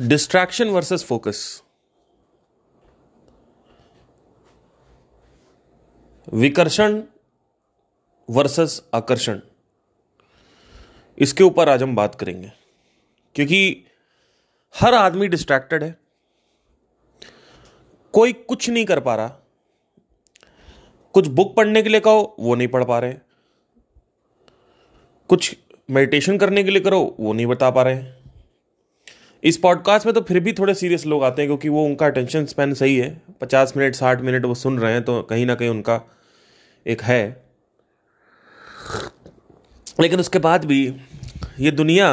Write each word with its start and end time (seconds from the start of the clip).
Distraction 0.00 0.68
versus 0.68 1.04
focus 1.04 1.62
विकर्षण 6.32 7.02
versus 8.30 8.88
आकर्षण 8.94 9.40
इसके 11.18 11.44
ऊपर 11.44 11.68
आज 11.68 11.82
हम 11.82 11.96
बात 11.96 12.14
करेंगे। 12.14 12.52
क्योंकि 13.34 13.84
हर 14.80 14.94
आदमी 14.94 15.28
डिस्ट्रैक्टेड 15.28 15.84
है। 15.84 15.98
कोई 18.12 18.32
कुछ 18.32 18.70
नहीं 18.70 18.84
कर 18.84 19.00
पा 19.00 19.16
रहा। 19.16 19.28
कुछ 21.12 21.26
बुक 21.26 21.56
पढ़ने 21.56 21.82
के 21.82 21.88
लिए 21.88 22.00
कहो, 22.00 22.36
वो 22.40 22.54
नहीं 22.54 22.68
पढ़ 22.68 22.84
पा 22.84 22.98
रहे। 22.98 23.14
कुछ 25.28 25.56
मेडिटेशन 25.90 26.38
करने 26.38 26.64
के 26.64 26.70
लिए 26.70 26.80
करो, 26.80 27.16
वो 27.20 27.32
नहीं 27.32 27.46
बता 27.46 27.70
पा 27.70 27.82
रहे। 27.82 28.15
इस 29.46 29.56
पॉडकास्ट 29.56 30.06
में 30.06 30.14
तो 30.14 30.20
फिर 30.20 30.40
भी 30.40 30.52
थोड़े 30.52 30.74
सीरियस 30.74 31.04
लोग 31.06 31.24
आते 31.24 31.42
हैं, 31.42 31.48
क्योंकि 31.48 31.68
वो 31.68 31.84
उनका 31.84 32.06
अटेंशन 32.06 32.46
स्पेन 32.46 32.72
सही 32.74 32.96
है। 32.96 33.22
पचास 33.40 33.72
मिनट 33.76 33.94
साठ 33.94 34.20
मिनट 34.20 34.44
वो 34.44 34.54
सुन 34.54 34.78
रहे 34.78 34.92
हैं 34.92 35.02
तो 35.02 35.20
कहीं 35.22 35.46
ना 35.46 35.54
कहीं 35.54 35.68
उनका 35.68 36.00
एक 36.86 37.02
है। 37.02 37.44
लेकिन 40.00 40.20
उसके 40.20 40.38
बाद 40.38 40.64
भी 40.64 40.82
ये 41.60 41.70
दुनिया 41.70 42.08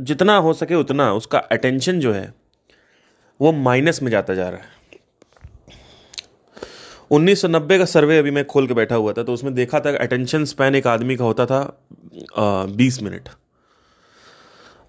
जितना 0.00 0.36
हो 0.36 0.52
सके 0.52 0.74
उतना 0.74 1.12
उसका 1.12 1.38
अटेंशन 1.38 2.00
जो 2.00 2.12
है, 2.12 2.32
वो 3.40 3.52
माइनस 3.52 4.02
में 4.02 4.10
जाता 4.10 4.34
जा 4.34 4.48
रहा 4.48 4.60
है। 4.60 4.80
1990 7.10 7.78
का 7.78 7.84
सर्वे 7.84 8.18
अभी 8.18 8.30
मैं 8.30 8.44
खोल 8.44 8.66
के 8.66 8.74
बैठा 8.74 8.94
हुआ 8.94 9.12
था 9.12 9.22
तो 9.22 9.32
उसमें 9.32 9.54
देखा 9.54 9.80
था 9.80 9.96
अटेंशन 9.98 10.44
स्पैन 10.44 10.74
एक 10.74 10.86
आदमी 10.86 11.16
का 11.16 11.24
होता 11.24 11.46
था 11.46 11.62
बीस 12.76 13.02
मिनट 13.02 13.28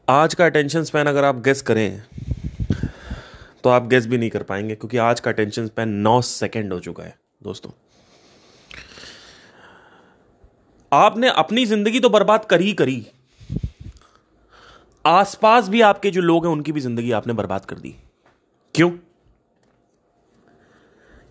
आज 0.07 0.34
का 0.34 0.45
अटेंशन 0.45 0.84
स्पैन 0.84 1.07
अगर 1.07 1.23
आप 1.23 1.35
गेस 1.41 1.62
करें 1.62 2.02
तो 3.63 3.70
आप 3.70 3.85
गेस 3.88 4.05
भी 4.07 4.17
नहीं 4.17 4.30
कर 4.30 4.44
पाएँगे, 4.44 4.75
क्योंकि 4.75 4.97
आज 4.97 5.19
का 5.19 5.31
अटेंशन 5.31 5.67
स्पैन 5.67 5.89
नौ 5.89 6.19
सेकेंड 6.22 6.73
हो 6.73 6.80
चुका 6.80 7.03
है, 7.03 7.16
दोस्तों। 7.41 7.72
आपने 10.92 11.30
अपनी 11.30 11.66
ज़िंदगी 11.66 12.00
तो 12.00 12.09
बर्बाद 12.09 12.45
करी 12.45 12.66
ही 12.66 12.73
करी। 12.73 13.05
आसपास 15.05 15.69
भी 15.69 15.81
आपके 15.81 16.11
जो 16.11 16.22
लोग 16.22 16.45
हैं, 16.45 16.52
उनकी 16.53 16.72
भी 16.72 16.80
ज़िंदगी 16.81 17.11
आपने 17.11 17.33
बर्बाद 17.33 17.66
कर 17.66 17.75
दी। 17.75 17.95
क्यों? 18.75 18.89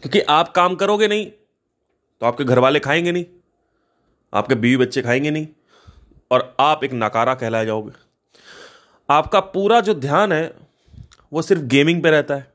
क्योंकि 0.03 0.21
आप 0.21 0.53
काम 0.53 0.75
करोगे 0.75 1.09
नहीं 1.09 1.27
तो 1.27 2.27
आपके 2.27 2.45
घर 2.45 2.59
वाले 2.59 2.81
खाएँगे 2.81 3.13
नहीं, 3.13 3.25
आपके 4.33 4.55
बीवी 4.57 4.77
बच्चे 4.77 5.03
खाएँगे 5.03 5.31
नहीं, 5.31 5.47
और 6.31 6.55
आप 6.61 6.85
एक 6.85 6.91
नकारा 6.95 7.35
कहलाए 7.35 7.67
जाओगे। 7.67 8.01
आपका 9.13 9.41
पूरा 9.41 9.81
जो 9.81 9.95
ध्यान 9.95 10.33
है, 10.33 10.55
वो 11.33 11.43
सिर्फ़ 11.43 11.63
गेमिंग 11.63 12.03
पे 12.03 12.11
रहता 12.11 12.35
है। 12.35 12.53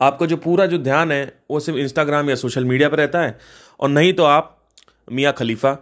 आपका 0.00 0.26
जो 0.26 0.36
पूरा 0.36 0.66
जो 0.66 0.78
ध्यान 0.78 1.12
है, 1.12 1.38
वो 1.50 1.60
सिर्फ़ 1.60 1.78
इंस्टाग्राम 1.78 2.30
या 2.30 2.36
सोशल 2.36 2.64
मीडिया 2.64 2.88
पर 2.88 2.96
रहता 2.96 3.20
है। 3.20 3.38
और 3.80 3.88
नहीं 3.88 4.12
तो 4.12 4.24
आप 4.24 4.68
मियाँ 5.12 5.32
खलीफा 5.32 5.78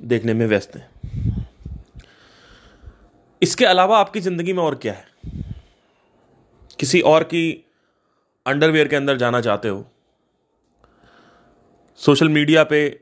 देखने 0.00 0.34
में 0.34 0.46
व्यस्त 0.46 0.76
हैं। 0.76 0.90
इसके 3.42 3.64
अलावा 3.64 3.98
आपकी 3.98 4.20
ज़िंदगी 4.20 4.52
में 4.52 4.62
और 4.62 4.74
क्या 4.74 4.92
है? 4.92 5.04
किसी 6.78 7.00
और 7.00 7.24
की 7.24 7.64
अंडरवेयर 8.46 8.88
के 8.88 8.96
अंदर 8.96 9.16
जाना 9.16 9.40
चाहते 9.40 9.68
हो। 9.68 9.86
सोशल 11.96 12.28
मीडिया 12.28 12.64
पे 12.64 13.00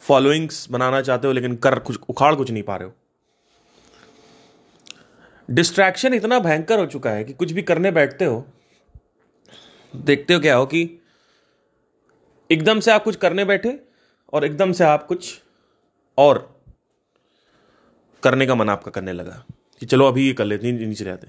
फॉलोइंग्स 0.00 0.70
बनाना 0.70 1.00
चाहते 1.00 1.26
हो, 1.26 1.32
लेकिन 1.32 1.56
कर 1.56 1.78
कुछ, 1.78 1.98
उखाड़ 2.08 2.34
कुछ 2.34 2.50
नहीं 2.50 2.62
पा 2.62 2.76
रहे 2.76 2.88
हो। 2.88 2.94
डिस्ट्रैक्शन 5.50 6.14
इतना 6.14 6.38
भयंकर 6.38 6.78
हो 6.78 6.86
चुका 6.86 7.10
है 7.10 7.24
कि 7.24 7.32
कुछ 7.32 7.52
भी 7.52 7.62
करने 7.62 7.90
बैठते 7.90 8.24
हो, 8.24 8.44
देखते 9.94 10.34
हो 10.34 10.40
क्या 10.40 10.56
हो 10.56 10.66
कि 10.66 10.82
एकदम 12.50 12.80
से 12.80 12.90
आप 12.90 13.04
कुछ 13.04 13.16
करने 13.16 13.44
बैठे 13.44 13.78
और 14.32 14.44
एकदम 14.44 14.72
से 14.72 14.84
आप 14.84 15.06
कुछ 15.06 15.40
और 16.18 16.38
करने 18.22 18.46
का 18.46 18.54
मन 18.54 18.68
आपका 18.68 18.90
करने 18.90 19.12
लगा 19.12 19.42
कि 19.82 19.86
चलो 19.86 20.06
अभी 20.06 20.26
ये 20.26 20.32
कर 20.32 20.44
लेते 20.44 20.66
हैं, 20.66 20.74
नीचे 20.78 21.04
रहते 21.04 21.28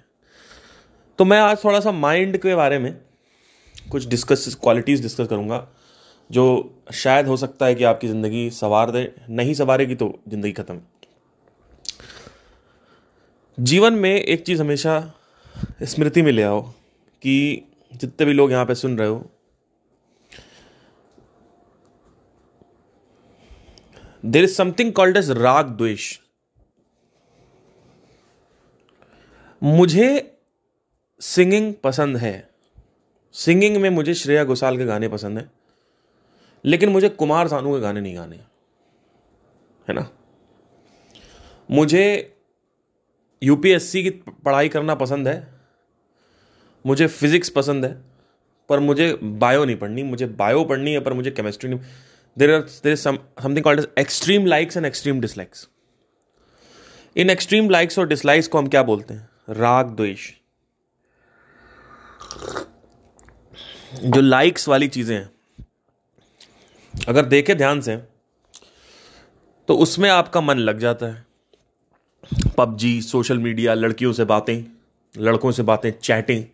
तो 1.19 1.25
मैं 1.25 1.39
आज 1.39 1.63
थोड़ा 1.63 1.79
सा 1.79 1.91
माइंड 1.91 2.37
के 2.37 2.55
बारे 2.55 2.79
में 2.79 2.95
कुछ 3.91 4.07
डिस्कस 4.07 4.55
क्वालिटीज़ 4.63 5.01
डिस्कस 5.01 5.27
करूँगा, 5.27 5.67
जो 6.29 6.83
शायद 6.93 7.27
हो 7.27 7.37
सकता 7.37 7.65
है 7.65 7.75
कि 7.75 7.83
आपकी 7.83 8.07
ज़िंदगी 8.07 8.49
सवार 8.51 8.91
दे, 8.91 9.13
नहीं 9.29 9.53
सवारेगी 9.53 9.95
तो 9.95 10.13
ज़िंदगी 10.29 10.51
ख़त्म। 10.53 10.79
जीवन 13.61 13.93
में 13.93 14.13
एक 14.13 14.45
चीज़ 14.45 14.61
हमेशा 14.61 14.93
स्मृति 15.83 16.21
में 16.21 16.31
ले 16.31 16.43
आओ 16.43 16.61
कि 17.21 17.63
जितने 17.93 18.25
भी 18.25 18.33
लोग 18.33 18.51
यहाँ 18.51 18.65
पे 18.65 18.75
सुन 18.75 18.97
रहे 18.97 19.07
हो 19.07 19.29
there 24.23 24.43
is 24.43 24.55
something 24.55 24.93
called 24.93 25.17
as 25.17 25.29
राग 25.31 25.67
द्वेष। 25.67 26.17
मुझे 29.61 30.37
सिंगिंग 31.21 31.73
पसंद 31.83 32.17
है। 32.17 32.49
सिंगिंग 33.35 33.77
में 33.77 33.89
मुझे 33.89 34.13
श्रेया 34.13 34.43
घोषाल 34.43 34.77
के 34.77 34.85
गाने 34.85 35.07
पसंद 35.09 35.37
है, 35.37 35.49
लेकिन 36.65 36.89
मुझे 36.89 37.09
कुमार 37.09 37.47
सानू 37.47 37.73
के 37.73 37.79
गाने 37.79 38.01
नहीं 38.01 38.15
गाने 38.15 38.35
है 39.87 39.93
ना? 39.93 40.09
मुझे 41.71 42.37
यूपीएससी 43.41 44.03
की 44.03 44.09
पढ़ाई 44.45 44.69
करना 44.69 44.95
पसंद 44.95 45.27
है, 45.27 45.47
मुझे 46.85 47.07
फिजिक्स 47.07 47.49
पसंद 47.49 47.85
है, 47.85 47.91
पर 48.69 48.79
मुझे 48.79 49.13
बायो 49.23 49.65
नहीं 49.65 49.75
पढ़नी, 49.75 50.03
मुझे 50.03 50.25
बायो 50.27 50.63
पढ़नी 50.63 50.93
है, 50.93 50.99
पर 50.99 51.13
मुझे 51.13 51.31
केमिस्ट्री 51.31 51.69
नहीं। 51.69 51.79
There 52.37 52.53
are 52.53 52.59
there 52.59 52.93
is 52.93 52.99
something 52.99 53.63
called 53.63 53.85
extreme 53.99 54.45
likes 54.45 54.77
and 54.77 54.85
extreme 54.85 55.21
dislikes 55.21 55.67
in 57.15 57.29
extreme 57.29 57.69
likes 57.69 57.99
और 57.99 58.07
डिसलाइक्स 58.07 58.47
को 58.47 58.57
हम 58.57 58.67
क्या 58.67 58.83
बोलते 58.83 59.13
हैं? 59.13 59.29
राग 59.49 59.87
द्वेष। 59.87 60.29
जो 63.95 64.21
लाइक्स 64.21 64.67
वाली 64.69 64.87
चीज़ें 64.87 65.15
हैं, 65.15 65.29
अगर 66.93 67.25
देखें 67.25 67.57
ध्यान 67.57 67.81
से 67.81 67.97
तो 69.69 69.75
उसमें 69.77 70.09
आपका 70.09 70.41
मन 70.41 70.57
लग 70.59 70.79
जाता 70.79 71.05
है। 71.05 71.25
पबजी, 72.57 73.01
सोशल 73.01 73.37
मीडिया, 73.37 73.73
लड़कियों 73.73 74.13
से 74.13 74.25
बातें, 74.25 74.77
लड़कों 75.17 75.51
से 75.51 75.63
बातें, 75.63 75.91
चैटिंग। 75.91 76.45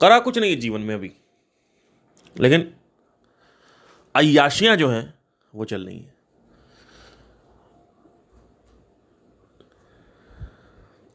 करा 0.00 0.18
कुछ 0.18 0.38
नहीं 0.38 0.50
है 0.50 0.56
जीवन 0.56 0.80
में 0.80 0.94
अभी। 0.94 1.12
लेकिन 2.40 2.74
अयाशियाँ 4.16 4.76
जो 4.76 4.88
हैं, 4.88 5.14
वो 5.54 5.64
चल 5.64 5.86
रही 5.86 5.98
हैं। 5.98 6.14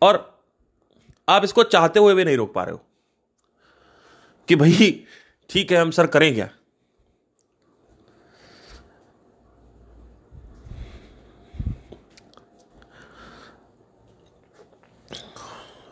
और 0.01 0.43
आप 1.29 1.43
इसको 1.43 1.63
चाहते 1.63 1.99
हुए 1.99 2.13
भी 2.13 2.23
नहीं 2.25 2.37
रोक 2.37 2.53
पा 2.53 2.63
रहे 2.63 2.71
हो 2.71 2.81
कि 4.47 4.55
भाई, 4.55 5.05
ठीक 5.49 5.71
है, 5.71 5.77
हम 5.77 5.91
सर 5.91 6.07
करें 6.07 6.33
क्या? 6.33 6.49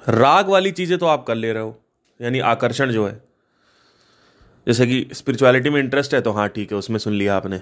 राग 0.03 0.49
वाली 0.49 0.71
चीज़ें 0.71 0.97
तो 0.99 1.05
आप 1.05 1.25
कर 1.25 1.35
ले 1.35 1.51
रहे 1.53 1.63
हो, 1.63 1.75
यानी 2.19 2.39
आकर्षण 2.41 2.91
जो 2.91 3.07
है। 3.07 3.21
जैसे 4.67 4.85
कि 4.87 5.07
स्पिरिचुअलिटी 5.13 5.69
में 5.69 5.79
इंटरेस्ट 5.79 6.13
है 6.13 6.21
तो 6.21 6.31
हाँ 6.31 6.47
ठीक 6.49 6.71
है, 6.71 6.77
उसमें 6.77 6.97
सुन 6.99 7.13
लिया 7.13 7.35
आपने। 7.35 7.61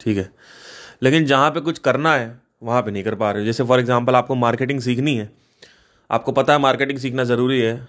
ठीक 0.00 0.16
है। 0.16 0.30
लेकिन 1.02 1.26
जहाँ 1.26 1.50
पे 1.50 1.60
कुछ 1.60 1.78
करना 1.78 2.14
है, 2.14 2.40
वहाँ 2.62 2.82
पे 2.82 2.90
नहीं 2.90 3.04
कर 3.04 3.14
पा 3.14 3.30
रहे 3.30 3.42
हो। 3.42 3.46
जैसे 3.46 3.64
फॉर 3.64 3.80
एग्जांपल 3.80 4.16
आपको 4.16 4.34
मार्केटिंग 4.34 4.80
सीखनी 4.80 5.16
है। 5.16 5.30
आपको 6.10 6.32
पता 6.32 6.52
है 6.52 6.58
मार्केटिंग 6.58 6.98
सीखना 6.98 7.24
ज़रूरी 7.24 7.60
है, 7.60 7.88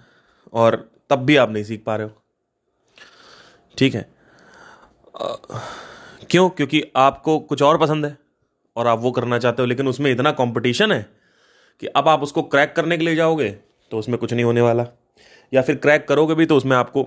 और 0.53 0.75
तब 1.09 1.19
भी 1.19 1.35
आप 1.35 1.51
नहीं 1.51 1.63
सीख 1.63 1.83
पा 1.85 1.95
रहे 1.95 2.07
हो। 2.07 2.21
ठीक 3.77 3.95
है। 3.95 4.09
क्यों? 6.29 6.49
क्योंकि 6.49 6.83
आपको 6.95 7.39
कुछ 7.39 7.61
और 7.61 7.77
पसंद 7.77 8.05
है, 8.05 8.17
और 8.75 8.87
आप 8.87 8.99
वो 8.99 9.11
करना 9.11 9.39
चाहते 9.39 9.61
हो, 9.61 9.67
लेकिन 9.67 9.87
उसमें 9.87 10.11
इतना 10.11 10.31
कंपटीशन 10.31 10.91
है 10.91 11.05
कि 11.81 11.87
अब 11.87 12.07
आप 12.07 12.23
उसको 12.23 12.41
क्रैक 12.43 12.73
करने 12.75 12.97
के 12.97 13.05
लिए 13.05 13.15
जाओगे 13.15 13.49
तो 13.91 13.99
उसमें 13.99 14.17
कुछ 14.17 14.33
नहीं 14.33 14.45
होने 14.45 14.61
वाला। 14.61 14.85
या 15.53 15.61
फिर 15.61 15.75
क्रैक 15.75 16.07
करोगे 16.07 16.35
भी 16.35 16.45
तो 16.45 16.57
उसमें 16.57 16.75
आपको 16.77 17.03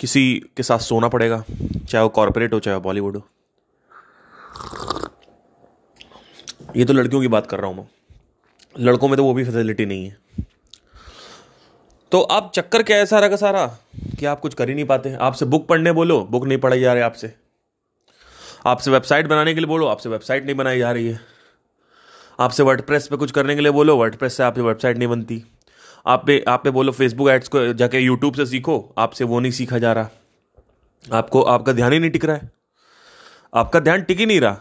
किसी 0.00 0.22
के 0.56 0.62
साथ 0.62 0.78
सोना 0.78 1.08
पड़ेगा, 1.08 1.42
चाहे 1.88 2.02
वो 2.02 2.08
कॉरपोरेट 2.08 2.52
हो, 2.52 2.58
चाहे 2.60 2.78
बॉलीवुड 2.78 3.16
हो। 3.16 3.28
ये 6.76 6.84
तो 6.84 6.92
लड़कियों 6.92 7.20
की 7.22 7.28
बात 7.28 7.46
कर 7.46 7.58
रहा 7.58 7.66
हूँ 7.66 7.76
मैं। 7.76 7.86
लड़कों 8.76 9.08
में 9.08 9.16
तो 9.16 9.24
वो 9.24 9.32
भी 9.34 9.44
फैसिलिटी 9.44 9.86
नहीं 9.86 10.06
है। 10.06 10.44
तो 12.12 12.20
आप 12.22 12.50
चक्कर 12.54 12.82
क्या 12.82 12.96
है 12.96 13.06
सारा 13.06 13.28
का 13.28 13.36
सारा? 13.36 13.66
कि 14.18 14.26
आप 14.26 14.40
कुछ 14.40 14.54
कर 14.54 14.68
ही 14.68 14.74
नहीं 14.74 14.84
पाते। 14.84 15.14
आपसे 15.14 15.44
बुक 15.44 15.66
पढ़ने 15.68 15.92
बोलो 15.92 16.20
बुक 16.30 16.44
नहीं 16.46 16.58
पढ़ाई 16.58 16.80
जा 16.80 16.92
रही 16.92 17.02
आपसे। 17.02 17.32
आपसे 18.66 18.90
वेबसाइट 18.90 19.26
बनाने 19.26 19.54
के 19.54 19.60
लिए 19.60 19.66
बोलो, 19.66 19.86
आपसे 19.86 20.08
वेबसाइट 20.08 20.44
नहीं 20.44 20.56
बनाई 20.56 20.78
जा 20.78 20.92
रही 20.92 21.06
है। 21.06 21.20
आपसे 22.38 22.62
वर्डप्रेस 22.62 23.06
पे 23.08 23.16
कुछ 23.16 23.30
करने 23.30 23.54
के 23.54 23.60
लिए 23.60 23.72
बोलो 23.72 23.96
वर्डप्रेस 23.96 24.36
से 24.36 24.42
आपकी 24.42 24.60
वेबसाइट 24.60 24.98
नहीं 24.98 25.08
बनती। 25.08 25.42
आप 26.06 26.26
पे 26.26 26.44
आप 26.48 26.64
पे 26.64 26.70
बोलो 26.70 26.92
फेसबुक 26.92 27.28
एड्स 27.28 27.48
को 27.48 27.72
जाके 27.72 27.98
यूट्यूब 27.98 28.34
से 28.34 28.46
सीखो, 28.46 28.94
आपसे 28.98 29.24
वो 29.24 29.40
नहीं 29.40 29.52
सीखा 29.52 29.78
जा 29.78 29.92
रहा। 29.92 30.10
आपको, 31.04 31.42
आपका 31.42 31.72
ध्यान 31.72 31.92
ही 31.92 31.98
नहीं 31.98 32.10
टिक 32.10 32.24
रहा 32.24 32.36
है। 32.36 32.50
आपका 33.54 33.80
ध्यान 33.80 34.02
टिक 34.02 34.18
ही 34.18 34.26
नहीं 34.26 34.40
रहा। 34.40 34.60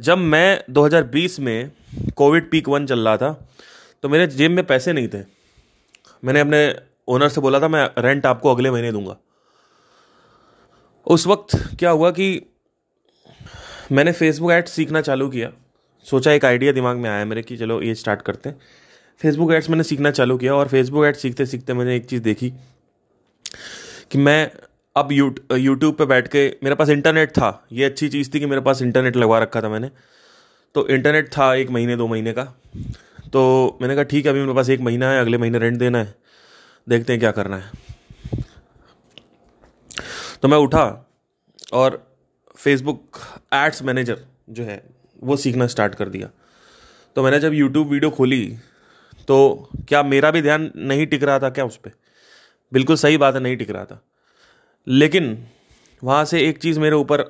जब 0.00 0.18
मैं 0.18 0.64
2020 0.70 1.38
में 1.40 1.70
कोविड 2.16 2.50
पीक 2.50 2.68
वन 2.68 2.86
चल 2.86 3.00
रहा 3.00 3.16
था 3.16 3.32
तो 4.02 4.08
मेरे 4.08 4.26
जेब 4.26 4.50
में 4.50 4.64
पैसे 4.66 4.92
नहीं 4.92 5.08
थे। 5.08 5.18
मैंने 6.24 6.40
अपने 6.40 6.76
ओनर 7.08 7.28
से 7.28 7.40
बोला 7.40 7.60
था, 7.60 7.68
मैं 7.68 7.90
रेंट 7.98 8.26
आपको 8.26 8.54
अगले 8.54 8.70
महीने 8.70 8.92
दूँगा। 8.92 9.16
उस 11.06 11.26
वक्त 11.26 11.56
क्या 11.78 11.90
हुआ 11.90 12.10
कि 12.10 12.28
मैंने 13.92 14.12
फेसबुक 14.12 14.52
एड्स 14.52 14.72
सीखना 14.72 15.00
चालू 15.00 15.28
किया। 15.28 15.52
सोचा 16.06 16.32
एक 16.32 16.44
आइडिया 16.44 16.72
दिमाग 16.72 16.96
में 16.96 17.08
आया 17.10 17.24
मेरे 17.24 17.42
कि 17.42 17.56
चलो 17.56 17.80
ये 17.82 17.94
स्टार्ट 17.94 18.22
करते 18.22 18.48
हैं। 18.48 18.60
फेसबुक 19.20 19.52
एड्स 19.52 19.70
मैंने 19.70 19.82
सीखना 19.82 20.10
चालू 20.10 20.36
किया 20.38 20.54
और 20.54 20.68
फेसबुक 20.68 21.04
एड्स 21.04 21.22
सीखते 21.22 21.46
सीखते 21.46 21.74
मैंने 21.74 21.96
एक 21.96 22.06
चीज़ 22.06 22.22
देखी 22.22 22.50
कि 24.10 24.18
मैं 24.18 24.50
अब 24.96 25.12
यू 25.12 25.34
यूट्यूब 25.52 25.94
पे 25.94 26.06
बैठ 26.06 26.28
के 26.28 26.46
मेरे 26.62 26.74
पास 26.74 26.88
इंटरनेट 26.88 27.30
था। 27.30 27.66
ये 27.72 27.84
अच्छी 27.84 28.08
चीज़ 28.08 28.30
थी 28.34 28.40
कि 28.40 28.46
मेरे 28.46 28.60
पास 28.60 28.82
इंटरनेट 28.82 29.16
लगवा 29.16 29.38
रखा 29.38 29.62
था 29.62 29.68
मैंने। 29.68 29.90
तो 30.74 30.86
इंटरनेट 30.88 31.28
था 31.28 31.54
एक 31.54 31.70
महीने, 31.70 31.96
दो 31.96 32.06
महीने 32.06 32.32
का। 32.32 32.44
तो 33.32 33.78
मैंने 33.82 33.94
कहा, 33.94 34.04
ठीक 34.04 34.26
है, 34.26 34.32
अभी 34.32 34.40
मेरे 34.40 34.54
पास 34.54 34.68
एक 34.70 34.80
महीना 34.80 35.10
है, 35.10 35.20
अगले 35.20 35.38
महीने 35.38 35.58
रेंट 35.58 35.78
देना 35.78 35.98
है। 35.98 36.14
देखते 36.88 37.12
हैं 37.12 37.20
क्या 37.20 37.30
करना 37.30 37.56
है। 37.56 37.70
तो 40.42 40.48
मैं 40.48 40.58
उठा 40.58 41.10
और 41.72 42.16
फेसबुक 42.56 43.18
एड्स 43.54 43.82
मैनेजर 43.82 44.20
जो 44.50 44.64
है 44.64 44.93
वो 45.24 45.36
सीखना 45.36 45.66
स्टार्ट 45.66 45.94
कर 45.94 46.08
दिया। 46.08 46.28
तो 47.16 47.22
मैंने 47.22 47.38
जब 47.40 47.54
यूट्यूब 47.54 47.88
वीडियो 47.88 48.10
खोली 48.10 48.46
तो 49.28 49.36
क्या 49.88 50.02
मेरा 50.02 50.30
भी 50.30 50.42
ध्यान 50.42 50.70
नहीं 50.78 51.06
टिक 51.06 51.22
रहा 51.22 51.38
था 51.38 51.50
क्या 51.50 51.64
उस 51.64 51.76
पर 51.76 51.90
बिल्कुल 52.72 52.96
सही 52.96 53.16
बात 53.16 53.34
है, 53.34 53.40
नहीं 53.40 53.56
टिक 53.56 53.70
रहा 53.70 53.84
था। 53.84 54.00
लेकिन 54.86 55.46
वहाँ 56.02 56.24
से 56.24 56.40
एक 56.40 56.58
चीज़ 56.58 56.80
मेरे 56.80 56.96
ऊपर 56.96 57.24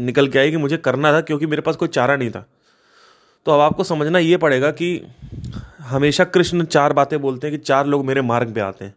निकल 0.00 0.28
के 0.28 0.38
आई 0.38 0.50
कि 0.50 0.56
मुझे 0.56 0.76
करना 0.78 1.12
था 1.12 1.20
क्योंकि 1.20 1.46
मेरे 1.46 1.62
पास 1.62 1.76
कोई 1.76 1.88
चारा 1.88 2.16
नहीं 2.16 2.30
था। 2.30 2.44
तो 3.46 3.52
अब 3.52 3.60
आपको 3.60 3.84
समझना 3.84 4.18
ये 4.18 4.36
पड़ेगा 4.36 4.70
कि 4.72 4.88
हमेशा 5.80 6.24
कृष्ण 6.26 6.64
चार 6.66 6.92
बातें 6.92 7.20
बोलते 7.20 7.46
हैं 7.46 7.58
कि 7.58 7.64
चार 7.64 7.86
लोग 7.86 8.04
मेरे 8.04 8.22
मार्ग 8.22 8.54
पे 8.54 8.60
आते 8.60 8.84
हैं। 8.84 8.94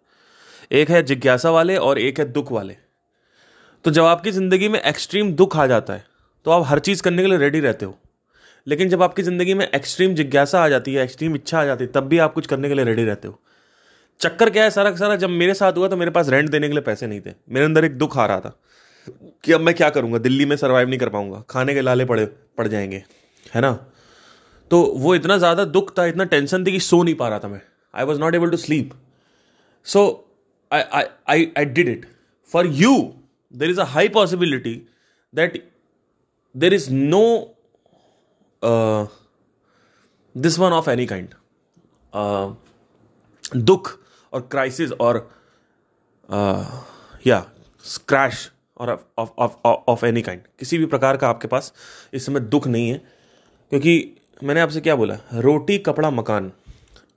एक 0.72 0.90
है 0.90 1.02
जिज्ञासा 1.04 1.50
वाले 1.52 1.76
और 1.78 2.00
एक 2.00 2.20
है 2.20 2.26
दुख 2.32 2.52
वाले। 2.52 2.76
तो 3.86 3.92
जब 3.92 4.04
आपकी 4.06 4.32
ज़िंदगी 4.32 4.70
में 4.70 4.80
एक्सट्रीम 4.82 5.32
दुख 5.34 5.58
आ 5.58 5.66
जाता 5.68 5.94
है 5.94 6.06
तो 6.46 6.52
आप 6.52 6.64
हर 6.68 6.80
चीज़ 6.80 7.02
करने 7.04 7.22
के 7.22 7.30
लिए 7.30 7.38
रेडी 7.38 7.60
रहते 7.60 7.86
हो। 7.86 7.98
लेकिन 8.68 8.90
जब 8.90 9.04
आपकी 9.04 9.24
ज़िंदगी 9.24 9.54
में 9.54 9.68
एक्सट्रीम 9.68 10.14
जिज्ञासा 10.16 10.64
आ 10.64 10.68
जाती 10.70 10.94
है 10.94 11.04
एक्सट्रीम 11.04 11.36
इच्छा 11.36 11.60
आ 11.62 11.66
जाती 11.66 11.84
है, 11.84 11.92
तब 11.92 12.04
भी 12.04 12.18
आप 12.18 12.34
कुछ 12.34 12.48
करने 12.48 12.70
के 12.70 12.76
लिए 12.76 12.86
रेडी 12.86 13.04
रहते 13.04 13.28
हो। 13.28 13.40
चक्कर 14.22 14.50
क्या 14.50 14.64
है, 14.64 14.70
सारा 14.70 14.96
सारा 14.96 15.16
जब 15.16 15.30
मेरे 15.32 15.54
साथ 15.54 15.74
हुआ 15.74 15.88
तो 15.88 15.98
मेरे 15.98 16.12
पास 16.12 16.30
रेंट 16.30 16.50
देने 16.50 16.68
के 16.68 16.74
लिए 16.74 16.82
पैसे 16.84 17.08
नहीं 17.08 17.22
थे। 17.22 17.34
मेरे 17.50 17.66
अंदर 17.66 17.86
एक 17.86 17.98
दुख 17.98 18.18
आ 18.18 18.26
रहा 18.26 18.40
था 18.40 18.60
कि 19.44 19.52
अब 19.52 19.62
मैं 19.62 19.74
क्या 19.76 19.90
करूँगा? 19.90 20.18
दिल्ली 20.20 20.46
में 20.46 20.56
सर्वाइव 20.58 20.90
नहीं 20.90 21.00
कर 21.00 21.10
पाऊँगा। 21.10 21.44
खाने 21.50 21.74
के 21.74 21.82
लाले 21.82 22.06
पड़े, 22.06 22.26
पड़ 22.26 22.68
जाएँगे, 22.68 23.04
है 23.46 23.62
ना? 23.62 23.72
तो 24.72 24.82
वो 24.96 25.14
इतना 25.16 25.38
ज़्यादा 25.38 25.66
दुख 25.68 25.98
था, 25.98 26.06
इतना 26.06 26.24
टेंशन 26.26 26.66
थी 26.66 26.72
कि 26.72 26.80
सो 26.80 27.02
नहीं 27.04 27.16
पा 27.16 27.28
रहा 27.30 27.40
था 27.40 27.48
मैं। 27.48 27.62
I 27.94 28.06
was 28.06 28.20
not 28.20 28.36
able 28.36 28.50
to 28.50 28.58
sleep 28.58 28.94
so 29.86 30.04
I 30.72 30.82
I 31.28 31.52
I 31.58 31.66
did 31.68 31.90
it 31.90 32.06
for 32.54 32.68
you 32.76 32.96
there 33.54 33.70
is 33.70 33.80
a 33.80 33.86
high 33.88 34.10
possibility 34.10 34.76
that 35.34 35.64
there 36.56 36.74
is 36.74 36.90
no 36.92 37.24
this 40.36 40.60
one 40.60 40.72
of 40.72 40.90
any 40.90 41.06
kind 41.06 41.34
दुख 43.56 43.92
और 44.34 44.42
क्राइसिस 44.52 44.92
और 44.92 45.30
या 47.28 47.40
क्रैश 48.08 48.50
और 48.78 48.92
ऑफ़ 49.88 50.06
एनी 50.06 50.22
काइंड 50.22 50.42
किसी 50.60 50.78
भी 50.78 50.86
प्रकार 50.86 51.18
का 51.18 51.30
आपके 51.30 51.48
पास 51.48 51.74
इस 52.14 52.26
समय 52.26 52.40
दुख 52.40 52.68
नहीं 52.68 52.90
है। 52.90 52.98
क्योंकि 53.72 54.16
मैंने 54.44 54.62
आपसे 54.62 54.82
क्या 54.82 54.96
बोला? 54.96 55.18
रोटी, 55.34 55.78
कपड़ा, 55.78 56.10
मकान, 56.10 56.52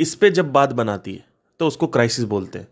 इस 0.01 0.15
पे 0.15 0.31
जब 0.31 0.53
बात 0.53 0.73
बनाती 0.73 1.15
है 1.15 1.25
तो 1.61 1.67
उसको 1.67 1.87
क्राइसिस 1.87 2.25
बोलते 2.25 2.59
हैं। 2.59 2.69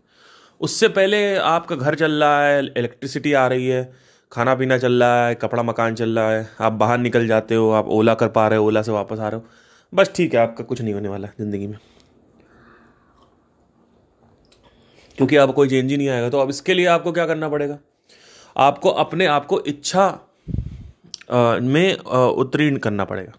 उससे 0.61 0.87
पहले 0.89 1.35
आपका 1.37 1.75
घर 1.75 1.95
चल 1.95 2.23
रहा 2.23 2.45
है 2.45 2.65
इलेक्ट्रिसिटी 2.67 3.33
आ 3.33 3.45
रही 3.47 3.67
है 3.67 3.83
खाना 4.31 4.53
पीना 4.55 4.77
चल 4.77 5.03
रहा 5.03 5.25
है, 5.27 5.35
कपड़ा 5.35 5.63
मकान 5.63 5.95
चल 5.95 6.19
रहा 6.19 6.31
है, 6.31 6.47
आप 6.61 6.73
बाहर 6.73 6.97
निकल 6.97 7.27
जाते 7.27 7.55
हो, 7.55 7.69
आप 7.71 7.87
ओला 7.89 8.13
कर 8.13 8.27
पा 8.29 8.47
रहे 8.47 8.59
हो, 8.59 8.65
ओला 8.67 8.81
से 8.81 8.91
वापस 8.91 9.19
आ 9.19 9.27
रहे 9.27 9.39
हो, 9.39 9.45
बस 9.93 10.11
ठीक 10.15 10.33
है, 10.33 10.39
आपका 10.39 10.63
कुछ 10.63 10.81
नहीं 10.81 10.93
होने 10.93 11.09
वाला 11.09 11.27
ज़िंदगी 11.39 11.67
में। 11.67 11.77
क्योंकि 15.17 15.35
अब 15.35 15.53
कोई 15.53 15.69
चेंज 15.69 15.91
ही 15.91 15.97
नहीं 15.97 16.09
आएगा 16.09 16.29
तो 16.29 16.39
अब 16.39 16.49
इसके 16.49 16.73
लिए 16.73 16.85
आपको 16.87 17.11
क्या 17.11 17.25
करना 17.25 17.49
पड़ेगा? 17.49 17.77
आपको 18.55 18.89
अपने 18.89 19.25
आप 19.25 19.45
को 19.45 19.59
इच्छा 19.61 20.07
में 21.31 21.97
उत्तीर्ण 21.97 22.77
करना 22.77 23.05
पड़ेगा। 23.05 23.33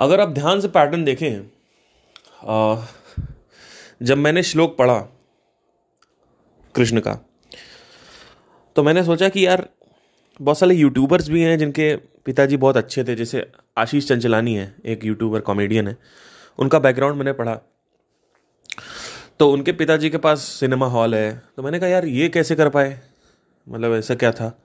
अगर 0.00 0.20
आप 0.20 0.28
ध्यान 0.30 0.60
से 0.60 0.68
पैटर्न 0.68 1.04
देखें 1.04 1.50
जब 4.02 4.18
मैंने 4.18 4.42
श्लोक 4.42 4.76
पढ़ा, 4.78 4.98
कृष्ण 6.74 7.00
का 7.00 7.18
तो 8.78 8.82
मैंने 8.82 9.04
सोचा 9.04 9.28
कि 9.28 9.46
यार 9.46 9.68
बहुत 10.42 10.58
सारे 10.58 10.74
यूट्यूबर्स 10.74 11.28
भी 11.28 11.42
हैं 11.42 11.58
जिनके 11.58 11.96
पिताजी 11.96 12.56
बहुत 12.56 12.76
अच्छे 12.76 13.04
थे 13.04 13.14
जैसे 13.14 13.52
आशीष 13.78 14.08
चंचलानी 14.08 14.54
है 14.54 14.74
एक 14.86 15.04
यूट्यूबर 15.04 15.40
कॉमेडियन 15.40 15.88
है। 15.88 15.96
उनका 16.58 16.78
बैकग्राउंड 16.78 17.16
मैंने 17.16 17.32
पढ़ा। 17.32 17.60
तो 19.38 19.52
उनके 19.52 19.72
पिताजी 19.72 20.10
के 20.10 20.18
पास 20.18 20.40
सिनेमा 20.40 20.86
हॉल 20.86 21.14
है। 21.14 21.42
तो 21.56 21.62
मैंने 21.62 21.78
कहा 21.78 21.88
यार 21.88 22.04
ये 22.04 22.28
कैसे 22.28 22.54
कर 22.54 22.68
पाए? 22.68 23.00
मतलब 23.68 23.94
ऐसा 23.94 24.14
क्या 24.14 24.32
था? 24.32 24.58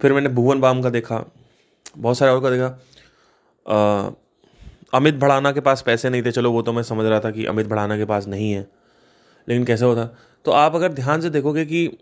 फिर 0.00 0.12
मैंने 0.12 0.28
भुवन 0.28 0.60
बाम 0.60 0.82
का 0.82 0.90
देखा। 0.90 1.32
बहुत 1.98 2.18
सारे 2.18 2.32
और 2.32 2.42
का 2.42 2.50
देखा। 2.50 2.80
आ, 3.68 4.10
अमित 4.94 5.14
भड़ाना 5.14 5.52
के 5.52 5.60
पास 5.60 5.82
पैसे 5.82 6.10
नहीं 6.10 6.22
थे। 6.22 6.30
चलो 6.30 6.52
वो 6.52 6.62
तो 6.62 6.72
मैं 6.72 6.82
समझ 6.82 7.06
रहा 7.06 7.20
था 7.20 7.30
कि 7.30 7.46
अमित 7.46 7.66
भड़ाना 7.66 7.96
के 7.96 8.04
पास 8.04 8.26
नहीं 8.26 8.52
है। 8.52 8.70
लेकिन 9.48 9.64
कैसे 9.64 9.84
होता? 9.84 10.04
तो 10.44 10.50
आप 10.50 10.74
अगर 10.74 10.92
ध्यान 10.92 11.20
से 11.20 11.30
देखोगे 11.30 11.64
कि 11.64 11.98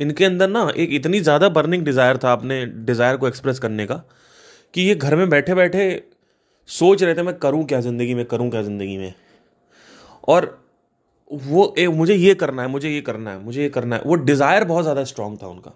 इनके 0.00 0.24
अंदर 0.24 0.48
ना 0.48 0.68
एक 0.76 0.92
इतनी 0.92 1.20
ज़्यादा 1.20 1.48
बर्निंग 1.50 1.84
डिज़ायर 1.84 2.16
था 2.24 2.32
अपने 2.32 2.64
डिज़ायर 2.66 3.16
को 3.16 3.28
एक्सप्रेस 3.28 3.58
करने 3.58 3.86
का 3.86 4.02
कि 4.74 4.82
ये 4.82 4.94
घर 4.94 5.16
में 5.16 5.28
बैठे 5.30 5.54
बैठे 5.54 5.86
सोच 6.68 7.02
रहे 7.02 7.14
थे 7.14 7.22
मैं 7.22 7.34
करूँ 7.38 7.64
क्या 7.66 7.80
ज़िंदगी 7.80 8.14
में 8.14 8.24
करूँ 8.26 8.50
क्या 8.50 8.62
ज़िंदगी 8.62 8.96
में? 8.98 9.14
और 10.28 10.58
वो 11.30 11.74
ए, 11.78 11.86
मुझे 11.88 12.14
ये 12.14 12.34
करना 12.34 12.62
है 12.62 12.68
मुझे 12.68 12.90
ये 12.90 13.00
करना 13.00 13.30
है 13.30 13.42
मुझे 13.44 13.62
ये 13.62 13.68
करना 13.68 13.96
है। 13.96 14.02
वो 14.06 14.14
डिज़ायर 14.16 14.64
बहुत 14.64 14.82
ज़्यादा 14.82 15.04
स्ट्रांग 15.04 15.36
था 15.42 15.46
उनका। 15.48 15.72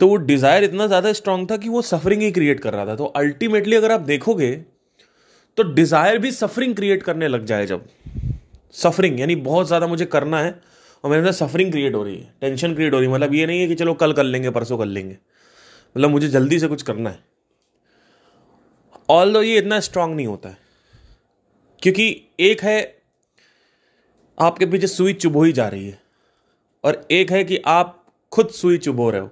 तो 0.00 0.08
वो 0.08 0.16
डिज़ायर 0.16 0.64
इतना 0.64 0.86
ज़्यादा 0.86 1.12
स्ट्रांग 1.12 1.46
था 1.50 1.56
कि 1.56 1.68
वो 1.68 1.82
सफरिंग 1.84 2.22
ही 2.22 2.30
क्रिएट 2.32 2.60
कर 2.60 2.74
रहा 2.74 2.86
था। 2.86 2.94
तो 2.96 3.04
अल्टीमेटली 3.16 3.76
अगर 3.76 3.92
आप 3.92 4.00
देखोगे 4.02 4.54
तो 5.58 5.62
डिज़ायर 5.74 6.18
भी 6.18 6.30
सफरिंग 6.32 6.74
क्रिएट 6.76 7.02
करने 7.02 7.28
लग 7.28 7.44
जाए 7.44 7.66
जब। 7.66 7.86
सफरिंग 8.74 9.20
यानी 9.20 9.36
बहुत 9.44 9.66
ज़्यादा 9.66 9.86
मुझे 9.86 10.04
करना 10.06 10.40
है 10.40 10.50
और 11.04 11.10
मेरे 11.10 11.20
अंदर 11.20 11.32
सफरिंग 11.32 11.70
क्रिएट 11.72 11.94
हो 11.94 12.02
रही 12.02 12.16
है 12.16 12.34
टेंशन 12.40 12.74
क्रिएट 12.74 12.92
हो 12.94 12.98
रही 12.98 13.08
है। 13.08 13.14
मतलब 13.14 13.34
ये 13.34 13.46
नहीं 13.46 13.60
है 13.60 13.66
कि 13.66 13.74
चलो 13.74 13.94
कल 13.94 14.12
कर 14.12 14.22
लेंगे, 14.22 14.50
परसों 14.50 14.78
कर 14.78 14.86
लेंगे। 14.86 15.18
मतलब 15.96 16.10
मुझे 16.10 16.28
जल्दी 16.28 16.58
से 16.58 16.68
कुछ 16.68 16.82
करना 16.82 17.10
है। 17.10 17.24
ऑल 19.10 19.32
दो 19.32 19.42
ये 19.42 19.58
इतना 19.58 19.80
स्ट्रांग 19.80 20.14
नहीं 20.16 20.26
होता 20.26 20.48
है। 20.48 20.58
क्योंकि 21.82 22.24
एक 22.40 22.62
है, 22.62 23.02
आपके 24.38 24.66
पीछे 24.66 24.86
सुई 24.86 25.12
चुभो 25.12 25.42
ही 25.42 25.52
जा 25.52 25.68
रही 25.68 25.88
है। 25.88 26.00
और 26.84 27.06
एक 27.10 27.30
है 27.32 27.44
कि 27.44 27.56
आप 27.66 28.06
खुद 28.32 28.48
सुई 28.48 28.78
चुभो 28.78 29.10
रहे 29.10 29.20
हो। 29.20 29.30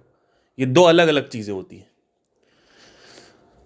ये 0.58 0.66
दो 0.66 0.82
अलग 0.82 1.08
अलग 1.08 1.28
चीज़ें 1.28 1.54
होती 1.54 1.76
हैं। 1.76 1.90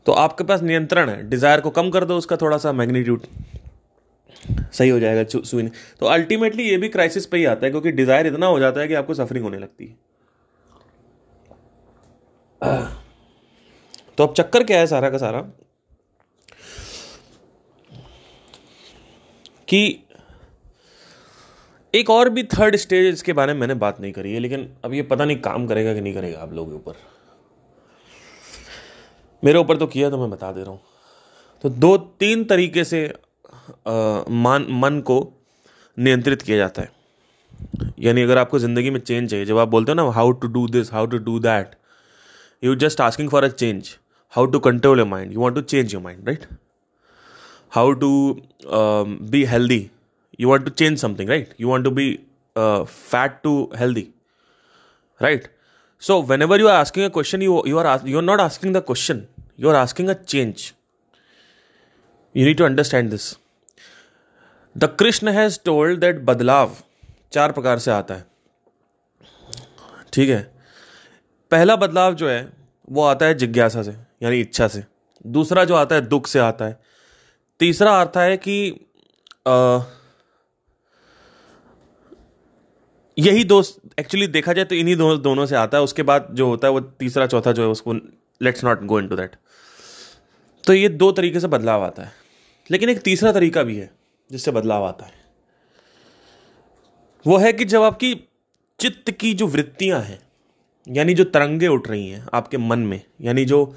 तो 0.07 0.13
आपके 0.13 0.45
पास 0.45 0.63
नियंत्रण 0.63 1.09
है। 1.09 1.29
डिज़ायर 1.31 1.61
को 1.61 1.71
कम 1.71 1.91
कर 1.91 2.05
दो 2.05 2.17
उसका 2.17 2.37
थोड़ा 2.37 2.59
सा 2.59 2.73
मैग्नीट्यूड 2.73 3.27
सही 4.73 4.89
हो 4.89 4.99
जाएगा 5.01 5.25
सुई 5.41 5.69
तो 6.01 6.07
अल्टीमेटली 6.09 6.69
ये 6.69 6.77
भी 6.77 6.89
क्राइसिस 6.89 7.27
पे 7.27 7.39
ही 7.39 7.45
आता 7.47 7.67
है, 7.67 7.71
क्योंकि 7.71 7.91
डिज़ायर 7.93 8.27
इतना 8.27 8.47
हो 8.47 8.59
जाता 8.61 8.81
है 8.81 8.89
कि 8.89 8.95
आपको 8.95 9.15
सफरिंग 9.15 9.45
होने 9.45 9.59
लगती 9.59 9.87
है। 9.87 9.97
तो 14.19 14.27
अब 14.27 14.35
चक्कर 14.35 14.65
क्या 14.65 14.79
है 14.79 14.87
सारा 14.87 15.11
का 15.11 15.19
सारा? 15.19 15.41
कि 19.69 20.05
एक 21.95 22.11
और 22.11 22.29
भी 22.29 22.43
थर्ड 22.45 22.77
स्टेज 22.77 23.07
इसके 23.07 23.33
बारे 23.33 23.53
में 23.53 23.61
मैंने 23.61 23.75
बात 23.77 24.01
नहीं 24.01 24.13
करी 24.13 24.33
है, 24.33 24.39
लेकिन 24.41 24.69
अब 24.85 24.95
ये 24.95 25.03
पता 25.05 25.25
नहीं 25.25 25.37
काम 25.41 25.67
करेगा 25.67 25.95
कि 25.95 26.01
नहीं 26.01 26.15
करेगा 26.15 26.39
आप 26.39 26.53
लोगों 26.53 26.71
के 26.71 26.77
ऊपर। 26.77 26.95
मेरे 29.43 29.59
ऊपर 29.59 29.77
तो 29.77 29.87
किया 29.87 30.11
तो 30.11 30.19
मैं 30.19 30.31
बता 30.31 30.51
दे 30.53 30.63
रहा 30.63 30.71
हूँ। 30.71 30.81
तो 31.65 31.69
दो, 31.69 31.97
तीन 31.97 32.45
तरीके 32.45 32.85
से 32.85 33.07
मन 33.89 34.67
मन 34.83 35.01
को 35.07 35.21
नियंत्रित 35.97 36.43
किया 36.43 36.57
जाता 36.57 36.83
है। 36.83 36.91
यानी 37.99 38.23
अगर 38.23 38.39
आपको 38.39 38.59
ज़िंदगी 38.59 38.91
में 38.91 39.01
चेंज 39.01 39.31
चाहिए, 39.31 39.45
जब 39.45 39.59
आप 39.59 39.69
बोलते 39.69 39.93
हो 39.93 39.95
ना 39.95 40.11
how 40.13 40.31
to 40.33 40.49
do 40.49 40.67
this 40.69 40.93
how 40.93 41.07
to 41.07 41.19
do 41.19 41.39
that 41.41 41.75
you 42.63 42.75
just 42.77 43.01
asking 43.01 43.31
for 43.31 43.45
a 43.45 43.49
change 43.49 43.97
how 44.33 44.47
to 44.47 44.59
control 44.59 44.99
your 44.99 45.09
mind 45.09 45.33
you 45.33 45.41
want 45.41 45.57
to 45.57 45.63
change 45.63 45.95
your 45.95 46.03
mind 46.03 46.29
right 46.29 46.47
how 47.75 47.93
to 48.01 48.11
be 49.31 49.45
healthy 49.45 49.91
you 50.41 50.49
want 50.49 50.65
to 50.65 50.71
change 50.71 50.99
something 50.99 51.29
right 51.31 51.55
you 51.61 51.69
want 51.69 51.85
to 51.85 51.91
be 51.91 52.09
fat 52.57 53.41
to 53.43 53.53
healthy 53.77 54.09
right 55.21 55.49
so 56.03 56.21
whenever 56.43 56.61
you 56.61 56.69
are 56.69 56.77
asking 56.77 57.07
a 57.07 57.09
question 57.09 57.43
you 57.43 57.63
you 57.67 57.79
are 57.79 58.09
you 58.09 58.17
are 58.19 58.25
not 58.25 58.41
asking 58.41 58.75
the 58.77 58.83
question 58.87 59.23
you 59.61 59.69
are 59.69 59.77
asking 59.77 60.09
a 60.09 60.13
change 60.13 60.73
you 62.35 62.47
need 62.47 62.57
to 62.59 62.65
understand 62.65 63.11
this 63.11 63.33
this 64.77 64.97
Krishna 64.99 65.29
has 65.29 65.59
told 65.65 66.01
that 66.01 66.21
बदलाव 66.21 66.77
चार 67.33 67.53
प्रकार 67.53 67.79
से 67.79 67.91
आता 67.91 68.15
है। 68.15 68.27
ठीक 70.13 70.29
है? 70.31 70.43
पहला 71.51 71.77
बदलाव 71.77 72.15
जो 72.15 72.29
है 72.29 72.53
वो 72.91 73.05
आता 73.05 73.27
है 73.27 73.35
जिज्ञासा 73.35 73.83
से 73.83 73.91
यानी 74.23 74.41
इच्छा 74.41 74.69
से। 74.69 74.85
दूसरा 75.27 75.65
जो 75.65 75.75
आता 75.75 75.95
है 75.95 76.01
दुख 76.01 76.27
से 76.27 76.39
आता 76.39 76.65
है। 76.65 76.81
तीसरा 77.61 77.93
आता 77.93 78.23
है 78.23 78.37
कि 78.37 78.71
आ, 79.49 79.81
यही 83.19 83.45
दो 83.45 83.63
एक्चुअली 83.99 84.27
देखा 84.27 84.53
जाए 84.53 84.65
तो 84.65 84.75
इन्हीं 84.75 84.97
दो, 84.97 85.17
दोनों 85.17 85.47
से 85.47 85.57
आता 85.57 85.79
है। 85.79 85.85
उसके 85.85 86.03
बाद 86.03 86.29
जो 86.31 86.47
होता 86.47 86.69
है 86.69 86.73
वो 86.73 86.81
तीसरा 86.81 87.27
चौथा 87.27 87.53
जो 87.53 87.63
है 87.63 87.69
उसको 87.69 87.95
let's 88.43 88.65
not 88.65 88.85
go 88.85 89.01
into 89.09 89.17
that 89.17 89.37
तो 90.65 90.73
ये 90.73 90.89
दो 90.89 91.13
तरीके 91.13 91.41
से 91.41 91.47
बदलाव 91.47 91.85
आता 91.85 92.03
है। 92.03 92.13
लेकिन 92.71 92.89
एक 92.89 93.01
तीसरा 93.01 93.33
तरीका 93.33 93.63
भी 93.63 93.77
है। 93.77 94.00
जिससे 94.33 94.51
बदलाव 94.51 94.85
आता 94.85 95.07
है। 95.07 95.13
वो 97.27 97.39
है 97.39 97.53
कि 97.53 97.65
जब 97.65 97.83
आपकी 97.83 98.29
चित्त 98.81 99.11
की 99.11 99.35
जो 99.35 99.47
वृत्तियाँ 99.47 100.01
हैं 100.01 100.21
यानी 100.89 101.15
जो 101.15 101.25
तरंगे 101.25 101.69
उठ 101.69 101.89
रही 101.89 102.09
हैं 102.09 102.27
आपके 102.35 102.59
मन 102.59 102.79
में 102.79 103.01
यानी 103.21 103.45
जो 103.45 103.77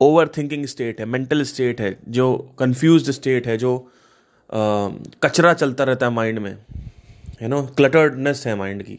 ओवर 0.00 0.28
थिंकिंग 0.28 0.66
स्टेट 0.66 1.00
है 1.00 1.06
मेंटल 1.06 1.42
स्टेट 1.42 1.80
है 1.80 1.98
जो 2.08 2.54
कंफ्यूज 2.58 3.10
स्टेट 3.10 3.46
है 3.46 3.56
जो 3.56 3.92
आ, 4.52 4.88
कचरा 5.22 5.54
चलता 5.54 5.84
रहता 5.84 6.06
है 6.06 6.12
माइंड 6.12 6.38
में 6.38 6.64
यू 7.42 7.48
नो 7.48 7.62
क्लटर्डनेस 7.62 8.46
है 8.46 8.54
माइंड 8.54 8.82
की 8.82 8.98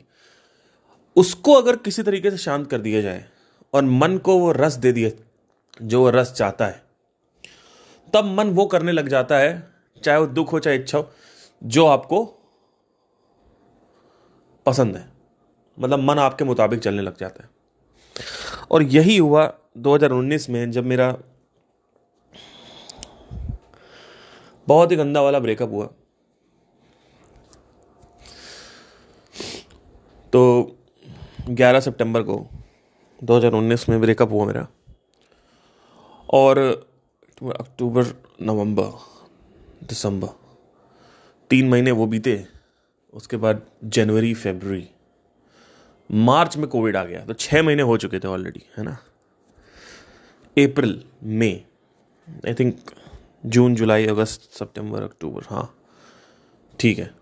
उसको 1.15 1.53
अगर 1.53 1.75
किसी 1.75 2.03
तरीके 2.03 2.31
से 2.31 2.37
शांत 2.37 2.69
कर 2.69 2.77
दिया 2.77 3.01
जाए 3.01 3.25
और 3.73 3.83
मन 3.83 4.17
को 4.17 4.39
वो 4.39 4.51
रस 4.51 4.73
दे 4.73 4.91
दिए 4.91 5.19
जो 5.81 6.01
वो 6.01 6.09
रस 6.09 6.31
चाहता 6.31 6.67
है 6.67 6.83
तब 8.13 8.25
मन 8.25 8.49
वो 8.49 8.65
करने 8.65 8.91
लग 8.91 9.07
जाता 9.07 9.39
है 9.39 9.70
चाहे 10.03 10.19
वो 10.19 10.27
दुख 10.27 10.53
हो, 10.53 10.59
चाहे 10.59 10.75
इच्छा 10.75 10.97
हो, 10.97 11.09
जो 11.63 11.85
आपको 11.85 12.25
पसंद 14.65 14.95
है। 14.95 15.11
मतलब 15.79 15.99
मन 15.99 16.19
आपके 16.19 16.43
मुताबिक 16.43 16.79
चलने 16.79 17.01
लग 17.01 17.17
जाता 17.17 17.43
है। 17.43 17.49
और 18.71 18.83
यही 18.83 19.17
हुआ 19.17 19.57
2019 19.77 20.49
में, 20.49 20.71
जब 20.71 20.85
मेरा 20.85 21.17
बहुत 24.67 24.91
ही 24.91 24.95
गंदा 24.95 25.21
वाला 25.21 25.39
ब्रेकअप 25.39 25.69
हुआ। 25.69 25.85
तो 30.33 30.71
11 31.49 31.79
सितंबर 31.79 32.23
को 32.23 32.47
2019 33.23 33.89
में 33.89 34.01
ब्रेकअप 34.01 34.31
हुआ 34.31 34.45
मेरा। 34.45 34.67
और 36.33 36.57
अक्टूबर, 37.59 38.05
नवंबर 38.41 39.10
दिसंबर। 39.83 40.27
तीन 41.49 41.69
महीने 41.69 41.91
वो 41.91 42.05
बीते, 42.05 42.45
उसके 43.13 43.37
बाद 43.37 43.61
जनवरी 43.83 44.33
फेबररी 44.33 44.89
मार्च 46.09 46.57
में 46.57 46.67
कोविड 46.67 46.97
आ 46.97 47.03
गया 47.03 47.25
तो 47.25 47.33
छः 47.33 47.63
महीने 47.63 47.83
हो 47.83 47.97
चुके 47.97 48.19
थे 48.19 48.27
ऑलरेडी 48.27 48.63
है 48.77 48.83
ना? 48.83 48.97
अप्रैल, 50.57 51.03
मई 51.23 51.65
आई 52.47 52.53
थिंक 52.53 52.91
जून, 53.45 53.75
जुलाई, 53.75 54.05
अगस्त, 54.05 54.41
सितंबर, 54.41 55.03
अक्टूबर 55.03 55.41
हाँ 55.49 55.77
ठीक 56.79 56.99
है। 56.99 57.13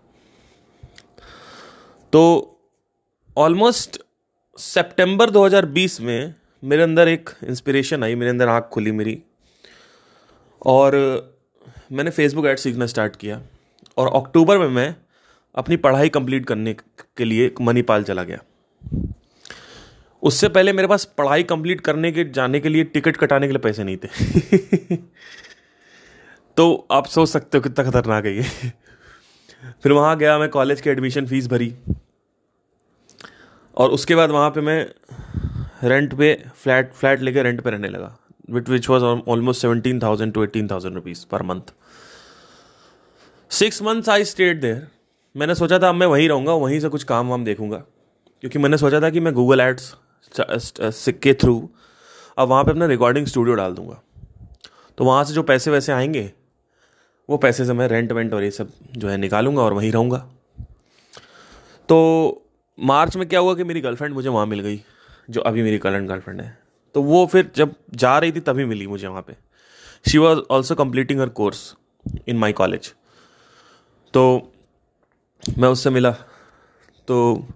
तो 2.12 2.22
ऑलमोस्ट 3.36 4.02
सितंबर 4.58 5.30
2020 5.30 6.00
में 6.00 6.34
मेरे 6.64 6.82
अंदर 6.82 7.08
एक 7.08 7.30
इंस्पिरेशन 7.44 8.04
आई, 8.04 8.14
मेरे 8.14 8.30
अंदर 8.30 8.48
आँख 8.48 8.64
खुली 8.64 8.92
मेरी, 8.92 9.22
और 10.66 11.29
मैंने 11.92 12.10
फेसबुक 12.10 12.46
ऐड 12.46 12.58
सीखना 12.58 12.86
स्टार्ट 12.86 13.16
किया 13.16 13.42
और 13.96 14.22
अक्टूबर 14.22 14.58
में 14.58 14.68
मैं 14.68 14.94
अपनी 15.54 15.76
पढ़ाई 15.76 16.08
कंप्लीट 16.08 16.46
करने 16.46 16.74
के 17.16 17.24
लिए 17.24 17.54
मणिपाल 17.60 18.02
चला 18.02 18.22
गया। 18.22 18.38
उससे 20.22 20.48
पहले 20.48 20.72
मेरे 20.72 20.88
पास 20.88 21.04
पढ़ाई 21.04 21.42
कंप्लीट 21.42 21.80
करने 21.80 22.12
के, 22.12 22.24
जाने 22.24 22.60
के 22.60 22.68
लिए 22.68 22.84
टिकट 22.84 23.16
कटाने 23.16 23.46
के 23.46 23.52
लिए 23.52 23.58
पैसे 23.58 23.84
नहीं 23.84 23.96
थे। 23.96 24.96
तो 26.56 26.88
आप 26.90 27.06
सोच 27.06 27.28
सकते 27.28 27.58
हो 27.58 27.62
कितना 27.62 27.90
खतरनाक 27.90 28.24
है 28.24 28.36
ये। 28.36 28.42
फिर 29.82 29.92
वहाँ 29.92 30.16
गया, 30.18 30.38
मैं 30.38 30.48
कॉलेज 30.48 30.80
की 30.80 30.90
एडमिशन 30.90 31.26
फ़ीस 31.26 31.46
भरी। 31.46 31.74
और 33.76 33.90
उसके 33.90 34.14
बाद 34.14 34.30
वहाँ 34.30 34.50
पे 34.50 34.60
मैं 34.60 34.86
रेंट 35.84 36.14
पे 36.14 36.44
फ्लैट 36.54 36.92
फ्लैट 36.92 37.20
लेके 37.20 37.42
रेंट 37.42 37.60
पे 37.60 37.70
रहने 37.70 37.88
लगा। 37.88 38.16
Which 38.50 38.88
was 38.88 39.04
almost 39.04 39.62
seventeen 39.62 40.00
thousand 40.02 40.32
to 40.34 40.44
eighteen 40.44 40.68
thousand 40.70 40.94
rupees 40.94 41.24
per 41.30 41.42
month 41.42 41.72
six 43.50 43.82
months 43.82 44.08
I 44.08 44.24
stayed 44.24 44.60
there 44.60 44.86
मैंने 45.34 45.54
सोचा 45.54 45.78
था 45.78 45.88
अब 45.88 45.94
मैं 45.94 46.06
वहीं 46.06 46.28
रहूँगा, 46.28 46.52
वहीं 46.52 46.80
से 46.80 46.88
कुछ 46.88 47.04
काम 47.04 47.28
वाम 47.28 47.44
देखूँगा। 47.44 47.76
क्योंकि 48.42 48.58
मैंने 48.58 48.76
सोचा 48.78 49.00
था 49.00 49.10
कि 49.10 49.20
मैं 49.20 49.32
गूगल 49.34 49.60
एड्स 49.60 49.94
के 50.34 51.34
थ्रू 51.34 51.68
अब 52.38 52.48
वहाँ 52.48 52.64
पे 52.64 52.70
अपना 52.70 52.86
रिकॉर्डिंग 52.86 53.26
स्टूडियो 53.26 53.54
डाल 53.56 53.74
दूँगा। 53.74 54.00
तो 54.98 55.04
वहाँ 55.04 55.24
से 55.24 55.34
जो 55.34 55.42
पैसे 55.42 55.70
वैसे 55.70 55.92
आएँगे, 55.92 56.30
वो 57.28 57.36
पैसे 57.36 57.64
से 57.64 57.72
मैं 57.72 57.88
रेंट 57.88 58.12
वेंट 58.12 58.34
और 58.34 58.44
ये 58.44 58.50
सब 58.50 58.70
जो 58.92 59.08
है 59.08 59.16
निकालूँगा 59.16 59.62
और 59.62 59.72
वहीं 59.72 59.92
रहूँगा। 59.92 60.18
तो 61.88 62.46
मार्च 62.78 63.16
में 63.16 63.28
क्या 63.28 63.40
हुआ 63.40 63.54
कि 63.54 63.64
मेरी 63.64 63.80
गर्लफ्रेंड 63.80 64.14
मुझे 64.14 64.28
वहाँ 64.28 64.46
मिल 64.46 64.60
गई, 64.60 64.80
जो 65.30 65.40
अभी 65.40 65.62
मेरी 65.62 65.78
करंट 65.78 66.08
गर्लफ्रेंड 66.08 66.40
है। 66.40 66.58
तो 66.94 67.02
वो 67.02 67.24
फिर 67.26 67.50
जब 67.56 67.74
जा 67.94 68.18
रही 68.18 68.32
थी 68.32 68.40
तभी 68.40 68.64
मिली 68.64 68.86
मुझे 68.86 69.06
वहाँ 69.06 69.22
पे। 69.22 69.36
She 70.06 70.18
was 70.18 70.38
also 70.50 70.74
completing 70.74 71.20
her 71.20 71.28
course 71.30 71.74
in 72.28 72.36
my 72.36 72.52
college 72.52 72.92
तो 74.14 74.22
मैं 75.58 75.68
उससे 75.68 75.90
मिला। 75.90 76.10
तो 77.08 77.46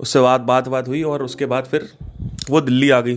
उससे 0.00 0.20
बात 0.20 0.40
बात 0.42 0.68
बात 0.68 0.88
हुई 0.88 1.02
और 1.02 1.22
उसके 1.22 1.46
बाद 1.46 1.64
फिर 1.64 1.88
वो 2.50 2.60
दिल्ली 2.60 2.90
आ 2.90 3.00
गई। 3.00 3.16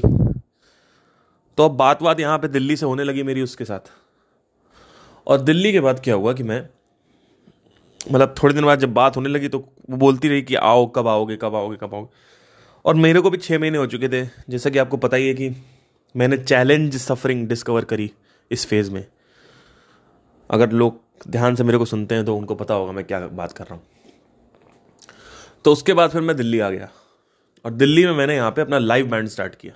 तो 1.58 1.66
अब 1.66 1.72
बात 1.72 2.04
बात 2.04 2.20
यहाँ 2.20 2.38
पे 2.40 2.48
दिल्ली 2.48 2.76
से 2.76 2.86
होने 2.86 3.04
लगी 3.04 3.24
मेरी 3.24 3.42
उसके 3.42 3.66
साथ। 3.66 3.92
और 5.28 5.42
दिल्ली 5.42 5.72
के 5.72 5.80
बाद 5.80 6.00
क्या 6.00 6.16
हुआ 6.16 6.34
कि 6.34 6.44
मैं 6.44 6.62
मतलब 8.12 8.36
थोड़े 8.44 8.54
दिन 8.56 8.66
बाद 8.66 8.80
जब 8.80 8.94
बात 8.94 9.18
होने 9.18 9.30
लगी 9.30 9.48
तो 9.48 9.60
वो 9.90 9.98
बोलती 9.98 10.30
रही 10.30 10.42
कि 10.42 10.56
आओ, 10.56 10.86
कब 10.88 11.08
आओगे 11.08 11.36
कब 11.36 11.56
आओगे 11.56 11.78
कब 11.78 11.96
आओगे। 11.96 12.10
और 12.86 12.96
मेरे 12.96 13.22
को 13.22 13.30
भी 13.30 13.38
छः 13.38 13.60
महीने 13.60 13.78
हो 13.78 13.86
चुके 13.88 14.10
थे, 14.10 14.26
जैसा 14.50 14.70
कि 14.70 14.78
आपको 14.78 14.98
पता 14.98 15.18
ही 15.18 15.28
है 15.28 15.34
कि 15.34 15.50
मैंने 16.16 16.38
चैलेंज 16.38 16.96
सफरिंग 16.98 17.48
डिस्कवर 17.48 17.86
करी 17.86 18.12
इस 18.52 18.66
फ़ेज़ 18.68 18.92
में। 18.92 19.06
अगर 20.50 20.72
लोग 20.72 21.00
ध्यान 21.28 21.56
से 21.56 21.64
मेरे 21.64 21.78
को 21.78 21.86
सुनते 21.86 22.16
हैं 22.16 22.26
तो 22.26 22.36
उनको 22.38 22.56
पता 22.56 22.74
होगा 22.74 22.92
मैं 22.92 23.04
क्या 23.06 23.20
बात 23.20 23.52
कर 23.52 23.64
रहा 23.64 23.76
हूँ। 23.76 23.84
तो 25.66 25.72
उसके 25.72 25.94
बाद 25.94 26.12
फिर 26.12 26.22
मैं 26.22 26.36
दिल्ली 26.38 26.60
आ 26.60 26.70
गया 26.70 26.90
और 27.66 27.72
दिल्ली 27.72 28.06
में 28.06 28.14
मैंने 28.14 28.36
यहाँ 28.36 28.52
पे 28.52 28.62
अपना 28.62 28.78
लाइव 28.78 29.10
बैंड 29.10 29.28
स्टार्ट 29.28 29.56
किया 29.56 29.74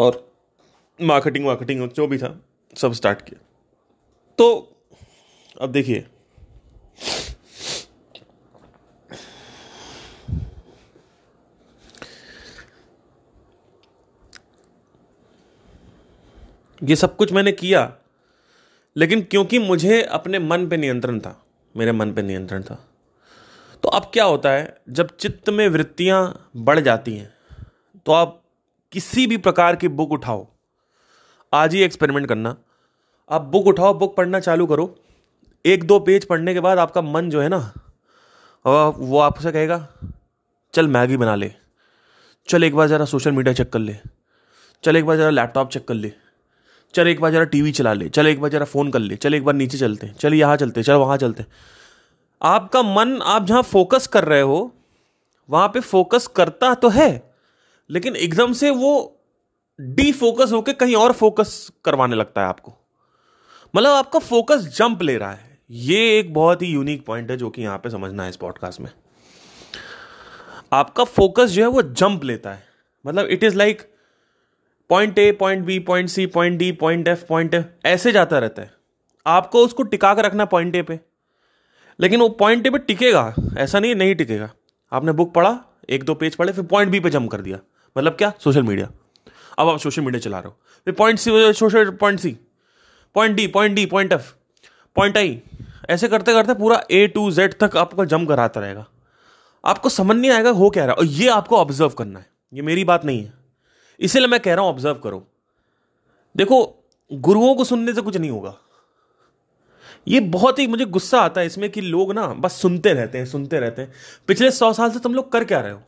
और 0.00 0.24
मार्केटिंग 1.00 1.46
वार्केटिंग 1.46 1.88
जो 1.90 2.06
भी 2.06 2.18
था, 2.18 2.38
सब 2.76 2.92
स्टार्ट 2.92 3.22
किया। 3.22 3.40
तो 4.38 4.72
अब 5.60 5.72
देखिए 5.72 6.06
ये 16.80 16.96
सब 16.96 17.16
कुछ 17.16 17.32
मैंने 17.32 17.52
किया, 17.52 17.92
लेकिन 18.96 19.22
क्योंकि 19.22 19.58
मुझे 19.58 20.02
अपने 20.02 20.38
मन 20.40 20.66
पे 20.68 20.76
नियंत्रण 20.76 21.18
था, 21.20 21.40
मेरे 21.74 21.92
मन 21.92 22.12
पे 22.12 22.22
नियंत्रण 22.22 22.62
था 22.62 22.78
तो 23.82 23.88
अब 23.90 24.10
क्या 24.12 24.24
होता 24.24 24.50
है, 24.50 24.76
जब 24.90 25.16
चित्त 25.16 25.50
में 25.50 25.68
वृत्तियाँ 25.68 26.50
बढ़ 26.58 26.80
जाती 26.80 27.14
हैं 27.14 27.30
तो 28.06 28.12
आप 28.12 28.40
किसी 28.92 29.26
भी 29.26 29.36
प्रकार 29.38 29.76
की 29.76 29.88
बुक 29.90 30.12
उठाओ। 30.12 30.46
आज 31.52 31.74
ही 31.74 31.82
एक्सपेरिमेंट 31.82 32.26
करना। 32.28 32.56
आप 33.30 33.42
बुक 33.44 33.66
उठाओ, 33.66 33.94
बुक 33.94 34.16
पढ़ना 34.16 34.40
चालू 34.40 34.66
करो। 34.66 34.94
एक 35.64 35.84
दो 35.84 35.98
पेज 36.00 36.24
पढ़ने 36.24 36.54
के 36.54 36.60
बाद 36.60 36.78
आपका 36.78 37.02
मन 37.02 37.30
जो 37.30 37.40
है 37.40 37.48
ना 37.48 37.58
वो 38.64 39.18
आपसे 39.20 39.52
कहेगा, 39.52 39.86
चल 40.74 40.88
मैगी 40.88 41.16
बना 41.16 41.34
ले। 41.34 41.52
चल 42.48 42.64
एक 42.64 42.74
बार 42.74 42.88
ज़रा 42.88 43.04
सोशल 43.04 43.32
मीडिया 43.32 43.54
चेक 43.54 43.72
कर 43.72 43.78
ले। 43.78 43.96
चल 44.84 44.96
एक 44.96 45.04
बार 45.06 45.16
ज़रा 45.16 45.30
लैपटॉप 45.30 45.70
चेक 45.70 45.86
कर 45.88 45.94
ले। 45.94 46.12
चल 46.96 47.08
एक 47.08 47.20
बार 47.20 47.32
जरा 47.32 47.44
टीवी 47.44 47.72
चला 47.72 47.92
ले, 47.92 48.08
चल 48.08 48.26
एक 48.26 48.40
बार 48.40 48.50
जरा 48.50 48.64
फ़ोन 48.64 48.90
कर 48.90 48.98
ले, 48.98 49.16
चल 49.16 49.34
एक 49.34 49.44
बार 49.44 49.54
नीचे 49.54 49.78
चलते 49.78 50.06
हैं, 50.06 50.14
चल 50.14 50.34
यहाँ 50.34 50.56
चलते 50.56 50.82
चल 50.82 50.94
वहाँ 50.94 51.16
चलते 51.16 51.44
आपका 52.42 52.82
मन, 52.82 53.20
आप 53.22 53.44
जहाँ 53.46 53.62
फोकस 53.62 54.06
कर 54.06 54.24
रहे 54.24 54.40
हो, 54.40 54.72
वहाँ 55.48 55.68
पे 55.68 55.80
फोकस 55.80 56.26
करता 56.26 56.74
तो 56.74 56.88
है, 56.88 57.34
लेकिन 57.90 58.16
एकदम 58.16 58.52
से 58.52 58.70
वो 58.70 59.12
डी 59.80 60.12
फोकस 60.12 60.52
होकर 60.52 60.72
कहीं 60.72 60.94
और 60.96 61.12
फोकस 61.12 61.72
करवाने 61.84 62.16
लगता 62.16 62.40
है 62.40 62.46
आपको। 62.46 62.72
मतलब 63.74 63.90
आपका 63.90 64.18
फोकस 64.18 64.62
जंप 64.76 65.02
ले 65.02 65.16
रहा 65.16 65.32
है। 65.32 65.58
ये 65.70 66.18
एक 66.18 66.32
बहुत 66.34 66.62
ही 66.62 66.66
यूनिक 66.66 67.04
पॉइंट 67.06 67.30
है 67.30 67.36
जो 67.36 67.50
कि 67.50 67.62
यहाँ 67.62 67.78
पे 67.78 67.90
समझना 67.90 68.22
है 68.22 68.28
इस 68.28 68.36
पॉडकास्ट 68.36 68.80
में। 68.80 68.90
आपका 70.72 71.04
फोकस 71.04 71.50
जो 71.50 71.62
है 71.62 71.68
वो 71.68 71.82
जंप 71.82 72.24
लेता 72.24 72.52
है। 72.52 72.64
मतलब 73.06 73.26
it 73.26 73.44
is 73.44 73.56
like 73.56 73.82
point 74.90 75.18
A 75.18 75.32
point 75.32 75.64
B 75.64 75.78
point 75.78 76.08
C 76.08 76.26
point 76.26 76.58
D 76.58 76.72
point 76.72 77.08
F 77.08 77.24
point 77.28 77.54
F 77.54 77.64
ऐसे 77.86 78.12
जाता 78.12 78.38
रहता 78.38 78.62
है। 78.62 78.70
आपको 79.26 79.64
उसको 79.64 79.82
टिका 79.82 80.14
कर 80.14 80.24
रखना 80.24 80.44
पॉइंट 80.44 80.76
ए 80.76 80.82
पे। 80.82 80.98
लेकिन 82.00 82.20
वो 82.20 82.28
पॉइंट 82.28 82.66
ए 82.66 82.70
पे 82.70 82.78
टिकेगा, 82.78 83.34
ऐसा 83.58 83.80
नहीं 83.80 83.94
नहीं 83.94 84.14
टिकेगा। 84.14 84.50
आपने 84.92 85.12
बुक 85.12 85.34
पढ़ा, 85.34 85.58
एक 85.90 86.04
दो 86.04 86.14
पेज 86.14 86.34
पढ़े, 86.34 86.52
फिर 86.52 86.64
पॉइंट 86.64 86.90
बी 86.92 87.00
पे 87.00 87.10
जम 87.10 87.26
कर 87.26 87.40
दिया। 87.40 87.58
मतलब 87.98 88.12
क्या? 88.12 88.32
सोशल 88.38 88.62
मीडिया 88.62 88.90
अब 89.58 89.68
आप 89.68 89.78
सोशल 89.78 90.02
मीडिया 90.02 90.20
चला 90.20 90.38
रहे 90.38 90.48
हो। 90.48 90.56
फिर 90.84 90.94
point 90.94 91.18
C 91.18 91.52
social 91.52 91.90
point 91.90 92.20
C 92.20 92.36
point 93.14 93.36
D 93.36 93.46
point 93.46 93.74
D 93.76 93.86
point 93.86 94.12
F 94.12 94.32
point 94.96 95.16
I 95.16 95.42
ऐसे 95.90 96.08
करते 96.08 96.32
करते 96.32 96.54
पूरा 96.54 96.82
ए 96.90 97.06
टू 97.06 97.30
जेड 97.30 97.54
तक 97.62 97.76
आपको 97.76 98.04
जम 98.04 98.26
कराता 98.26 98.60
रहेगा। 98.60 98.86
आपको 99.64 99.88
समझ 99.88 100.16
नहीं 100.16 100.30
आएगा, 100.30 100.50
हो 100.50 100.70
क्या 100.70 100.84
रहा 100.84 100.92
है? 100.92 100.96
और 100.96 101.04
ये 101.04 101.28
आपको 101.28 101.56
ऑब्ज़र्व 101.56 101.90
करना 101.90 102.18
है। 102.18 102.26
ये 102.54 102.62
मेरी 102.62 102.84
बात 102.84 103.04
नहीं 103.04 103.24
है। 103.24 103.35
इसीलिए 104.00 104.28
मैं 104.28 104.40
कह 104.40 104.54
रहा 104.54 104.64
हूँ 104.64 104.72
ऑब्ज़र्व 104.72 104.94
करो। 104.94 105.26
देखो, 106.36 106.84
गुरुओं 107.10 107.54
को 107.54 107.64
सुनने 107.64 107.92
से 107.92 108.00
कुछ 108.00 108.16
नहीं 108.16 108.30
होगा। 108.30 108.56
ये 110.08 110.20
बहुत 110.20 110.58
ही 110.58 110.66
मुझे 110.66 110.84
गुस्सा 110.84 111.20
आता 111.20 111.40
है 111.40 111.46
इसमें 111.46 111.70
कि 111.70 111.80
लोग 111.80 112.12
ना 112.12 112.26
बस 112.26 112.52
सुनते 112.52 112.92
रहते 112.92 113.18
हैं, 113.18 113.26
सुनते 113.26 113.60
रहते 113.60 113.82
हैं। 113.82 113.92
पिछले 114.28 114.50
सौ 114.50 114.72
साल 114.72 114.90
से 114.90 114.98
तुम 114.98 115.14
लोग 115.14 115.32
कर 115.32 115.44
क्या 115.44 115.60
रहे 115.60 115.72
हो? 115.72 115.82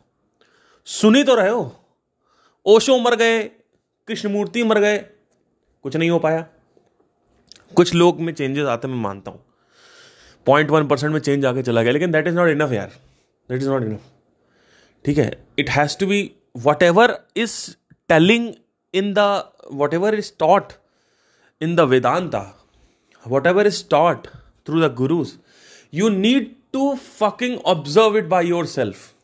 सुनी 0.86 1.22
तो 1.24 1.34
रहे 1.34 1.48
हो। 1.48 1.76
ओशो 2.66 2.98
मर 2.98 3.14
गए, 3.14 3.42
कृष्णमूर्ति 4.08 4.62
मर 4.64 4.78
गए, 4.78 4.98
कुछ 5.84 5.96
नहीं 5.96 6.10
हो 6.10 6.18
पाया। 6.18 6.46
कुछ 7.76 7.94
लोग 7.94 8.20
में 8.20 8.32
चेंजेस 8.34 8.66
आते 8.66 8.88
मैं 8.88 8.96
मानता 8.96 9.30
हूँ। 9.30 9.44
पॉइंट 10.46 10.70
वन 10.70 10.86
परसेंट 10.86 11.12
में 11.12 11.20
चेंज 11.20 11.44
आके 11.46 11.62
चला 11.62 11.82
गया, 11.82 11.92
लेकिन 11.92 12.10
दैट 12.10 12.26
इज़ 12.26 12.34
नॉट 12.34 12.48
इनफ 12.48 12.72
यार। 12.72 12.92
दैट 13.48 13.62
इज़ 13.62 13.68
नॉट 13.68 13.82
इनफ 13.82 14.00
ठीक 15.04 15.18
है? 15.18 15.46
It 15.58 15.70
has 15.70 15.98
to 15.98 16.06
be 16.06 16.30
whatever 16.82 17.18
is 17.36 17.54
telling 18.08 18.56
in 18.92 19.14
the 19.14 19.46
whatever 19.68 20.10
is 20.14 20.30
taught 20.30 20.76
in 21.60 21.76
the 21.76 21.86
Vedanta, 21.86 22.54
whatever 23.24 23.62
is 23.62 23.82
taught 23.82 24.28
through 24.64 24.80
the 24.80 24.88
gurus, 24.88 25.38
you 25.90 26.10
need 26.10 26.56
to 26.72 26.96
fucking 26.96 27.60
observe 27.64 28.16
it 28.16 28.28
by 28.28 28.40
yourself. 28.42 29.14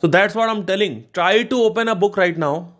So 0.00 0.06
that's 0.06 0.34
what 0.34 0.48
I'm 0.48 0.66
telling. 0.66 1.06
Try 1.12 1.44
to 1.44 1.62
open 1.62 1.88
a 1.88 1.94
book 1.94 2.16
right 2.16 2.36
now 2.36 2.74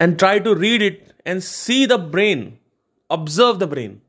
and 0.00 0.18
try 0.18 0.38
to 0.38 0.54
read 0.54 0.82
it 0.82 1.12
and 1.26 1.42
see 1.42 1.86
the 1.86 1.98
brain, 1.98 2.58
observe 3.10 3.58
the 3.58 3.66
brain. 3.66 4.00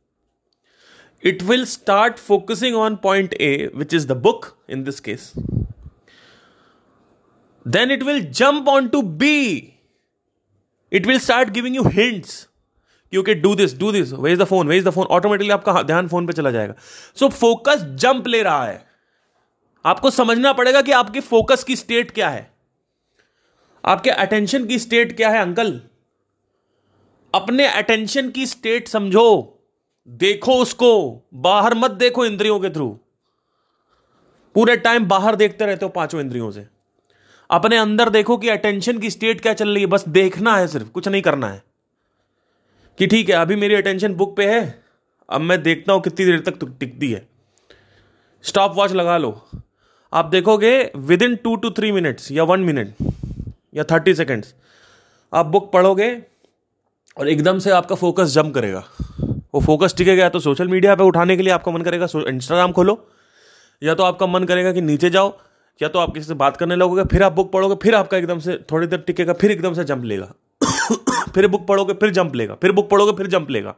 It 1.21 1.43
will 1.43 1.65
start 1.65 2.19
focusing 2.19 2.75
on 2.75 2.97
point 2.97 3.33
A, 3.39 3.67
which 3.69 3.93
is 3.93 4.07
the 4.07 4.15
book 4.15 4.57
in 4.67 4.83
this 4.83 4.99
case 4.99 5.35
Then 7.65 7.91
it 7.91 8.01
will 8.03 8.22
jump 8.39 8.67
onto 8.67 9.01
B. 9.20 9.27
It 10.91 11.05
will 11.05 11.20
start 11.20 11.53
giving 11.53 11.77
you 11.79 11.86
hints. 11.89 12.34
Okay 13.20 13.34
do 13.34 13.55
this 13.55 13.77
do 13.79 13.91
this 13.91 14.13
ways 14.13 14.39
the 14.39 14.43
phone 14.43 14.67
ways 14.67 14.84
the 14.84 14.89
phone 14.89 15.05
automatically 15.05 15.53
आपका 15.53 15.82
ध्यान 15.84 16.08
phone 16.08 16.27
पे 16.27 16.34
चला 16.34 16.51
जाएगा। 16.51 16.74
So 17.15 17.29
focus 17.29 17.82
jump 17.82 18.27
ले 18.27 18.43
रहा 18.43 18.65
है। 18.65 18.86
आपको 19.86 20.10
समझना 20.10 20.53
पड़ेगा 20.53 20.82
कि 20.82 20.91
आपके 20.91 21.20
फोकस 21.20 21.63
की 21.63 21.75
स्टेट 21.75 22.12
क्या 22.12 22.29
है। 22.29 22.53
आपके 23.86 24.10
अटेंशन 24.10 24.65
की 24.65 24.79
स्टेट 24.79 25.15
क्या 25.17 25.29
है, 25.29 25.41
अंकल? 25.41 25.82
अपने 27.34 27.67
अटेंशन 27.67 28.29
की 28.29 28.46
स्टेट 28.46 28.88
समझो। 28.88 29.60
देखो 30.08 30.53
उसको। 30.53 31.22
बाहर 31.34 31.73
मत 31.73 31.91
देखो 31.91 32.26
इंद्रियों 32.26 32.60
के 32.60 32.69
थ्रू 32.69 32.99
पूरे 34.56 34.78
टाइम 34.78 35.06
बाहर 35.06 35.36
देखते 35.36 35.65
रहते 35.65 35.86
हो 35.86 35.89
पाँचों 35.89 36.21
इंद्रियों 36.21 36.52
से। 36.52 36.72
अपने 37.49 37.77
अंदर 37.77 38.10
देखो 38.10 38.38
कि 38.38 38.49
अटेंशन 38.49 38.97
की 38.97 39.10
स्टेट 39.10 39.41
क्या 39.41 39.53
चल 39.53 39.69
रही 39.69 39.82
है, 39.82 39.88
बस 39.88 40.08
देखना 40.08 40.56
है 40.58 40.67
सिर्फ़, 40.67 40.88
कुछ 40.88 41.08
नहीं 41.08 41.21
करना 41.21 41.47
है। 41.47 41.62
कि 42.99 43.08
ठीक 43.08 43.29
है, 43.29 43.36
अभी 43.36 43.56
मेरी 43.56 43.75
अटेंशन 43.75 44.13
बुक 44.13 44.36
पे 44.38 44.45
है, 44.45 44.84
अब 45.29 45.41
मैं 45.41 45.62
देखता 45.63 45.93
हूँ 45.93 46.01
कितनी 46.01 46.25
देर 46.25 46.39
तक 46.39 46.60
टिकती 46.79 47.12
है। 47.12 47.27
स्टॉप 48.43 48.73
वॉच 48.75 48.91
लगा 48.91 49.17
लो। 49.17 49.39
आप 50.13 50.25
देखोगे 50.25 50.91
within 51.21 51.36
two 51.36 51.56
two 51.56 51.69
three 51.71 51.91
minutes 51.91 52.32
या 52.32 52.43
वन 52.43 52.60
मिनट 52.60 52.95
या 53.75 53.84
थर्टी 53.84 54.13
सेकेंड्स 54.15 54.53
आप 55.34 55.45
बुक 55.45 55.71
पढ़ोगे, 55.71 56.10
और 57.17 57.29
एकदम 57.29 57.60
से 57.60 57.71
आपका 57.71 57.95
फोकस 57.95 58.34
जम 58.34 58.49
करेगा। 58.51 58.84
वो 59.53 59.62
फोकस 59.62 59.95
टिके 59.97 60.15
गया 60.15 60.29
तो 60.29 60.39
सोशल 60.39 60.67
मीडिया 60.67 60.95
पे 60.95 61.03
उठाने 61.03 61.36
के 61.38 61.43
लिए 61.43 61.53
आपका 61.53 61.71
मन 61.71 61.82
करेगा 61.82 62.08
इंस्टाग्राम 62.27 62.71
खोलो, 62.71 62.95
या 63.82 63.95
तो 63.95 64.03
आपका 64.03 64.27
मन 64.27 64.43
करेगा 64.43 64.71
कि 64.71 64.82
नीचे 64.82 65.10
जाओ 65.10 65.38
या 65.81 65.89
तो 65.89 65.99
आप 65.99 66.13
किसी 66.13 66.27
से 66.27 66.33
बात 66.33 66.57
करने 66.57 66.75
लगोगे, 66.75 67.03
फिर 67.03 67.23
आप 67.23 67.31
बुक 67.31 67.51
पढ़ोगे, 67.51 67.75
फिर 67.75 67.95
आपका 67.95 68.17
एकदम 68.17 68.39
से 68.39 68.65
थोड़ी 68.71 68.88
देर 68.88 68.99
टिकेगा, 68.99 69.33
फिर 69.33 69.51
एकदम 69.51 69.73
से 69.73 69.83
जंप 69.83 70.03
लेगा। 70.03 70.33
फिर 71.36 71.47
बुक 71.47 71.67
पढ़ोगे, 71.67 71.93
फिर 71.93 72.09
जंप 72.09 72.36
लेगा, 72.36 72.55
फिर 72.55 72.71
बुक 72.71 72.89
पढ़ोगे, 72.89 73.12
फिर 73.12 73.27
जंप 73.27 73.49
लेगा। 73.49 73.75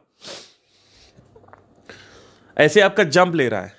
ऐसे 2.58 2.80
आपका 2.80 3.04
जंप 3.04 3.34
ले 3.34 3.48
रहा 3.48 3.60
है। 3.60 3.72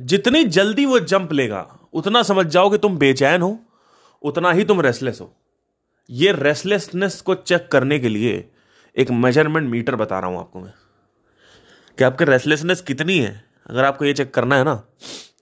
जितनी 0.00 0.44
जल्दी 0.44 0.86
वो 0.86 1.00
जंप 1.00 1.32
लेगा, 1.32 1.78
उतना 1.92 2.22
समझ 2.22 2.46
जाओ 2.46 2.70
कि 2.70 2.78
तुम 2.78 2.98
बेचैन 2.98 3.42
हो, 3.42 3.58
उतना 4.22 4.52
ही 4.52 4.64
तुम 4.64 4.80
रेस्टलेस 4.80 5.18
हो। 5.20 5.36
ये 6.10 6.32
रेस्टलेसनेस 6.32 7.20
को 7.20 7.34
चेक 7.34 7.68
करने 7.72 7.98
के 7.98 8.08
लिए 8.08 8.50
एक 8.96 9.10
मेज़रमेंट 9.10 9.70
मीटर 9.70 9.96
बता 9.96 10.18
रहा 10.18 10.30
हूँ 10.30 10.38
आपको 10.38 10.60
मैं। 10.60 10.72
कि 11.98 12.04
आपके 12.04 12.24
रेस्टलेसनेस 12.24 12.80
कितनी 12.80 13.18
है? 13.18 13.44
अगर 13.66 13.84
आपको 13.84 14.04
ये 14.04 14.12
चेक 14.12 14.34
करना 14.34 14.56
है 14.56 14.64
ना 14.64 14.84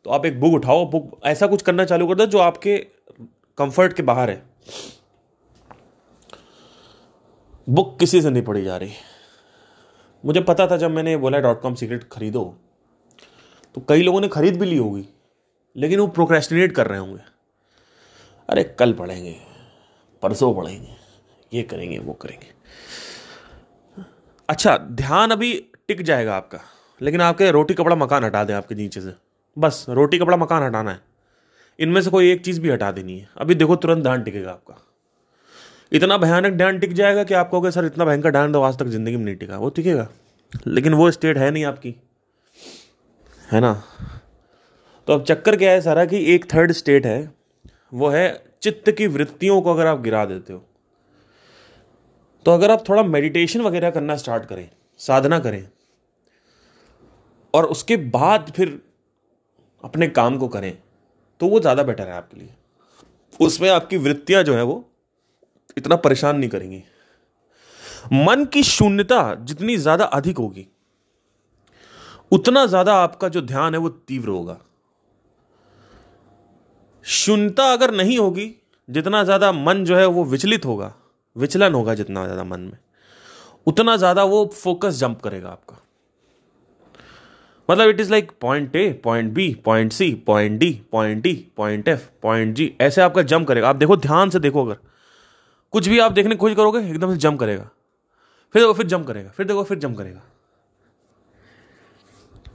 तो 0.04 0.10
आप 0.10 0.26
एक 0.26 0.40
बुक 0.40 0.52
उठाओ, 0.54 0.84
बुक, 0.86 1.20
ऐसा 1.24 1.46
कुछ 1.46 1.62
करना 1.62 1.84
चालू 1.84 2.06
कर 2.06 2.14
दो 2.14 2.26
जो 2.26 2.38
आपके 2.38 2.76
कंफर्ट 3.58 3.92
के 3.92 4.02
बाहर 4.02 4.30
है। 4.30 4.42
बुक 7.68 7.98
किसी 8.00 8.20
से 8.22 8.30
नहीं 8.30 8.42
पढ़ी 8.42 8.64
जा 8.64 8.76
रही। 8.76 8.92
मुझे 10.24 10.40
पता 10.40 10.66
था 10.66 10.76
जब 10.76 10.90
मैंने 10.90 11.16
बोला 11.16 11.38
डॉट 11.38 11.60
कॉम 11.60 11.74
सीक्रेट 11.74 12.04
खरीदो 12.04 12.44
तो 13.74 13.80
कई 13.88 14.02
लोगों 14.02 14.20
ने 14.20 14.28
खरीद 14.28 14.58
भी 14.60 14.66
ली 14.66 14.76
होगी, 14.76 15.04
लेकिन 15.76 16.00
वो 16.00 16.06
प्रोक्रेस्टिनेट 16.08 16.72
कर 16.72 16.86
रहे 16.86 16.98
होंगे। 16.98 17.20
अरे, 18.48 18.64
कल 18.78 18.92
पढ़ेंगे, 18.92 19.36
परसों 20.22 20.54
पढ़ेंगे, 20.54 20.96
ये 21.52 21.62
करेंगे, 21.62 21.98
वो 21.98 22.12
करेंगे। 22.12 22.52
अच्छा 24.48 24.76
ध्यान 24.78 25.30
अभी 25.30 25.52
टिक 25.88 26.02
जाएगा 26.02 26.36
आपका, 26.36 26.60
लेकिन 27.00 27.20
आपके 27.20 27.50
रोटी 27.50 27.74
कपड़ा 27.74 27.96
मकान 27.96 28.24
हटा 28.24 28.44
दें 28.44 28.54
आपके 28.54 28.74
नीचे 28.74 29.00
से। 29.00 29.12
बस, 29.58 29.86
रोटी 29.88 30.18
कपड़ा 30.18 30.36
मकान 30.36 30.62
हटाना 30.62 30.90
है। 30.90 31.00
इनमें 31.78 32.00
से 32.02 32.10
कोई 32.10 32.30
एक 32.32 32.44
चीज़ 32.44 32.60
भी 32.60 32.70
हटा 32.70 32.90
देनी 32.92 33.18
है। 33.18 33.28
अभी 33.36 33.54
देखो, 33.54 33.76
तुरंत 33.76 34.02
ध्यान 34.02 34.22
टिकेगा 34.22 34.50
आपका। 34.50 34.84
इतना 35.92 36.16
भयानक 36.16 36.52
ध्यान 36.52 36.78
टिक 36.78 36.92
जाएगा 36.92 37.24
कि 37.24 37.34
आप 37.34 37.50
कहोगे, 37.50 37.70
सर, 37.70 37.84
इतना 37.84 38.04
भयंकर 38.04 38.30
ध्यान 38.30 38.52
तो 38.52 38.62
आज 38.62 38.78
तक 38.78 38.86
ज़िंदगी 38.86 39.16
में 39.16 39.24
नहीं 39.24 39.36
टिका। 39.36 39.58
वो 39.58 39.68
टिकेगा। 39.70 40.08
लेकिन 40.66 40.94
वो 40.94 41.10
स्टेट 41.10 41.38
है 41.38 41.50
नहीं 41.50 41.64
आपकी। 41.64 41.94
है 43.52 43.60
ना? 43.60 43.72
तो 45.08 45.12
अब 45.12 45.24
चक्कर 45.24 45.56
क्या 45.56 45.70
है 45.72 45.80
सारा 45.80 46.04
कि 46.04 46.24
एक 46.34 46.44
थर्ड 46.54 46.72
स्टेट 46.72 47.06
है, 47.06 47.34
वो 47.94 48.08
है 48.08 48.44
चित्त 48.62 48.90
की 48.90 49.06
वृत्तियों 49.06 49.60
को 49.62 49.74
अगर 49.74 49.86
आप 49.86 50.00
गिरा 50.00 50.24
देते 50.24 50.52
हो 50.52 50.64
तो 52.46 52.50
अगर 52.50 52.70
आप 52.70 52.88
थोड़ा 52.88 53.02
मेडिटेशन 53.02 53.60
वगैरह 53.60 53.90
करना 53.90 54.16
स्टार्ट 54.16 54.44
करें, 54.44 54.68
साधना 55.00 55.38
करें, 55.38 55.68
और 57.54 57.64
उसके 57.66 57.96
बाद 57.96 58.52
फिर 58.56 58.80
अपने 59.84 60.08
काम 60.10 60.38
को 60.38 60.48
करें 60.48 60.72
तो 61.40 61.48
वो 61.48 61.60
ज़्यादा 61.60 61.82
बेटर 61.82 62.08
है 62.08 62.14
आपके 62.14 62.38
लिए। 62.38 62.54
उसमें 63.40 63.68
आपकी 63.70 63.96
वृत्तियाँ 63.98 64.42
जो 64.42 64.54
है 64.54 64.62
वो 64.62 64.84
इतना 65.76 65.96
परेशान 65.98 66.36
नहीं 66.38 66.50
करेंगी। 66.50 66.82
मन 68.14 68.44
की 68.44 68.62
शून्यता 68.64 69.34
जितनी 69.36 69.76
ज़्यादा 69.78 70.04
अधिक 70.06 70.38
होगी, 70.38 70.66
उतना 72.32 72.64
ज़्यादा 72.66 72.94
आपका 72.96 73.28
जो 73.28 73.40
ध्यान 73.42 73.74
है 73.74 73.80
वो 73.80 73.88
तीव्र 73.88 74.28
होगा। 74.28 74.58
शून्यता 77.04 77.72
अगर 77.72 77.90
नहीं 77.92 78.18
होगी, 78.18 78.54
जितना 78.88 79.22
ज़्यादा 79.24 79.52
मन 79.54 79.84
जो 79.84 79.96
है 79.96 80.06
वो 80.06 80.24
विचलित 80.26 80.66
होगा, 80.66 80.92
विचलन 81.36 81.74
होगा 81.74 81.94
जितना 81.94 82.24
ज़्यादा 82.24 82.44
मन 82.44 82.60
में, 82.60 82.78
उतना 83.66 83.96
ज़्यादा 83.96 84.24
वो 84.24 84.44
फोकस 84.54 84.94
जंप 84.94 85.20
करेगा 85.22 85.48
आपका। 85.50 85.76
मतलब 87.68 87.88
it 87.88 88.00
is 88.00 88.10
like 88.10 88.30
point 88.40 88.76
A 88.76 88.90
point 89.04 89.32
B 89.32 89.54
point 89.64 89.92
C 89.92 90.12
point 90.26 90.58
D 90.60 90.70
point 90.92 91.22
D 91.22 91.32
point 91.56 91.88
F 91.88 92.06
point 92.22 92.54
G 92.54 92.72
ऐसे 92.80 93.02
आपका 93.02 93.22
जंप 93.22 93.48
करेगा। 93.48 93.68
आप 93.68 93.76
देखो, 93.76 93.96
ध्यान 93.96 94.30
से 94.30 94.38
देखो 94.38 94.64
अगर। 94.64 94.76
कुछ 95.72 95.88
भी 95.88 95.98
आप 95.98 96.12
देखने 96.12 96.30
की 96.30 96.38
कोशिश 96.38 96.56
करोगे, 96.56 96.78
एकदम 96.80 97.12
से 97.12 97.18
जंप 97.18 97.40
करेगा। 97.40 97.68
फिर 98.54 98.62
देखो, 98.62 98.72
फिर 98.72 98.86
जंप 98.86 99.06
करेगा, 99.06 99.30
फिर 99.30 99.46
देखो, 99.46 99.62
फिर 99.62 99.78
जंप 99.78 99.98
करेगा। 99.98 100.22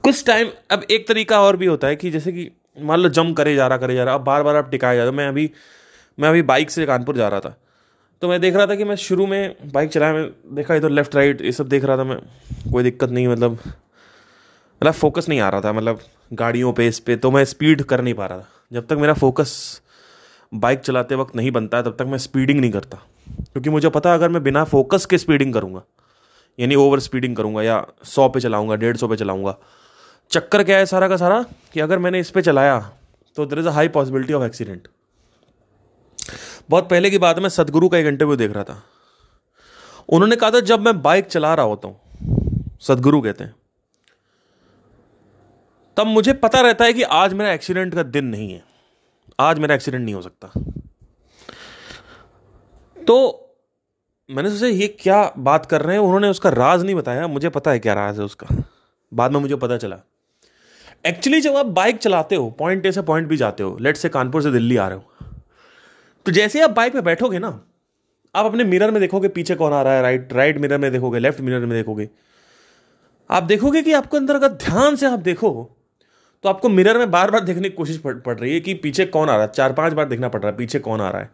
कुछ 0.03 0.25
टाइम 0.25 0.49
अब 0.71 0.83
एक 0.91 1.07
तरीका 1.07 1.41
और 1.41 1.57
भी 1.57 1.65
होता 1.65 1.87
है 1.87 1.95
कि 1.95 2.11
जैसे 2.11 2.31
कि 2.31 2.49
मान 2.81 2.99
लो 2.99 3.09
जंप 3.09 3.37
करे 3.37 3.55
जा 3.55 3.67
रहा, 3.67 3.77
करे 3.77 3.95
जा 3.95 4.03
रहा, 4.03 4.15
अब 4.15 4.21
बार 4.21 4.43
बार 4.43 4.55
आप 4.55 4.69
टिकाए 4.69 4.95
जा 4.95 5.01
रहे 5.01 5.11
हो। 5.11 5.17
मैं 5.17 5.27
अभी 5.27 5.49
मैं 6.17 6.29
अभी 6.29 6.41
बाइक 6.41 6.71
से 6.71 6.85
कानपुर 6.85 7.17
जा 7.17 7.27
रहा 7.27 7.39
था। 7.39 7.55
तो 8.21 8.27
मैं 8.27 8.39
देख 8.41 8.55
रहा 8.55 8.65
था 8.67 8.75
कि 8.75 8.83
मैं 8.83 8.95
शुरू 8.95 9.27
में 9.27 9.55
बाइक 9.71 9.89
चलाया, 9.89 10.13
मैं 10.13 10.55
देखा 10.55 10.75
इधर 10.75 10.89
लेफ़्ट 10.89 11.15
राइट 11.15 11.41
ये 11.41 11.51
सब 11.51 11.67
देख 11.67 11.85
रहा 11.85 11.97
था 11.97 12.03
मैं। 12.03 12.17
कोई 12.71 12.83
दिक्कत 12.83 13.09
नहीं 13.09 13.27
मतलब 13.27 13.59
मतलब 14.83 14.93
फोकस 14.93 15.29
नहीं 15.29 15.39
आ 15.39 15.49
रहा 15.49 15.61
था 15.61 15.71
मतलब 15.73 15.99
गाड़ियों 16.33 16.71
पे, 16.73 16.87
इस 16.87 16.99
पर 16.99 17.15
तो 17.15 17.29
मैं 17.31 17.43
स्पीड 17.45 17.81
कर 17.83 18.01
नहीं 18.01 18.13
पा 18.13 18.25
रहा 18.25 18.39
था। 18.39 18.47
जब 18.71 18.87
तक 18.87 18.93
मेरा 18.93 19.13
फोकस 19.13 19.81
बाइक 20.51 20.79
चलाते 20.79 21.15
वक्त 21.15 21.35
नहीं 21.35 21.51
बनता 21.51 21.77
है, 21.77 21.83
तब 21.83 21.95
तक 21.99 22.05
मैं 22.05 22.17
स्पीडिंग 22.17 22.59
नहीं 22.59 22.71
करता। 22.71 22.97
क्योंकि 23.27 23.69
मुझे 23.69 23.89
पता 23.89 24.13
अगर 24.13 24.29
मैं 24.29 24.41
बिना 24.43 24.63
फोकस 24.65 25.05
के 25.05 25.17
स्पीडिंग 25.17 25.53
करूँगा, 25.53 25.81
यानी 26.59 26.75
ओवर 26.75 26.99
स्पीडिंग 26.99 27.35
करूँगा 27.35 27.63
या 27.63 27.85
सौ 28.05 28.27
पे 28.29 28.39
चलाऊँगा, 28.39 28.75
डेढ़ 28.75 28.97
सौ 28.97 29.07
पे 29.07 29.15
चलाऊँगा, 29.15 29.55
चक्कर 30.31 30.63
क्या 30.63 30.77
है 30.77 30.85
सारा 30.85 31.07
का 31.07 31.17
सारा 31.17 31.41
कि 31.73 31.79
अगर 31.79 31.99
मैंने 31.99 32.19
इस 32.19 32.29
पर 32.29 32.41
चलाया 32.41 32.77
तो 33.37 33.45
there 33.45 33.59
is 33.59 33.67
a 33.67 33.71
high 33.71 33.87
possibility 33.89 34.33
of 34.33 34.43
accident 34.43 34.87
बहुत 36.69 36.89
पहले 36.89 37.09
की 37.09 37.17
बात 37.19 37.39
मैं 37.39 37.49
सदगुरु 37.51 37.89
का 37.89 37.97
एक 37.97 38.05
इंटरव्यू 38.05 38.35
देख 38.35 38.51
रहा 38.51 38.63
था। 38.63 38.81
उन्होंने 40.09 40.35
कहा 40.35 40.51
था, 40.51 40.59
जब 40.59 40.79
मैं 40.79 41.01
बाइक 41.01 41.27
चला 41.27 41.53
रहा 41.53 41.65
होता 41.65 41.87
हूँ, 41.87 41.99
सदगुरु 42.81 43.21
कहते 43.21 43.43
हैं 43.43 43.55
तब 45.97 46.07
मुझे 46.07 46.33
पता 46.33 46.61
रहता 46.61 46.85
है 46.85 46.93
कि 46.93 47.03
आज 47.03 47.33
मेरा 47.33 47.51
एक्सीडेंट 47.53 47.95
का 47.95 48.03
दिन 48.03 48.25
नहीं 48.25 48.51
है। 48.51 48.63
आज 49.39 49.59
मेरा 49.59 49.75
एक्सीडेंट 49.75 50.03
नहीं 50.03 50.15
हो 50.15 50.21
सकता। 50.21 50.47
तो 52.97 53.39
मैंने 54.29 54.49
सोचा, 54.49 54.67
ये 54.67 54.87
क्या 54.99 55.33
बात 55.37 55.65
कर 55.65 55.81
रहे 55.81 55.95
हैं? 55.95 56.03
उन्होंने 56.03 56.27
उसका 56.27 56.49
राज 56.49 56.83
नहीं 56.83 56.95
बताया। 56.95 57.27
मुझे 57.27 57.49
पता 57.49 57.71
है 57.71 57.79
क्या 57.79 57.93
राज 57.93 58.19
है 58.19 58.25
उसका। 58.25 58.47
बाद 59.11 59.31
में 59.31 59.39
मुझे 59.39 59.55
पता 59.55 59.77
चला। 59.77 59.99
एक्चुअली 61.05 61.41
जब 61.41 61.55
आप 61.55 61.65
बाइक 61.67 61.97
चलाते 61.97 62.35
हो 62.35 62.49
पॉइंट 62.59 62.85
ए 62.85 62.91
से 62.91 63.01
पॉइंट 63.01 63.27
बी 63.27 63.37
जाते 63.37 63.63
हो 63.63 63.77
लेट 63.81 63.97
से 63.97 64.09
कानपुर 64.09 64.41
से 64.43 64.51
दिल्ली 64.51 64.77
आ 64.77 64.87
रहे 64.87 64.97
हो 64.97 65.03
तो 66.25 66.31
जैसे 66.31 66.61
आप 66.61 66.71
बाइक 66.71 66.93
पे 66.93 67.01
बैठोगे 67.01 67.39
ना, 67.39 67.47
आप 68.35 68.45
अपने 68.45 68.63
मिरर 68.63 68.91
में 68.91 68.99
देखोगे 69.01 69.27
पीछे 69.29 69.55
कौन 69.55 69.73
आ 69.73 69.81
रहा 69.81 69.93
है 69.93 70.01
राइट 70.01 70.33
राइट 70.33 70.57
मिरर 70.57 70.77
में 70.77 70.91
देखोगे 70.91 71.19
लेफ़्ट 71.19 71.41
मिरर 71.41 71.59
में 71.59 71.69
देखोगे। 71.71 72.09
आप 73.29 73.43
देखोगे 73.43 73.81
कि 73.81 73.93
आपको 73.93 74.17
अंदर 74.17 74.35
अगर 74.35 74.49
ध्यान 74.59 74.95
से 74.95 75.05
आप 75.05 75.19
देखो 75.21 75.51
तो 76.43 76.49
आपको 76.49 76.69
मिरर 76.69 76.97
में 76.97 77.11
बार 77.11 77.31
बार 77.31 77.41
देखने 77.41 77.69
की 77.69 77.75
कोशिश 77.75 77.97
पड़, 77.97 78.15
रही 78.29 78.53
है 78.53 78.59
कि 78.59 78.73
पीछे 78.73 79.05
कौन 79.05 79.29
आ 79.29 79.35
रहा 79.35 79.45
है? 79.45 79.51
चार 79.51 79.73
पाँच 79.73 79.93
बार 79.93 80.05
देखना 80.05 80.29
पड़ 80.29 80.41
रहा 80.41 80.51
है 80.51 80.57
पीछे 80.57 80.79
कौन 80.79 81.01
आ 81.01 81.09
रहा 81.09 81.21
है? 81.21 81.29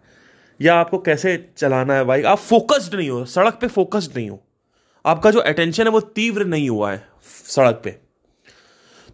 या 0.60 0.76
आपको 0.76 0.98
कैसे 1.00 1.36
चलाना 1.58 1.94
है 1.94 2.04
बाइक 2.06 2.26
आप 2.26 2.38
फोकस्ड 2.38 2.96
नहीं 2.96 3.10
हो 3.10 3.24
सड़क 3.26 3.58
पे 3.62 3.68
फोकस्ड 3.68 4.18
नहीं 4.18 4.30
हो। 4.30 4.40
आपका 5.06 5.32
जो 5.32 5.40
अटेंशन 5.42 5.84
है 5.84 5.90
वो 5.90 6.00
तीव्र 6.00 6.46
नहीं 6.46 6.70
हुआ 6.70 6.92
है 6.92 7.04
सड़क 7.46 7.82
पे। 7.84 7.96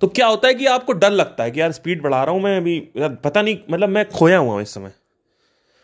तो 0.02 0.08
क्या 0.08 0.28
होता 0.28 0.48
है 0.48 0.54
कि 0.54 0.66
आपको 0.66 0.94
डर 0.94 1.12
लगता 1.12 1.44
है 1.44 1.52
कि 1.52 1.62
यार 1.62 1.72
स्पीड 1.72 2.02
बढ़ा 2.02 2.24
रहा 2.24 2.34
हूँ 2.34 2.42
मैं 2.42 2.58
अभी 2.58 2.80
पता 2.98 3.42
नहीं 3.42 3.58
मतलब 3.72 3.90
मैं 3.90 4.08
खोया 4.10 4.38
हुआ 4.38 4.54
हूँ 4.54 4.62
इस 4.62 4.74
समय। 4.74 4.92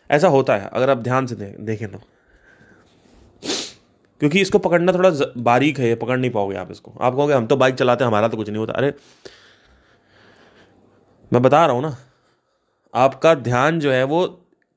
ऐसा 0.09 0.27
होता 0.27 0.55
है 0.57 0.69
अगर 0.73 0.89
आप 0.89 0.97
ध्यान 0.97 1.25
से 1.25 1.35
दे, 1.35 1.55
देखें 1.59 1.91
तो। 1.91 2.01
क्योंकि 4.21 4.41
इसको 4.41 4.59
पकड़ना 4.59 4.93
थोड़ा 4.93 5.09
बारीक 5.37 5.79
है 5.79 5.93
पकड़ 5.95 6.17
नहीं 6.17 6.31
पाओगे 6.31 6.57
आप 6.57 6.71
इसको। 6.71 6.93
आप 7.01 7.13
कहोगे 7.13 7.33
हम 7.33 7.47
तो 7.47 7.57
बाइक 7.57 7.75
चलाते 7.75 8.03
हैं 8.03 8.09
हमारा 8.09 8.27
तो 8.27 8.37
कुछ 8.37 8.49
नहीं 8.49 8.57
होता। 8.57 8.73
अरे 8.73 8.93
मैं 11.31 11.41
बता 11.41 11.65
रहा 11.65 11.75
हूँ 11.75 11.81
ना, 11.81 11.95
आपका 12.93 13.33
ध्यान 13.35 13.79
जो 13.79 13.91
है 13.91 14.03
वो 14.03 14.25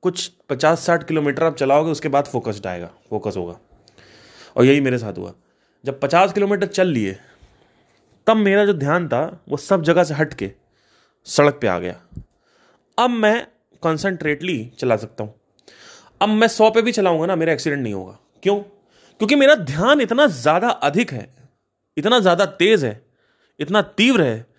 कुछ 0.03 0.27
पचास 0.49 0.81
साठ 0.81 1.07
किलोमीटर 1.09 1.45
आप 1.45 1.57
चलाओगे, 1.57 1.91
उसके 1.91 2.09
बाद 2.09 2.27
फोकस्ड 2.27 2.67
आएगा 2.67 2.91
फोकस 3.11 3.37
होगा। 3.37 3.59
और 4.57 4.65
यही 4.65 4.81
मेरे 4.81 4.99
साथ 4.99 5.19
हुआ। 5.19 5.33
जब 5.85 6.01
पचास 6.01 6.33
किलोमीटर 6.33 6.67
चल 6.67 6.87
लिए, 6.87 7.17
तब 8.27 8.37
मेरा 8.37 8.65
जो 8.67 8.73
ध्यान 8.75 9.09
था, 9.09 9.45
वो 9.49 9.57
सब 9.57 9.83
जगह 9.83 10.05
से 10.05 10.15
हट 10.15 10.35
के 10.35 10.51
सड़क 11.27 11.59
पे 11.63 11.67
आ 11.67 11.79
गया। 11.79 12.01
अब 12.99 13.11
मैं 13.11 13.47
कॉन्सेंट्रेटली 13.83 14.59
चला 14.79 14.97
सकता 14.97 15.25
हूँ। 15.25 15.35
अब 16.21 16.29
मैं 16.29 16.49
सौ 16.49 16.71
पे 16.71 16.83
भी 16.83 16.93
चलाऊँगा 16.93 17.27
ना, 17.27 17.37
मेरा 17.37 17.53
एक्सीडेंट 17.53 17.83
नहीं 17.83 17.95
होगा। 17.95 18.19
क्यों? 18.43 18.61
क्योंकि 18.61 19.35
मेरा 19.35 19.55
ध्यान 19.55 20.01
इतना 20.01 20.27
ज़्यादा 20.27 20.69
अधिक 20.69 21.13
है, 21.13 21.29
इतना 21.97 22.19
ज़्यादा 22.21 22.47
तेज 22.47 22.85
है, 22.85 23.01
इतना 23.61 23.83
तीव्र 23.83 24.23
है 24.23 24.54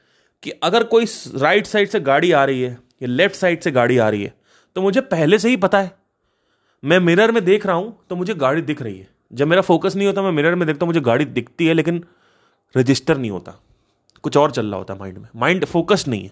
कि 0.46 0.52
अगर 0.64 0.84
कोई 0.86 1.06
राइट 1.36 1.66
साइड 1.66 1.88
से 1.88 2.00
गाड़ी 2.02 2.32
आ 2.32 2.44
रही 2.46 2.62
है 2.62 2.72
या 3.02 3.08
लेफ़्ट 3.08 3.36
साइड 3.36 3.62
से 3.62 3.72
गाड़ी 3.72 3.98
आ 3.98 4.10
रही 4.10 4.24
है 4.24 4.34
तो 4.76 4.82
मुझे 4.82 5.02
पहले 5.04 5.40
से 5.40 5.50
ही 5.50 5.58
पता 5.58 5.80
है। 5.80 5.92
मैं 6.84 7.00
मिरर 7.00 7.32
में 7.32 7.44
देख 7.46 7.66
रहा 7.66 7.76
हूँ 7.76 7.98
तो 8.10 8.16
मुझे 8.16 8.34
गाड़ी 8.36 8.62
दिख 8.62 8.82
रही 8.82 8.98
है। 8.98 9.08
जब 9.32 9.48
मेरा 9.48 9.62
फोकस 9.64 9.96
नहीं 9.96 10.08
होता, 10.08 10.22
मैं 10.22 10.32
मिरर 10.32 10.56
में 10.56 10.66
देखता 10.68 10.86
हूँ, 10.86 10.90
मुझे 10.90 11.02
गाड़ी 11.02 11.26
दिखती 11.28 11.68
है, 11.68 11.74
लेकिन 11.74 12.04
रजिस्टर 12.76 13.18
नहीं 13.18 13.32
होता। 13.32 13.54
कुछ 14.24 14.38
और 14.38 14.52
चल 14.52 14.66
रहा 14.66 14.78
होता 14.78 14.96
माइंड 14.96 15.18
में। 15.18 15.28
माइंड 15.36 15.66
फोकस 15.66 16.08
नहीं 16.08 16.24
है। 16.24 16.32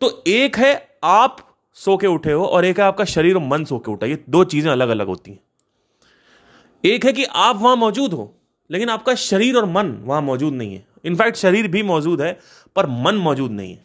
तो 0.00 0.22
एक 0.26 0.56
है, 0.56 0.98
आप 1.04 1.36
सो 1.76 1.96
के 1.96 2.06
उठे 2.06 2.32
हो, 2.32 2.44
और 2.44 2.64
एक 2.64 2.80
है, 2.80 2.84
आपका 2.84 3.04
शरीर 3.04 3.36
और 3.36 3.42
मन 3.42 3.64
सो 3.64 3.78
के 3.78 3.90
उठा। 3.92 4.06
ये 4.06 4.22
दो 4.30 4.44
चीज़ें 4.44 4.70
अलग 4.72 4.88
अलग 4.88 5.06
होती 5.06 5.30
हैं। 5.30 5.38
एक 6.84 7.04
है 7.06 7.12
कि 7.12 7.24
आप 7.24 7.56
वहाँ 7.56 7.76
मौजूद 7.76 8.12
हो, 8.12 8.32
लेकिन 8.70 8.88
आपका 8.88 9.14
शरीर 9.14 9.56
और 9.56 9.64
मन 9.66 9.90
वहाँ 10.02 10.22
मौजूद 10.22 10.54
नहीं 10.54 10.74
है। 10.74 10.84
इनफैक्ट 11.04 11.36
शरीर 11.36 11.68
भी 11.68 11.82
मौजूद 11.84 12.22
है 12.22 12.38
पर 12.76 12.86
मन 12.86 13.14
मौजूद 13.14 13.50
नहीं 13.50 13.72
है। 13.72 13.84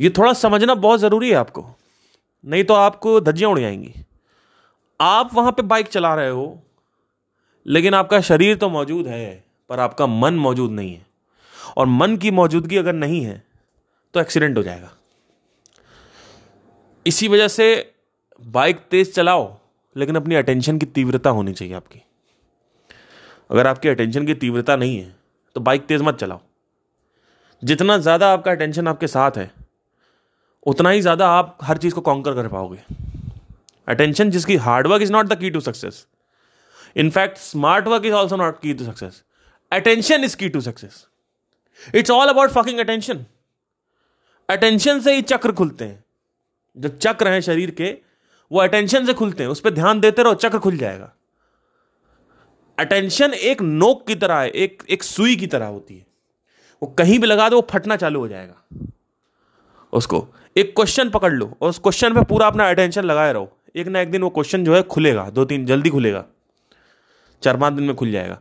ये 0.00 0.10
थोड़ा 0.10 0.32
समझना 0.32 0.74
बहुत 0.76 1.00
ज़रूरी 1.00 1.28
है 1.30 1.34
आपको। 1.34 1.64
नहीं 2.44 2.64
तो 2.64 2.74
आपको 2.74 3.20
धज्जियाँ 3.20 3.50
उड़ 3.50 3.58
जाएँगी। 3.60 3.94
आप 5.00 5.34
वहाँ 5.34 5.52
पे 5.52 5.62
बाइक 5.62 5.86
चला 5.86 6.14
रहे 6.14 6.28
हो, 6.28 6.62
लेकिन 7.66 7.94
आपका 7.94 8.20
शरीर 8.20 8.56
तो 8.56 8.68
मौजूद 8.68 9.06
है, 9.06 9.44
पर 9.70 9.80
आपका 9.80 10.06
मन 10.06 10.34
मौजूद 10.34 10.70
नहीं 10.70 10.94
है। 10.94 11.06
और 11.76 11.86
मन 11.86 12.16
की 12.16 12.30
मौजूदगी 12.30 12.76
अगर 12.76 12.92
नहीं 12.92 13.24
है 13.24 13.42
तो 14.14 14.20
एक्सीडेंट 14.20 14.58
हो 14.58 14.62
जाएगा। 14.62 14.90
इसी 17.06 17.28
वजह 17.28 17.48
से 17.48 17.94
बाइक 18.40 18.80
तेज 18.90 19.14
चलाओ, 19.14 19.58
लेकिन 19.96 20.16
अपनी 20.16 20.34
अटेंशन 20.34 20.78
की 20.78 20.86
तीव्रता 20.86 21.30
होनी 21.30 21.52
चाहिए 21.52 21.74
आपकी। 21.74 22.02
अगर 23.50 23.66
आपकी 23.66 23.88
अटेंशन 23.88 24.26
की 24.26 24.34
तीव्रता 24.34 24.76
नहीं 24.76 24.98
है 24.98 25.14
तो 25.56 25.60
बाइक 25.60 25.86
तेज 25.86 26.02
मत 26.02 26.16
चलाओ। 26.16 26.40
जितना 27.62 27.96
ज़्यादा 27.98 28.32
आपका 28.32 28.50
अटेंशन 28.50 28.88
आपके 28.88 29.06
साथ 29.06 29.36
है, 29.36 29.50
उतना 30.66 30.90
ही 30.90 31.00
ज़्यादा 31.00 31.28
आप 31.30 31.58
हर 31.62 31.78
चीज़ 31.78 31.94
को 31.94 32.00
कॉन्कर 32.00 32.34
कर 32.34 32.48
पाओगे। 32.48 32.78
अटेंशन 33.88 34.30
जिसकी 34.30 34.56
hard work 34.58 35.02
is 35.02 35.12
not 35.12 35.26
the 35.26 35.38
key 35.38 35.50
to 35.50 35.60
success 35.60 36.06
in fact 36.96 37.38
smart 37.38 37.86
work 37.86 38.04
is 38.04 38.14
also 38.14 38.36
not 38.36 38.60
key 38.60 38.74
to 38.74 38.84
success 38.84 39.22
attention 39.72 40.24
is 40.24 40.36
key 40.36 40.48
to 40.48 40.60
success 40.60 41.06
it's 41.94 42.10
all 42.10 42.28
about 42.28 42.50
fucking 42.52 42.78
attention 42.80 43.24
attention 44.48 45.00
से 45.00 45.14
ही 45.14 45.22
चक्र 45.24 45.52
खुलते 45.52 45.84
हैं। 45.84 46.04
जो 46.76 46.88
चक्र 46.90 47.28
हैं 47.28 47.40
शरीर 47.40 47.70
के, 47.70 47.90
वो 48.50 48.60
अटेंशन 48.60 49.06
से 49.06 49.12
खुलते 49.14 49.42
हैं। 49.42 49.50
उस 49.50 49.60
पर 49.60 49.70
ध्यान 49.70 50.00
देते 50.00 50.22
रहो, 50.22 50.34
चक्र 50.36 50.58
खुल 50.58 50.76
जाएगा। 50.76 51.12
अटेंशन 52.78 53.34
एक 53.34 53.62
नोक 53.62 54.06
की 54.06 54.14
तरह 54.16 54.36
है, 54.36 54.48
एक 54.48 54.82
एक 54.90 55.02
सुई 55.02 55.36
की 55.36 55.46
तरह 55.46 55.66
होती 55.66 55.96
है। 55.96 56.06
वो 56.82 56.88
कहीं 56.88 57.18
भी 57.18 57.26
लगा 57.26 57.48
दो, 57.48 57.56
वो 57.56 57.66
फटना 57.70 57.96
चालू 57.96 58.20
हो 58.20 58.28
जाएगा। 58.28 58.88
उसको 59.92 60.28
एक 60.56 60.76
क्वेश्चन 60.76 61.10
पकड़ 61.10 61.32
लो 61.32 61.56
और 61.62 61.70
उस 61.70 61.78
क्वेश्चन 61.78 62.14
पे 62.14 62.24
पूरा 62.24 62.46
अपना 62.46 62.68
अटेंशन 62.70 63.04
लगाए 63.04 63.32
रहो। 63.32 63.56
एक 63.76 63.86
ना 63.86 64.00
एक 64.00 64.10
दिन 64.10 64.22
वो 64.22 64.30
क्वेश्चन 64.30 64.64
जो 64.64 64.74
है 64.74 64.82
खुलेगा, 64.82 65.30
दो 65.30 65.44
तीन, 65.44 65.66
जल्दी 65.66 65.90
खुलेगा। 65.90 66.24
चार 67.42 67.56
पाँच 67.56 67.74
दिन 67.74 67.84
में 67.84 67.96
खुल 67.96 68.10
जाएगा। 68.10 68.40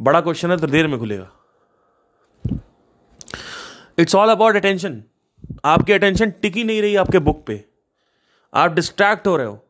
बड़ा 0.00 0.20
क्वेश्चन 0.20 0.50
है 0.50 0.56
तो 0.56 0.66
देर 0.66 0.86
में 0.86 0.98
खुलेगा। 0.98 1.30
इट्स 3.98 4.14
ऑल 4.14 4.28
अबाउट 4.28 4.56
अटेंशन 4.56 5.02
आपकी 5.64 5.92
अटेंशन 5.92 6.30
टिकी 6.30 6.64
नहीं 6.64 6.82
रही 6.82 6.96
आपके 6.96 7.18
बुक 7.18 7.44
पे। 7.46 7.64
आप 8.54 8.72
डिस्ट्रैक्ट 8.72 9.26
हो 9.26 9.36
रहे 9.36 9.46
हो। 9.46 9.64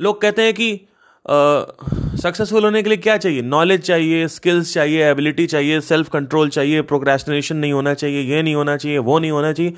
लोग 0.00 0.20
कहते 0.20 0.42
हैं 0.42 0.54
कि 0.54 0.88
सक्सेसफुल 1.26 2.64
होने 2.64 2.82
के 2.82 2.88
लिए 2.88 2.98
क्या 2.98 3.16
चाहिए? 3.16 3.42
नॉलेज 3.42 3.82
चाहिए 3.82 4.28
स्किल्स 4.28 4.72
चाहिए 4.74 5.04
एबिलिटी 5.04 5.46
चाहिए 5.46 5.80
सेल्फ 5.80 6.08
कंट्रोल 6.08 6.48
चाहिए 6.50 6.82
प्रोक्रेस्टिनेशन 6.82 7.56
नहीं 7.56 7.72
होना 7.72 7.94
चाहिए, 7.94 8.20
ये 8.22 8.42
नहीं 8.42 8.54
होना 8.54 8.76
चाहिए, 8.76 8.98
वो 8.98 9.18
नहीं 9.18 9.30
होना 9.30 9.52
चाहिए। 9.52 9.74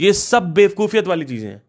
ये 0.00 0.12
सब 0.12 0.52
बेवकूफियत 0.54 1.06
वाली 1.06 1.24
चीज़ें 1.24 1.48
हैं। 1.48 1.62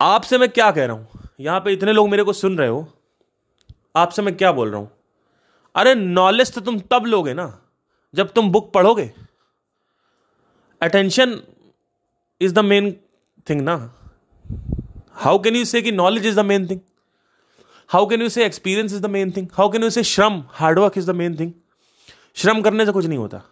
आपसे 0.00 0.38
मैं 0.38 0.48
क्या 0.48 0.70
कह 0.70 0.84
रहा 0.84 0.96
हूँ? 0.96 1.28
यहाँ 1.40 1.60
पे 1.60 1.72
इतने 1.72 1.92
लोग 1.92 2.08
मेरे 2.08 2.24
को 2.24 2.32
सुन 2.32 2.58
रहे 2.58 2.68
हो। 2.68 2.86
आपसे 3.96 4.22
मैं 4.22 4.36
क्या 4.36 4.52
बोल 4.52 4.70
रहा 4.70 4.80
हूँ? 4.80 4.90
अरे 5.74 5.94
नॉलेज 5.94 6.52
तो 6.54 6.60
तुम 6.60 6.78
तब 6.90 7.06
लोगे 7.06 7.34
ना, 7.34 7.58
जब 8.14 8.32
तुम 8.32 8.50
बुक 8.50 8.72
पढ़ोगे। 8.72 9.10
Attention 10.80 11.40
is 12.40 12.54
the 12.54 12.58
main 12.58 12.90
thing 13.46 13.60
ना। 13.60 13.74
हाउ 15.14 15.38
कैन 15.38 15.56
यू 15.56 15.64
से 15.64 15.82
कि 15.82 15.92
knowledge 15.92 16.26
is 16.26 16.36
the 16.36 16.44
main 16.44 16.66
thing 16.68 16.80
how 17.92 18.06
can 18.06 18.22
you 18.22 18.28
say 18.28 18.46
experience 18.46 18.92
is 18.92 19.02
the 19.02 19.06
main 19.06 19.30
thing 19.30 19.48
how 19.52 19.68
can 19.68 19.82
you 19.82 19.90
say 19.90 20.02
श्रम 20.02 20.44
hard work 20.48 20.98
is 20.98 21.10
the 21.10 21.14
main 21.14 21.38
thing 21.38 21.52
श्रम 22.34 22.62
करने 22.62 22.86
से 22.86 22.92
कुछ 22.92 23.06
नहीं 23.06 23.18
होता। 23.18 23.42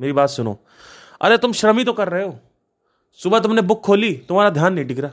मेरी 0.00 0.12
बात 0.12 0.28
सुनो। 0.28 0.60
अरे 1.20 1.38
तुम 1.38 1.52
श्रम 1.52 1.78
ही 1.78 1.84
तो 1.84 1.92
कर 1.92 2.08
रहे 2.08 2.24
हो। 2.24 2.40
सुबह 3.12 3.40
तुमने 3.40 3.62
बुक 3.62 3.80
खोली, 3.80 4.24
तुम्हारा 4.28 4.50
ध्यान 4.50 4.74
नहीं 4.74 4.84
टिक 4.84 4.98
रहा। 4.98 5.12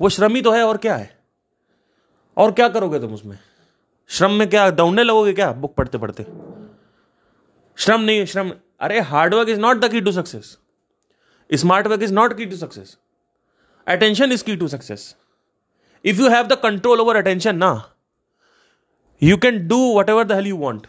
वो 0.00 0.08
श्रम 0.08 0.34
ही 0.34 0.42
तो 0.42 0.52
है 0.52 0.62
और 0.62 0.76
क्या 0.76 0.96
है? 0.96 1.18
और 2.36 2.52
क्या 2.52 2.68
करोगे 2.68 3.00
तुम 3.00 3.14
उसमें? 3.14 3.38
श्रम 4.08 4.32
में 4.32 4.50
क्या 4.50 4.70
दौड़ने 4.70 5.04
लगोगे 5.04 5.32
क्या 5.32 5.52
बुक 5.52 5.74
पढ़ते 5.74 5.98
पढ़ते? 5.98 6.26
श्रम 7.76 8.00
नहीं 8.00 8.18
है, 8.18 8.26
श्रम। 8.26 8.52
अरे 8.80 9.00
hard work 9.00 9.48
is 9.48 9.60
not 9.60 9.76
the 9.76 9.90
key 9.90 10.00
to 10.00 10.12
success 10.12 10.58
smart 11.52 11.86
work 11.86 12.02
is 12.02 12.14
not 12.14 12.36
key 12.36 12.46
to 12.46 12.56
success 12.56 12.98
attention 13.88 14.32
is 14.32 14.44
key 14.44 14.56
to 14.56 14.68
success 14.68 15.16
if 16.04 16.20
you 16.20 16.28
have 16.28 16.46
the 16.46 16.52
control 16.52 17.00
over 17.00 17.16
attention 17.16 17.56
ना। 17.56 17.93
You 19.24 19.36
can 19.36 19.66
do 19.68 19.76
whatever 20.10 20.24
the 20.24 20.32
hell 20.32 20.46
you 20.46 20.56
want 20.56 20.86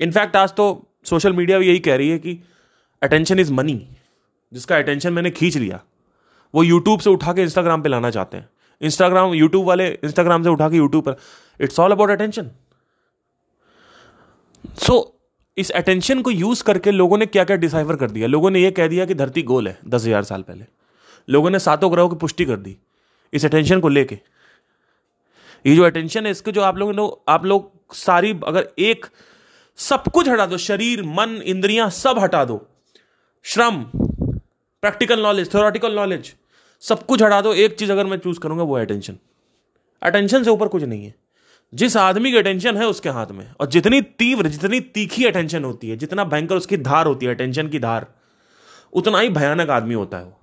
in fact 0.00 0.36
आज 0.36 0.52
तो 0.56 0.66
social 1.06 1.32
media 1.32 1.58
भी 1.58 1.66
यही 1.68 1.78
कह 1.80 1.96
रही 1.96 2.08
है 2.10 2.18
कि 2.18 2.38
attention 3.02 3.38
is 3.38 3.52
money 3.52 3.74
जिसका 4.52 4.76
अटेंशन 4.76 5.12
मैंने 5.12 5.30
खींच 5.30 5.56
लिया, 5.56 5.80
वो 6.54 6.62
यूट्यूब 6.62 7.00
से 7.00 7.10
उठा 7.10 7.32
के 7.32 7.42
इंस्टाग्राम 7.42 7.82
पे 7.82 7.88
लाना 7.88 8.10
चाहते 8.10 8.36
हैं। 8.36 8.48
इंस्टाग्राम 8.80 9.34
यूट्यूब 9.34 9.66
वाले 9.66 9.88
इंस्टाग्राम 10.04 10.42
से 10.42 10.48
उठा 10.48 10.68
के 10.68 10.76
यूट्यूब 10.76 11.04
पर 11.04 11.16
it's 11.60 11.80
all 11.80 11.92
about 11.92 12.10
attention 12.10 12.50
so 14.78 14.96
इस 15.56 15.70
अटेंशन 15.72 16.22
को 16.22 16.30
यूज़ 16.30 16.62
करके 16.64 16.90
लोगों 16.90 17.18
ने 17.18 17.26
क्या 17.26 17.44
क्या 17.44 17.56
डिसाइफर 17.58 17.96
कर 17.96 18.10
दिया? 18.10 18.26
लोगों 18.28 18.50
ने 18.50 18.60
यह 18.60 18.70
कह 18.70 18.88
दिया 18.88 19.04
कि 19.04 19.14
धरती 19.14 19.42
गोल 19.44 19.68
है 19.68 19.78
दस 19.86 20.04
हज़ार 20.04 20.22
साल 20.24 20.42
पहले। 20.42 20.64
लोगों 21.28 21.50
ने 21.50 21.58
सातों 21.60 21.92
ग्रहों 21.92 22.08
की 22.08 22.16
पुष्टि 22.16 22.44
कर 22.44 22.56
दी 22.58 22.76
इस 23.32 23.44
अटेंशन 23.44 23.80
को 23.80 23.88
लेके। 23.88 24.18
ये 25.64 25.74
जो 25.76 25.82
अटेंशन 25.82 26.26
है 26.26 26.30
इसके 26.30 26.52
जो 26.52 26.62
आप 26.62 26.76
लोग 26.78 27.20
आप 27.28 27.44
लोग 27.44 27.94
सारी 27.94 28.30
अगर 28.46 28.68
एक 28.78 29.06
सब 29.78 30.04
कुछ 30.14 30.28
हटा 30.28 30.46
दो 30.46 30.56
शरीर 30.58 31.02
मन 31.02 31.40
इंद्रियाँ 31.44 31.88
सब 31.90 32.18
हटा 32.18 32.44
दो। 32.44 32.60
श्रम 33.44 33.82
प्रैक्टिकल 33.94 35.20
नॉलेज 35.20 35.50
थ्योरेटिकल 35.52 35.94
नॉलेज 35.94 36.32
सब 36.82 37.04
कुछ 37.06 37.22
हटा 37.22 37.40
दो। 37.40 37.52
एक 37.54 37.74
चीज़ 37.78 37.92
अगर 37.92 38.06
मैं 38.06 38.18
चूज़ 38.18 38.38
करूँगा 38.40 38.62
वो 38.62 38.76
अटेंशन 38.76 39.16
अटेंशन 40.02 40.42
से 40.42 40.50
ऊपर 40.50 40.68
कुछ 40.68 40.82
नहीं 40.82 41.04
है। 41.04 41.14
जिस 41.72 41.96
आदमी 41.96 42.30
की 42.30 42.36
अटेंशन 42.36 42.76
है 42.76 42.86
उसके 42.86 43.08
हाथ 43.08 43.26
में 43.26 43.46
और 43.60 43.66
जितनी 43.66 44.00
तीव्र 44.02 44.48
जितनी 44.48 44.80
तीखी 44.80 45.24
अटेंशन 45.24 45.64
होती 45.64 45.90
है 45.90 45.96
जितना 45.96 46.24
भयंकर 46.24 46.56
उसकी 46.56 46.76
धार 46.76 47.06
होती 47.06 47.26
है 47.26 47.34
अटेंशन 47.34 47.68
की 47.68 47.78
धार 47.78 48.06
उतना 48.92 49.18
ही 49.18 49.28
भयानक 49.30 49.70
आदमी 49.70 49.94
होता 49.94 50.18
है 50.18 50.24
वो। 50.24 50.38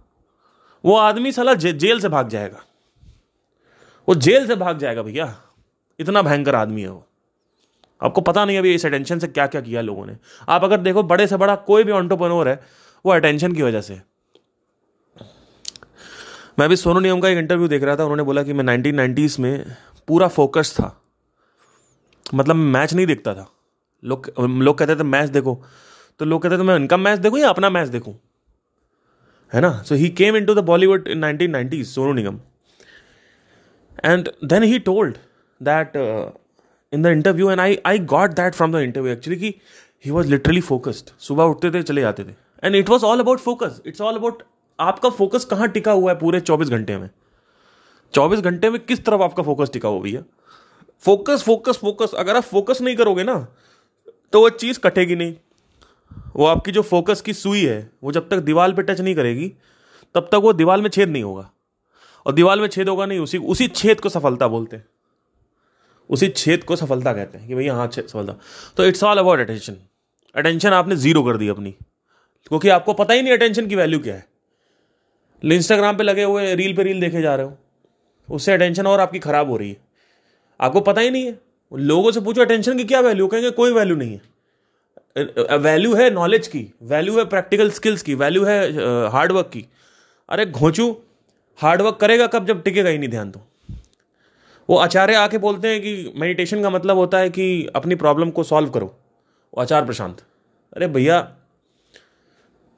वो 0.83 0.95
आदमी 0.97 1.31
साला 1.31 1.53
जे, 1.53 1.73
जेल 1.73 1.99
से 1.99 2.09
भाग 2.09 2.29
जाएगा। 2.29 2.63
वो 4.09 4.15
जेल 4.15 4.47
से 4.47 4.55
भाग 4.55 4.77
जाएगा 4.77 5.01
भैया। 5.01 5.41
इतना 5.99 6.21
भयंकर 6.21 6.55
आदमी 6.55 6.81
है 6.81 6.89
वो। 6.89 7.07
आपको 8.03 8.21
पता 8.21 8.45
नहीं 8.45 8.57
अभी 8.57 8.73
इस 8.75 8.85
अटेंशन 8.85 9.19
से 9.19 9.27
क्या 9.27 9.47
क्या 9.47 9.61
किया 9.61 9.81
लोगों 9.81 10.05
ने। 10.05 10.17
आप 10.49 10.63
अगर 10.63 10.77
देखो, 10.77 11.03
बड़े 11.03 11.27
से 11.27 11.37
बड़ा 11.37 11.55
कोई 11.55 11.83
भी 11.83 11.91
ऑन्टोपनोर 11.91 12.49
है, 12.49 12.63
वो 13.05 13.11
अटेंशन 13.11 13.53
की 13.53 13.61
वजह 13.61 13.81
से। 13.81 14.01
मैं 16.59 16.65
अभी 16.65 16.75
सोनू 16.75 16.99
नियम 16.99 17.19
का 17.19 17.29
एक 17.29 17.37
इंटरव्यू 17.37 17.67
देख 17.67 17.83
रहा 17.83 17.95
था, 17.95 18.03
उन्होंने 18.03 18.23
बोला 18.23 18.43
कि 18.43 18.53
मैं 18.53 18.63
नाइनटीन 18.63 18.95
नाइनटीज 18.95 19.39
में 19.39 19.75
पूरा 20.07 20.27
फोकस 20.27 20.73
था। 20.75 21.01
मतलब 22.33 22.55
मैच 22.55 22.93
नहीं 22.93 23.05
देखता 23.05 23.33
था। 23.33 23.51
लोग 24.03 24.31
लोग 24.39 24.77
कहते 24.77 24.95
थे, 24.95 25.03
मैच 25.03 25.29
देखो। 25.29 25.63
तो 26.19 26.25
लोग 26.25 26.41
कहते 26.41 26.57
थे, 26.57 26.61
मैं 26.61 26.75
इनका 26.75 26.97
मैच 26.97 27.19
देखूँ 27.19 27.39
या 27.39 27.49
अपना 27.49 27.69
मैच 27.69 27.87
देखूँ? 27.87 28.19
है 29.53 29.61
ना? 29.61 29.81
So 29.81 29.95
he 29.95 30.09
came 30.09 30.35
into 30.45 30.55
the 30.55 30.59
Bollywood 30.59 31.07
in 31.07 31.17
nineteen 31.17 31.83
Sonu 31.83 32.13
Nigam. 32.13 32.39
And 34.03 34.29
then 34.45 34.63
he 34.63 34.79
told 34.79 35.17
that 35.61 35.97
in 36.93 37.01
the 37.01 37.07
interview 37.07 37.49
and 37.51 37.59
I 37.59 37.77
I 37.85 37.99
got 38.13 38.31
that 38.33 38.55
from 38.55 38.71
the 38.71 38.81
interview 38.81 39.11
actually 39.13 39.39
कि 39.39 39.53
ही 40.05 40.11
वॉज़ 40.11 40.29
लिटरली 40.29 40.61
फोकस्ड 40.61 41.09
सुबह 41.19 41.43
उठते 41.43 41.71
थे 41.71 41.83
चले 41.83 42.01
जाते 42.01 42.23
थे 42.23 42.35
and 42.63 42.75
it 42.75 42.89
was 42.89 43.05
all 43.05 43.19
about 43.19 43.39
focus 43.39 43.81
it's 43.85 44.01
all 44.01 44.15
about 44.15 44.43
आपका 44.79 45.09
focus 45.09 45.45
कहाँ 45.45 45.67
टिका 45.69 45.91
हुआ 45.91 46.11
है 46.11 46.17
पूरे 46.19 46.39
चौबीस 46.41 46.69
घंटे 46.69 46.97
में 46.97 47.09
चौबीस 48.13 48.39
घंटे 48.39 48.69
में 48.69 48.79
किस 48.85 49.05
तरफ़ 49.05 49.21
आपका 49.21 49.43
फोकस 49.43 49.69
टिका 49.73 49.89
हुआ 49.89 50.01
भैया 50.01 50.23
फोकस 51.03 51.43
फोकस 51.43 51.77
फोकस 51.77 52.11
अगर 52.17 52.35
आप 52.35 52.43
फोकस 52.43 52.81
नहीं 52.81 52.95
करोगे 52.95 53.23
ना 53.23 53.35
तो 54.33 54.41
वो 54.41 54.49
चीज़ 54.55 54.79
कटेगी 54.79 55.15
नहीं 55.15 55.35
वो 56.35 56.45
आपकी 56.45 56.71
जो 56.71 56.81
फोकस 56.81 57.21
की 57.21 57.33
सुई 57.33 57.63
है 57.65 57.79
वो 58.03 58.11
जब 58.11 58.29
तक 58.29 58.39
दीवार 58.43 58.73
पे 58.73 58.83
टच 58.83 59.01
नहीं 59.01 59.15
करेगी 59.15 59.51
तब 60.15 60.27
तक 60.31 60.37
वो 60.43 60.53
दीवार 60.53 60.81
में 60.81 60.89
छेद 60.89 61.09
नहीं 61.09 61.23
होगा 61.23 61.49
और 62.25 62.33
दीवार 62.33 62.59
में 62.59 62.67
छेद 62.67 62.89
होगा 62.89 63.05
नहीं, 63.05 63.19
उसी 63.19 63.37
उसी 63.37 63.67
छेद 63.67 63.99
को 63.99 64.09
सफलता 64.09 64.47
बोलते 64.47 64.75
हैं। 64.77 64.85
उसी 66.09 66.27
छेद 66.29 66.63
को 66.63 66.75
सफलता 66.75 67.13
कहते 67.13 67.37
हैं 67.37 67.47
कि 67.47 67.55
भैया 67.55 67.73
हाँ 67.73 67.89
सफलता। 67.89 68.35
तो 68.77 68.85
it's 68.85 69.03
all 69.03 69.17
about 69.17 69.39
attention 69.39 69.77
attention 70.35 70.73
आपने 70.73 70.95
ज़ीरो 70.95 71.23
कर 71.23 71.37
दी 71.37 71.47
अपनी। 71.47 71.71
क्योंकि 72.47 72.69
आपको 72.69 72.93
पता 72.93 73.13
ही 73.13 73.21
नहीं 73.21 73.33
अटेंशन 73.33 73.67
की 73.67 73.75
वैल्यू 73.75 73.99
क्या 73.99 74.15
है। 74.15 74.25
इंस्टाग्राम 75.43 75.97
पे 75.97 76.03
लगे 76.03 76.23
हुए 76.23 76.53
रील 76.55 76.75
पे 76.75 76.83
रील 76.83 76.99
देखे 77.01 77.21
जा 77.21 77.35
रहे 77.35 77.45
हो। 77.45 77.57
उससे 78.29 78.53
अटेंशन 78.53 78.87
और 78.87 78.99
आपकी 78.99 79.19
खराब 79.19 79.49
हो 79.49 79.57
रही 79.57 79.69
है। 79.69 79.77
आपको 80.59 80.81
पता 80.81 81.01
ही 81.01 81.09
नहीं 81.09 81.25
है। 81.25 81.39
लोगों 81.71 82.11
से 82.11 82.21
पूछो 82.21 82.41
अटेंशन 82.41 82.77
की 82.77 82.83
क्या 82.83 82.99
वैल्यू 82.99 83.27
कहेंगे 83.27 83.51
कोई 83.51 83.71
वैल्यू 83.71 83.95
नहीं 83.95 84.13
है। 84.13 85.57
वैल्यू 85.57 85.93
है 85.95 86.09
नॉलेज 86.09 86.47
की। 86.47 86.65
वैल्यू 86.83 87.17
है 87.17 87.25
प्रैक्टिकल 87.25 87.69
स्किल्स 87.71 88.01
की। 88.01 88.15
वैल्यू 88.15 88.43
है 88.43 89.09
हार्डवर्क 89.11 89.49
की। 89.53 89.65
अरे 90.29 90.45
घोंचू 90.45 90.95
हार्डवर्क 91.61 91.97
करेगा 92.01 92.27
कब 92.27 92.45
जब 92.45 92.63
टिकेगा 92.63 92.89
ही 92.89 92.97
नहीं 92.97 93.09
ध्यान 93.09 93.31
तो। 93.31 93.41
वो 94.69 94.77
आचार्य 94.77 95.15
आके 95.15 95.37
बोलते 95.37 95.67
हैं 95.67 95.81
कि 95.81 96.13
मेडिटेशन 96.15 96.61
का 96.61 96.69
मतलब 96.69 96.97
होता 96.97 97.17
है 97.17 97.29
कि 97.29 97.67
अपनी 97.75 97.95
प्रॉब्लम 97.95 98.29
को 98.29 98.43
सॉल्व 98.43 98.69
करो। 98.69 98.85
वो 98.85 99.61
आचार्य 99.61 99.85
प्रशांत, 99.85 100.21
अरे 100.73 100.87
भैया, 100.87 101.17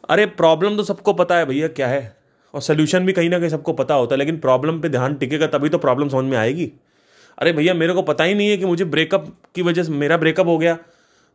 अरे 0.09 0.25
प्रॉब्लम 0.25 0.77
तो 0.77 0.83
सबको 0.83 1.13
पता 1.13 1.37
है 1.37 1.45
भैया, 1.45 1.67
क्या 1.67 1.87
है? 1.87 2.15
और 2.53 2.61
सोल्यूशन 2.61 3.05
भी 3.05 3.13
कहीं 3.13 3.29
ना 3.29 3.39
कहीं 3.39 3.49
सबको 3.49 3.73
पता 3.73 3.93
होता 3.93 4.15
है, 4.15 4.19
लेकिन 4.19 4.39
प्रॉब्लम 4.39 4.79
पे 4.81 4.89
ध्यान 4.89 5.15
टिकेगा 5.15 5.47
तभी 5.47 5.69
तो 5.69 5.77
प्रॉब्लम 5.77 6.09
समझ 6.09 6.31
में 6.31 6.37
आएगी। 6.37 6.71
अरे 7.37 7.53
भैया, 7.53 7.73
मेरे 7.73 7.93
को 7.93 8.01
पता 8.01 8.23
ही 8.23 8.33
नहीं 8.33 8.49
है 8.49 8.57
कि 8.57 8.65
मुझे 8.65 8.85
ब्रेकअप 8.85 9.33
की 9.55 9.61
वजह 9.61 9.83
से, 9.83 9.91
मेरा 9.91 10.17
ब्रेकअप 10.17 10.47
हो 10.47 10.57
गया, 10.57 10.77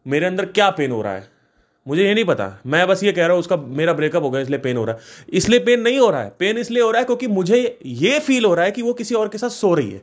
मेरे 0.06 0.26
अंदर 0.26 0.46
क्या 0.46 0.70
पेन 0.70 0.90
हो 0.90 1.02
रहा 1.02 1.12
है। 1.12 1.38
मुझे 1.87 2.07
ये 2.07 2.14
नहीं 2.14 2.25
पता। 2.25 2.61
मैं 2.67 2.87
बस 2.88 3.03
ये 3.03 3.12
कह 3.12 3.23
रहा 3.23 3.33
हूँ, 3.33 3.41
उसका 3.41 3.57
मेरा 3.57 3.93
ब्रेकअप 3.93 4.23
हो 4.23 4.31
गया, 4.31 4.41
इसलिए 4.41 4.59
पेन 4.59 4.77
हो 4.77 4.85
रहा 4.85 4.97
है। 4.97 5.27
इसलिए 5.29 5.61
पेन 5.61 5.81
नहीं 5.81 5.99
हो 5.99 6.11
रहा 6.11 6.23
है। 6.23 6.33
पेन 6.38 6.59
इसलिए 6.59 6.83
हो 6.83 6.91
रहा 6.91 6.99
है 6.99 7.05
क्योंकि 7.05 7.27
मुझे 7.27 7.79
ये 7.87 8.19
फील 8.21 8.45
हो 8.45 8.55
रहा 8.55 8.64
है 8.64 8.71
कि 8.71 8.83
वो 8.83 8.93
किसी 8.95 9.14
और 9.14 9.29
के 9.29 9.38
साथ 9.38 9.49
सो 9.49 9.75
रही 9.75 9.91
है। 9.91 10.03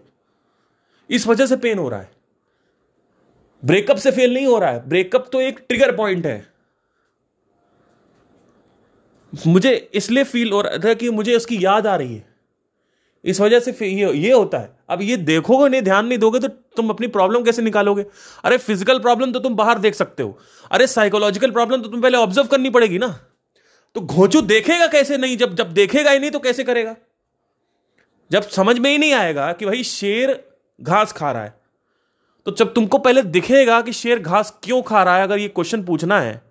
इस 1.09 1.27
वजह 1.27 1.45
से 1.45 1.55
पेन 1.55 1.79
हो 1.79 1.89
रहा 1.89 1.99
है। 1.99 2.11
ब्रेकअप 3.65 3.97
से 3.97 4.11
फेल 4.11 4.33
नहीं 4.33 4.45
हो 4.45 4.59
रहा 4.59 4.69
है। 4.69 4.89
ब्रेकअप 4.89 5.29
तो 5.31 5.41
एक 5.41 5.59
ट्रिगर 5.59 5.95
पॉइंट 5.95 6.25
है। 6.25 6.47
मुझे 9.47 9.89
इसलिए 9.93 10.23
फील 10.23 10.51
हो 10.51 10.61
रहा 10.61 10.77
था 10.77 10.93
कि 10.93 11.09
मुझे 11.09 11.35
उसकी 11.35 11.65
याद 11.65 11.87
आ 11.87 11.95
रही 11.95 12.15
है। 12.15 12.34
इस 13.25 13.39
वजह 13.41 13.59
से 13.59 13.71
ये 13.81 14.11
ये 14.13 14.31
होता 14.31 14.57
है। 14.57 14.69
अब 14.89 15.01
ये 15.01 15.17
देखोगे 15.19 15.69
नहीं 15.69 15.81
ध्यान 15.81 16.05
नहीं 16.07 16.17
दोगे 16.17 16.39
तो 16.39 16.47
तुम 16.47 16.89
अपनी 16.89 17.07
प्रॉब्लम 17.09 17.43
कैसे 17.43 17.61
निकालोगे? 17.61 18.05
अरे 18.43 18.57
फ़िज़िकल 18.57 18.99
प्रॉब्लम 18.99 19.31
तो 19.31 19.39
तुम 19.39 19.55
बाहर 19.55 19.79
देख 19.79 19.95
सकते 19.95 20.23
हो। 20.23 20.37
अरे 20.71 20.87
साइकोलॉजिकल 20.87 21.51
प्रॉब्लम 21.51 21.81
तो 21.81 21.89
तुम 21.89 22.01
पहले 22.01 22.17
ऑब्ज़र्व 22.17 22.47
करनी 22.47 22.69
पड़ेगी 22.69 22.97
ना। 22.97 23.07
तो 23.95 24.01
घोचू 24.01 24.41
देखेगा 24.43 24.87
कैसे 24.89 25.17
नहीं? 25.17 25.37
जब 25.37 25.55
जब 25.55 25.73
देखेगा 25.73 26.11
ही 26.11 26.19
नहीं 26.19 26.31
तो 26.31 26.39
कैसे 26.39 26.63
करेगा? 26.63 26.95
जब 28.31 28.49
समझ 28.49 28.77
में 28.79 28.89
ही 28.91 28.97
नहीं 28.97 29.13
आएगा 29.13 29.51
कि 29.53 29.65
भाई 29.65 29.83
शेर 29.85 30.39
घास 30.79 31.11
खा 31.11 31.31
रहा 31.31 31.43
है 31.43 31.53
तो 32.45 32.51
जब 32.53 32.73
तुमको 32.73 32.97
पहले 32.99 33.21
दिखेगा 33.23 33.79
कि 33.81 33.91
शेर 33.93 34.19
घास 34.19 34.53
क्यों 34.63 34.81
खा 34.83 35.03
रहा 35.03 35.17
है, 35.17 35.23
अगर 35.23 35.37
ये 35.37 35.47
क्वेश्चन 35.49 35.83
पूछना 35.83 36.19
है 36.21 36.41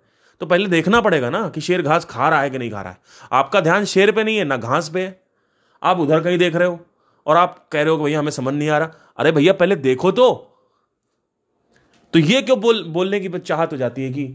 तो 0.41 0.45
पहले 0.45 0.67
देखना 0.67 1.01
पड़ेगा 1.01 1.29
ना 1.29 1.47
कि 1.49 1.61
शेर 1.61 1.81
घास 1.81 2.05
खा 2.05 2.29
रहा 2.29 2.41
है 2.41 2.49
कि 2.49 2.57
नहीं 2.57 2.71
खा 2.71 2.81
रहा 2.81 2.91
है। 2.91 2.97
आपका 3.31 3.59
ध्यान 3.61 3.85
शेर 3.85 4.11
पे 4.11 4.23
नहीं 4.23 4.37
है, 4.37 4.43
ना 4.43 4.57
घास 4.57 4.89
पे 4.89 5.01
है। 5.01 5.24
आप 5.83 5.99
उधर 5.99 6.21
कहीं 6.21 6.37
देख 6.37 6.55
रहे 6.55 6.67
हो? 6.67 6.79
और 7.27 7.37
आप 7.37 7.67
कह 7.71 7.81
रहे 7.81 7.91
हो 7.91 7.97
कि 7.97 8.03
भैया, 8.03 8.19
हमें 8.19 8.31
समझ 8.31 8.53
नहीं 8.53 8.69
आ 8.69 8.77
रहा। 8.77 8.91
अरे 9.17 9.31
भैया, 9.31 9.53
पहले 9.53 9.75
देखो 9.75 10.11
तो। 10.11 10.27
तो 12.13 12.19
ये 12.19 12.41
क्यों 12.41 12.59
बोल, 12.61 12.83
बोलने 12.83 13.19
की 13.19 13.39
चाहत 13.39 13.71
हो 13.71 13.77
जाती 13.77 14.03
है 14.03 14.11
कि 14.13 14.27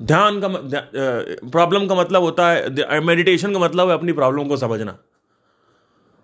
ध्यान 0.00 0.40
का 0.40 0.48
प्रॉब्लम 1.48 1.86
का 1.88 1.94
मतलब 1.94 2.22
होता 2.22 2.50
है 2.50 3.00
मेडिटेशन 3.00 3.52
का 3.52 3.58
मतलब 3.58 3.88
है 3.88 3.94
अपनी 3.94 4.12
प्रॉब्लम 4.12 4.48
को 4.48 4.56
समझना 4.56 4.96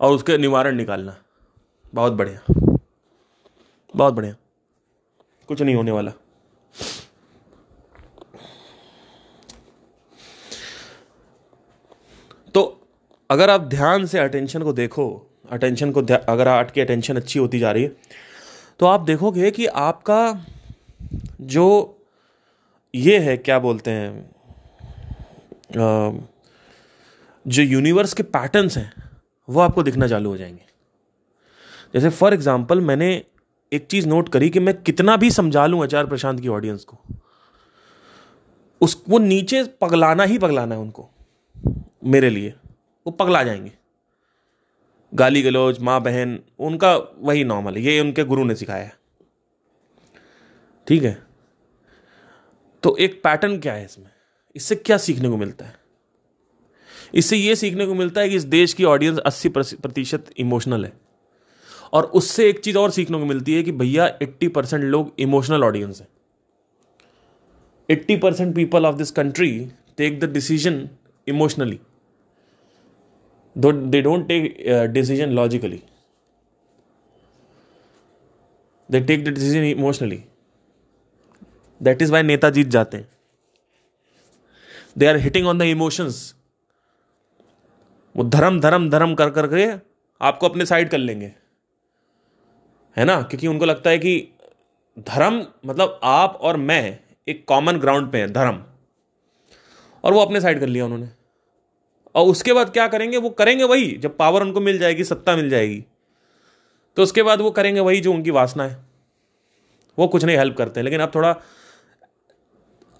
और 0.00 0.12
उसके 0.12 0.38
निवारण 0.38 0.76
निकालना। 0.76 1.16
बहुत 1.94 2.12
बढ़िया। 2.12 2.54
बहुत 3.94 4.14
बढ़िया। 4.14 4.34
कुछ 5.48 5.62
नहीं 5.62 5.74
होने 5.74 5.90
वाला। 5.90 6.12
तो 12.56 12.62
अगर 13.30 13.50
आप 13.50 13.60
ध्यान 13.60 14.04
से 14.06 14.18
अटेंशन 14.18 14.62
को 14.62 14.72
देखो 14.72 15.04
अटेंशन 15.50 15.90
को 15.92 16.02
अगर 16.28 16.48
आपकी 16.48 16.80
अटेंशन 16.80 17.16
अच्छी 17.16 17.38
होती 17.38 17.58
जा 17.58 17.72
रही 17.72 17.82
है 17.82 17.96
तो 18.80 18.86
आप 18.86 19.00
देखोगे 19.00 19.50
कि 19.50 19.66
आपका 19.66 20.20
जो 21.42 21.66
ये 22.94 23.18
है, 23.18 23.36
क्या 23.36 23.58
बोलते 23.58 23.90
हैं 23.90 24.30
जो 27.46 27.62
यूनिवर्स 27.62 28.14
के 28.14 28.22
पैटर्न्स 28.22 28.76
हैं, 28.78 28.92
वो 29.48 29.60
आपको 29.60 29.82
दिखना 29.82 30.06
चालू 30.08 30.30
हो 30.30 30.36
जाएँगे। 30.36 30.64
जैसे 31.94 32.10
फॉर 32.10 32.34
एग्ज़ाम्पल 32.34 32.80
मैंने 32.80 33.10
एक 33.72 33.86
चीज़ 33.86 34.08
नोट 34.08 34.28
करी 34.28 34.48
कि 34.50 34.60
मैं 34.60 34.74
कितना 34.82 35.16
भी 35.16 35.30
समझा 35.30 35.66
लूँ 35.66 35.82
आचार्य 35.82 36.08
प्रशांत 36.08 36.40
की 36.40 36.48
ऑडियंस 36.48 36.84
को, 36.84 36.98
उस, 38.80 39.02
वो 39.08 39.18
नीचे 39.18 39.62
पगलाना 39.80 40.24
ही 40.24 40.38
पगलाना 40.38 40.74
है 40.74 40.80
उनको। 40.80 41.08
मेरे 42.06 42.30
लिए, 42.30 42.54
वो 43.06 43.10
पगला 43.10 43.42
जाएँगे। 43.42 43.72
गाली 45.14 45.42
गलौज, 45.42 45.78
माँ 45.80 46.02
बहन, 46.02 46.40
उनका 46.58 46.96
वही 47.18 47.44
नॉर्मल 47.44 47.74
है, 47.74 47.82
ये 47.82 48.00
उनके 48.00 48.24
गुरु 48.24 48.44
ने 48.44 48.54
सिखाया 48.54 48.84
है। 48.84 48.96
ठीक 50.86 51.02
है? 51.02 51.26
तो 52.82 52.96
एक 52.96 53.20
पैटर्न 53.24 53.58
क्या 53.58 53.72
है 53.72 53.84
इसमें? 53.84 54.10
इससे 54.56 54.74
क्या 54.74 54.98
सीखने 54.98 55.28
को 55.28 55.36
मिलता 55.36 55.64
है? 55.64 55.74
इससे 57.14 57.36
ये 57.36 57.56
सीखने 57.56 57.86
को 57.86 57.94
मिलता 57.94 58.20
है 58.20 58.28
कि 58.28 58.36
इस 58.36 58.42
देश 58.42 58.72
की 58.72 58.84
ऑडियंस 58.84 59.18
अस्सी 59.18 59.48
प्रतिशत 59.48 60.26
इमोशनल 60.36 60.84
है। 60.84 60.92
और 61.92 62.04
उससे 62.04 62.48
एक 62.48 62.58
चीज़ 62.58 62.78
और 62.78 62.90
सीखने 62.90 63.18
को 63.18 63.24
मिलती 63.24 63.54
है 63.54 63.62
कि 63.62 63.72
भैया, 63.72 64.06
एट्टी 64.22 64.48
परसेंट 64.48 64.84
लोग 64.84 65.14
इमोशनल 65.18 65.64
ऑडियंस 65.64 66.00
है। 66.00 66.08
Eighty 67.90 68.16
percent 68.16 68.54
people 68.54 68.86
of 68.86 68.96
this 68.96 69.10
country 69.10 69.72
take 69.96 70.20
the 70.20 70.24
decision 70.24 70.90
emotionally 71.28 71.80
they 73.56 74.00
don't 74.02 74.26
take 74.28 74.56
decision 74.92 75.30
logically 75.30 75.82
they 78.90 79.00
take 79.00 79.24
the 79.24 79.28
decision 79.28 79.64
emotionally 79.64 80.22
that 81.80 82.02
is 82.02 82.12
why 82.12 82.22
नेता 82.22 82.50
जीत 82.50 82.66
जाते 82.66 82.96
हैं 82.96 83.08
they 84.98 85.06
are 85.06 85.16
hitting 85.16 85.46
on 85.46 85.58
the 85.58 85.62
emotions 85.62 86.34
वो 88.14 88.24
धर्म 88.24 88.60
धर्म 88.60 88.90
धर्म 88.90 89.14
कर 89.14 89.30
करके 89.30 89.66
आपको 90.20 90.48
अपने 90.48 90.66
साइड 90.66 90.88
कर 90.90 90.98
लेंगे। 90.98 91.32
है 92.96 93.04
ना? 93.04 93.22
क्योंकि 93.22 93.46
उनको 93.46 93.64
लगता 93.64 93.90
है 93.90 93.98
कि 93.98 94.28
धर्म 94.98 95.46
मतलब 95.66 96.00
आप 96.02 96.38
और 96.42 96.56
मैं 96.56 96.98
एक 97.28 97.44
कॉमन 97.48 97.78
ग्राउंड 97.78 98.10
पे 98.12 98.20
है, 98.20 98.32
धर्म। 98.32 98.64
और 100.04 100.12
वो 100.12 100.20
अपने 100.20 100.40
साइड 100.40 100.60
कर 100.60 100.66
लिया 100.66 100.84
उन्होंने। 100.84 101.08
और 102.16 102.26
उसके 102.26 102.52
बाद 102.52 102.72
क्या 102.72 102.88
करेंगे? 102.88 103.16
वो 103.16 103.30
करेंगे 103.30 103.64
वही। 103.64 103.92
जब 103.92 104.16
पावर 104.16 104.42
उनको 104.42 104.60
मिल 104.60 104.78
जाएगी, 104.78 105.04
सत्ता 105.04 105.36
मिल 105.36 105.50
जाएगी। 105.50 105.84
तो 106.96 107.02
उसके 107.02 107.22
बाद 107.22 107.40
वो 107.40 107.50
करेंगे 107.50 107.80
वही 107.80 108.00
जो 108.00 108.12
उनकी 108.12 108.30
वासना 108.30 108.64
है। 108.64 108.86
वो 109.98 110.08
कुछ 110.08 110.24
नहीं 110.24 110.36
हेल्प 110.36 110.56
करते। 110.56 110.80
हैं 110.80 110.84
लेकिन 110.84 111.00
अब 111.00 111.12
थोड़ा, 111.14 111.36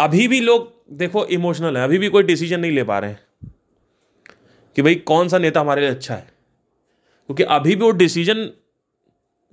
अभी 0.00 0.29
भी 0.29 0.40
लोग, 0.40 0.83
देखो 0.92 1.26
इमोशनल 1.26 1.76
है। 1.76 1.85
अभी 1.85 1.98
भी 1.98 2.09
कोई 2.09 2.22
डिसीज़न 2.22 2.61
नहीं 2.61 2.72
ले 2.72 2.85
पा 2.85 2.98
रहे 2.98 3.11
हैं। 3.11 3.50
कि 4.76 4.83
भाई, 4.83 4.94
कौन 4.94 5.29
सा 5.29 5.38
नेता 5.38 5.61
हमारे 5.61 5.81
लिए 5.81 5.90
अच्छा 5.90 6.14
है? 6.14 6.33
क्योंकि 7.26 7.42
अभी 7.42 7.76
भी 7.76 7.83
वो 7.83 7.90
डिसीज़न 7.90 8.50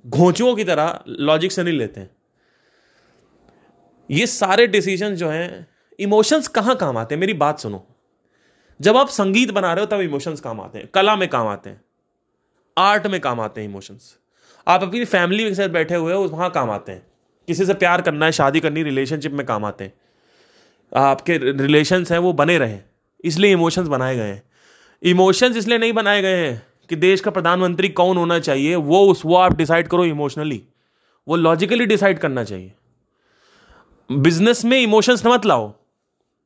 घोंचुओं 0.07 0.55
की 0.55 0.63
तरह 0.63 1.03
लॉजिक 1.07 1.51
से 1.51 1.63
नहीं 1.63 1.77
लेते 1.77 1.99
हैं। 1.99 2.09
ये 4.11 4.27
सारे 4.27 4.67
डिसीज़न 4.67 5.15
जो 5.15 5.29
हैं 5.29 5.67
इमोशंस 5.99 6.47
कहाँ 6.47 6.75
काम 6.75 6.97
आते 6.97 7.15
हैं? 7.15 7.19
मेरी 7.19 7.33
बात 7.33 7.59
सुनो। 7.59 7.87
जब 8.81 8.97
आप 8.97 9.07
संगीत 9.07 9.51
बना 9.51 9.73
रहे 9.73 9.85
हो, 9.85 9.85
तब 9.85 10.01
इमोशंस 10.01 10.41
काम 10.41 10.61
आते 10.61 10.79
हैं। 10.79 10.89
कला 10.93 11.15
में 11.15 11.29
काम 11.29 11.47
आते 11.47 11.69
हैं। 11.69 11.81
आर्ट 12.77 13.07
में 13.07 13.21
काम 13.21 13.39
आते 13.39 13.61
हैं 13.61 13.69
इमोशंस 13.69 14.17
आप 14.67 14.83
अपनी 14.83 15.05
फैमिली 15.05 15.49
के 15.49 15.55
साथ 15.55 15.69
बैठे 15.69 15.95
हुए 15.95 16.13
हो, 16.13 16.23
वहाँ 16.23 16.51
काम 16.51 16.71
आते 16.71 16.91
हैं। 16.91 17.07
किसी 17.47 17.65
से 17.65 17.73
प्यार 17.73 18.01
करना 18.01 18.25
है, 18.25 18.31
शादी 18.31 18.59
करनी 18.59 18.83
रिलेशनशिप 18.83 19.31
में 19.31 19.45
काम 19.45 19.65
आते 19.65 19.83
हैं। 19.83 19.93
आपके 20.95 21.37
रिलेशंस 21.37 22.11
हैं, 22.11 22.19
वो 22.19 22.33
बने 22.33 22.57
रहे। 22.57 22.79
इसलिए 23.23 23.51
इमोशंस 23.51 23.87
बनाए 23.87 24.15
गए 24.15 24.27
हैं। 24.27 24.43
इमोशंस 25.03 25.57
इसलिए 25.57 25.77
नहीं 25.77 25.93
बनाए 25.93 26.21
गए 26.21 26.47
हैं 26.47 26.67
कि 26.89 26.95
देश 26.95 27.21
का 27.21 27.31
प्रधानमंत्री 27.31 27.89
कौन 27.89 28.17
होना 28.17 28.39
चाहिए, 28.39 28.75
वो 28.75 29.07
उस, 29.07 29.25
वो 29.25 29.35
आप 29.35 29.55
डिसाइड 29.55 29.87
करो 29.87 30.05
इमोशनली 30.05 30.63
वो 31.27 31.35
लॉजिकली 31.35 31.85
डिसाइड 31.85 32.19
करना 32.19 32.43
चाहिए। 32.43 32.73
बिज़नेस 34.11 34.65
में 34.65 34.79
इमोशंस 34.79 35.25
मत 35.25 35.45
लाओ। 35.45 35.73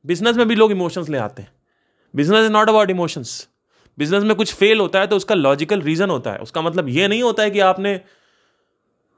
बिज़नेस 0.06 0.36
में 0.36 0.48
भी 0.48 0.54
लोग 0.54 0.70
इमोशंस 0.70 1.08
ले 1.08 1.18
आते 1.18 1.42
हैं। 1.42 1.52
Business 2.14 2.44
is 2.44 2.52
not 2.52 2.68
about 2.68 2.90
emotions 2.90 3.48
business 3.98 4.22
में 4.24 4.34
कुछ 4.36 4.54
फेल 4.54 4.80
होता 4.80 5.00
है 5.00 5.06
तो 5.06 5.16
उसका 5.16 5.34
लॉजिकल 5.34 5.80
रीजन 5.82 6.10
होता 6.10 6.32
है। 6.32 6.38
उसका 6.38 6.62
मतलब 6.62 6.88
ये 6.88 7.08
नहीं 7.08 7.22
होता 7.22 7.42
है 7.42 7.50
कि 7.50 7.60
आपने 7.60 8.00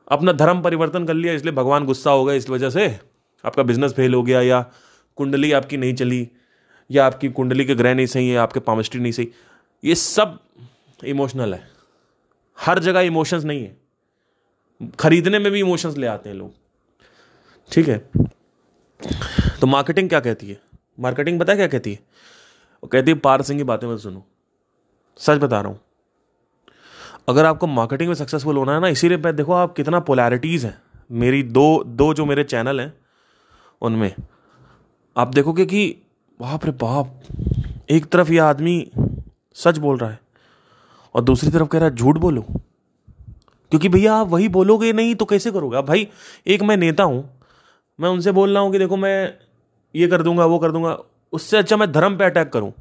अपना 0.09 0.33
धर्म 0.33 0.63
परिवर्तन 0.63 1.07
कर 1.07 1.15
लिया, 1.15 1.33
इसलिए 1.33 1.53
भगवान 1.55 1.85
गुस्सा 1.85 2.11
हो 2.11 2.25
गए, 2.25 2.37
इस 2.37 2.49
वजह 2.51 2.71
से 2.71 2.87
आपका 3.45 3.63
बिज़नेस 3.63 3.93
फेल 3.93 4.15
हो 4.15 4.23
गया 4.23 4.41
या 4.43 4.61
कुंडली 5.19 5.53
आपकी 5.53 5.77
नहीं 5.77 5.95
चली, 5.95 6.29
या 6.91 7.07
आपकी 7.07 7.29
कुंडली 7.29 7.65
के 7.65 7.75
ग्रह 7.75 7.95
नहीं 7.95 8.07
सही 8.07 8.29
है 8.29 8.37
आपके 8.37 8.61
पामिस्ट्री 8.61 9.01
नहीं 9.01 9.13
सही। 9.13 9.29
ये 9.85 9.95
सब 9.95 10.39
इमोशनल 11.05 11.55
है। 11.55 11.69
हर 12.59 12.79
जगह 12.79 13.01
इमोशंस 13.01 13.45
नहीं 13.45 13.63
है। 13.63 13.77
खरीदने 14.99 15.39
में 15.39 15.53
भी 15.53 15.61
इमोशंस 15.61 15.97
ले 15.97 16.07
आते 16.07 16.29
हैं 16.29 16.37
लोग। 16.37 16.53
ठीक 17.73 17.89
है? 17.89 17.99
तो 19.61 19.67
मार्केटिंग 19.67 20.09
क्या 20.09 20.21
कहती 20.21 20.49
है? 20.49 20.61
मार्केटिंग 21.01 21.41
पता 21.41 21.55
क्या 21.55 21.67
कहती 21.67 21.93
है? 21.93 21.99
वो 22.83 22.89
कहती 22.89 23.11
है 23.11 23.19
पार 23.19 23.43
सिंह 23.43 23.61
की 23.61 23.65
बातें 23.65 23.89
मत 23.89 24.01
सुनो। 24.01 24.25
सच 25.19 25.39
बता 25.39 25.61
रहा 25.61 25.71
हूँ। 25.71 25.81
अगर 27.29 27.45
आपको 27.45 27.67
मार्केटिंग 27.67 28.09
में 28.09 28.15
सक्सेसफुल 28.15 28.57
होना 28.57 28.75
है 28.75 28.81
ना, 28.81 28.89
इसीलिए 28.89 29.19
मैं, 29.19 29.37
देखो 29.37 29.53
आप 29.53 29.75
कितना 29.75 30.01
पोलैरिटीज़ 30.01 30.67
हैं। 30.67 30.83
मेरी 31.13 31.43
दो 31.43 31.85
दो 31.87 32.15
जो 32.15 32.27
मेरे 32.27 32.45
चैनल 32.45 32.81
हैं, 32.81 32.95
उनमें। 33.83 34.15
आप 35.17 35.29
देखोगे 35.29 35.67
कि, 35.67 35.97
बाप 36.41 36.65
रे 36.65 36.73
बाप, 36.73 37.21
एक 37.91 38.07
तरफ़ 38.07 38.33
यह 38.33 38.45
आदमी 38.45 38.91
सच 39.55 39.79
बोल 39.79 39.97
रहा 39.97 40.11
है 40.11 40.21
और 41.15 41.23
दूसरी 41.23 41.51
तरफ़ 41.51 41.69
कह 41.69 41.79
रहा 41.79 41.89
है, 41.89 41.95
झूठ 41.95 42.19
बोलो? 42.19 42.43
क्योंकि 43.71 43.89
भैया, 43.89 44.15
आप 44.15 44.29
वही 44.29 44.49
बोलोगे 44.49 44.93
नहीं 44.93 45.15
तो 45.15 45.25
कैसे 45.25 45.51
करोगे? 45.51 45.77
आप 45.77 45.85
भाई, 45.85 46.09
एक 46.47 46.63
मैं 46.63 46.77
नेता 46.77 47.05
हूँ, 47.05 47.41
मैं 48.01 48.09
उनसे 48.09 48.33
बोल 48.33 48.51
रहा 48.51 48.63
हूँ 48.63 48.73
कि, 48.73 48.79
देखो, 48.79 48.97
मैं 48.97 49.35
ये 49.97 50.09
कर 50.09 50.23
दूँगा, 50.23 50.45
वो 50.45 50.59
कर 50.59 50.73
दूँगा। 50.73 50.99
उससे 51.33 51.57
अच्छा 51.57 51.77
मैं 51.77 51.91
धर्म 51.93 52.17
पे 52.19 52.25
अटैक 52.25 52.53
करूँ। 52.53 52.73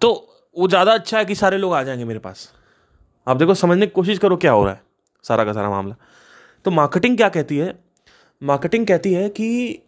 तो 0.00 0.12
वो 0.56 0.68
ज़्यादा 0.68 0.92
अच्छा 0.92 1.18
है 1.18 1.24
कि 1.24 1.34
सारे 1.34 1.58
लोग 1.58 1.74
आ 1.74 1.82
जाएँगे 1.82 2.04
मेरे 2.04 2.18
पास। 2.18 2.50
आप 3.26 3.36
देखो, 3.36 3.54
समझने 3.54 3.86
की 3.86 3.92
कोशिश 3.92 4.18
करो 4.18 4.36
क्या 4.36 4.52
हो 4.52 4.64
रहा 4.64 4.74
है, 4.74 4.80
सारा 5.24 5.44
का 5.44 5.52
सारा 5.52 5.70
मामला। 5.70 5.94
तो 6.64 6.70
मार्केटिंग 6.70 7.16
क्या 7.16 7.28
कहती 7.28 7.56
है? 7.58 7.78
मार्केटिंग 8.42 8.86
कहती 8.86 9.12
है 9.14 9.28
कि 9.30 9.82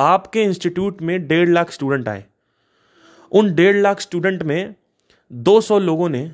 आपके 0.00 0.42
इंस्टीट्यूट 0.42 1.02
में 1.02 1.26
डेढ़ 1.28 1.48
लाख 1.48 1.70
स्टूडेंट 1.70 2.08
आए। 2.08 2.24
उन 3.32 3.54
डेढ़ 3.54 3.76
लाख 3.76 4.00
स्टूडेंट 4.00 4.42
में 4.42 4.74
200 5.30 5.78
लोगों 5.78 6.08
ने 6.08 6.30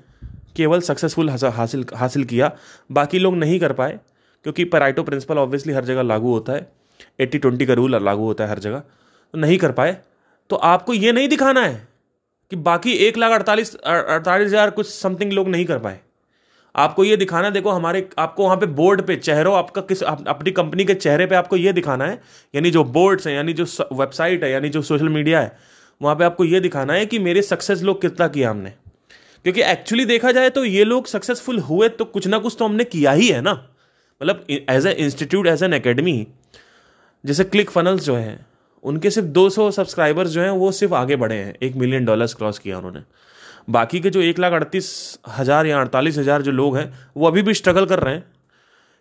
केवल 0.56 0.80
सक्सेसफुल 0.80 1.30
हासिल 1.30 1.84
हासिल 1.94 2.24
किया। 2.24 2.50
बाकी 2.90 3.18
लोग 3.18 3.36
नहीं 3.36 3.60
कर 3.60 3.72
पाए, 3.72 3.98
क्योंकि 4.44 4.64
पराइटो 4.64 5.02
प्रिंसिपल 5.02 5.38
ऑब्वियसली 5.38 5.72
हर 5.72 5.84
जगह 5.84 6.02
लागू 6.02 6.32
होता 6.32 6.52
है। 6.52 6.70
एट्टी 7.20 7.38
ट्वेंटी 7.38 7.66
का 7.66 7.74
रूल 7.74 7.96
लागू 7.96 8.24
होता 8.24 8.44
है 8.44 8.50
हर 8.50 8.58
जगह। 8.58 8.82
नहीं 9.34 9.58
कर 9.58 9.72
पाए 9.72 9.96
तो 10.50 10.56
आपको 10.56 10.94
ये 10.94 11.12
नहीं 11.12 11.28
दिखाना 11.28 11.60
है 11.60 11.88
कि 12.52 12.56
बाकी 12.58 12.92
एक 13.04 13.16
लाख 13.18 13.32
अड़तालीस 13.32 13.74
अड़तालीस 13.76 14.46
हज़ार 14.46 14.70
कुछ 14.70 14.88
समथिंग 14.88 15.32
लोग 15.32 15.48
नहीं 15.48 15.64
कर 15.64 15.78
पाए। 15.78 15.98
आपको 16.74 17.04
ये 17.04 17.16
दिखाना 17.16 17.50
देखो 17.50 17.70
हमारे 17.70 18.08
आपको 18.18 18.44
वहाँ 18.44 18.56
पे 18.56 18.66
बोर्ड 18.68 19.02
पे 19.06 19.16
चेहरों 19.16 19.54
आपका 19.56 19.80
किस 19.82 20.02
आप, 20.02 20.26
अपनी 20.28 20.50
कंपनी 20.52 20.84
के 20.84 20.94
चेहरे 20.94 21.26
पे 21.26 21.34
आपको 21.34 21.56
ये 21.56 21.72
दिखाना 21.72 22.04
है 22.04 22.20
यानी 22.54 22.70
जो 22.70 22.84
बोर्ड्स 22.86 23.26
हैं 23.26 23.34
यानी 23.34 23.52
जो 23.52 23.64
वेबसाइट 23.94 24.44
है 24.44 24.50
यानी 24.50 24.68
जो 24.68 24.82
सोशल 24.82 25.08
मीडिया 25.08 25.40
है 25.40 25.56
वहाँ 26.00 26.14
पे 26.16 26.24
आपको 26.24 26.44
ये 26.44 26.60
दिखाना 26.60 26.92
है 26.92 27.06
कि 27.06 27.18
मेरे 27.20 27.42
सक्सेस 27.42 27.82
लोग 27.82 28.00
कितना 28.00 28.28
किया 28.28 28.50
हमने। 28.50 28.70
क्योंकि 29.44 29.62
एक्चुअली 29.62 30.04
देखा 30.04 30.32
जाए 30.32 30.50
तो 30.50 30.64
ये 30.64 30.84
लोग 30.84 31.06
सक्सेसफुल 31.06 31.58
हुए 31.60 31.88
तो 31.90 32.04
कुछ 32.06 32.26
ना 32.26 32.38
कुछ 32.38 32.56
तो 32.58 32.64
हमने 32.64 32.84
किया 32.86 33.12
ही 33.12 33.28
है 33.28 33.40
ना। 33.40 33.52
मतलब 34.20 34.46
as 34.50 34.86
a 34.86 34.92
institute 34.94 35.46
as 35.46 35.62
an 35.62 35.72
academy 35.72 36.26
जैसे 37.24 37.44
क्लिक 37.44 37.70
फनल्स 37.70 38.04
जो 38.04 38.16
है 38.16 38.34
उनके 38.84 39.10
सिर्फ़ 39.10 39.28
200 39.28 39.70
सब्सक्राइबर्स 39.70 40.30
जो 40.30 40.40
हैं, 40.40 40.50
वो 40.50 40.70
सिर्फ़ 40.72 40.94
आगे 40.94 41.16
बढ़े 41.16 41.36
हैं। 41.36 41.54
एक 41.62 41.76
मिलियन 41.76 42.04
डॉलर्स 42.04 42.34
क्रॉस 42.34 42.58
किया 42.58 42.78
उन्होंने। 42.78 43.02
बाकी 43.70 44.00
के 44.00 44.10
जो 44.10 44.20
एक 44.22 44.38
लाख 44.38 44.52
अड़तीस 44.52 45.18
हज़ार 45.30 45.66
या 45.66 45.80
अड़तालीस 45.80 46.18
हज़ार 46.18 46.42
जो 46.42 46.52
लोग 46.52 46.76
हैं, 46.76 46.92
वो 47.16 47.26
अभी 47.26 47.42
भी 47.42 47.54
स्ट्रगल 47.54 47.86
कर 47.86 48.00
रहे 48.00 48.14
हैं, 48.14 48.24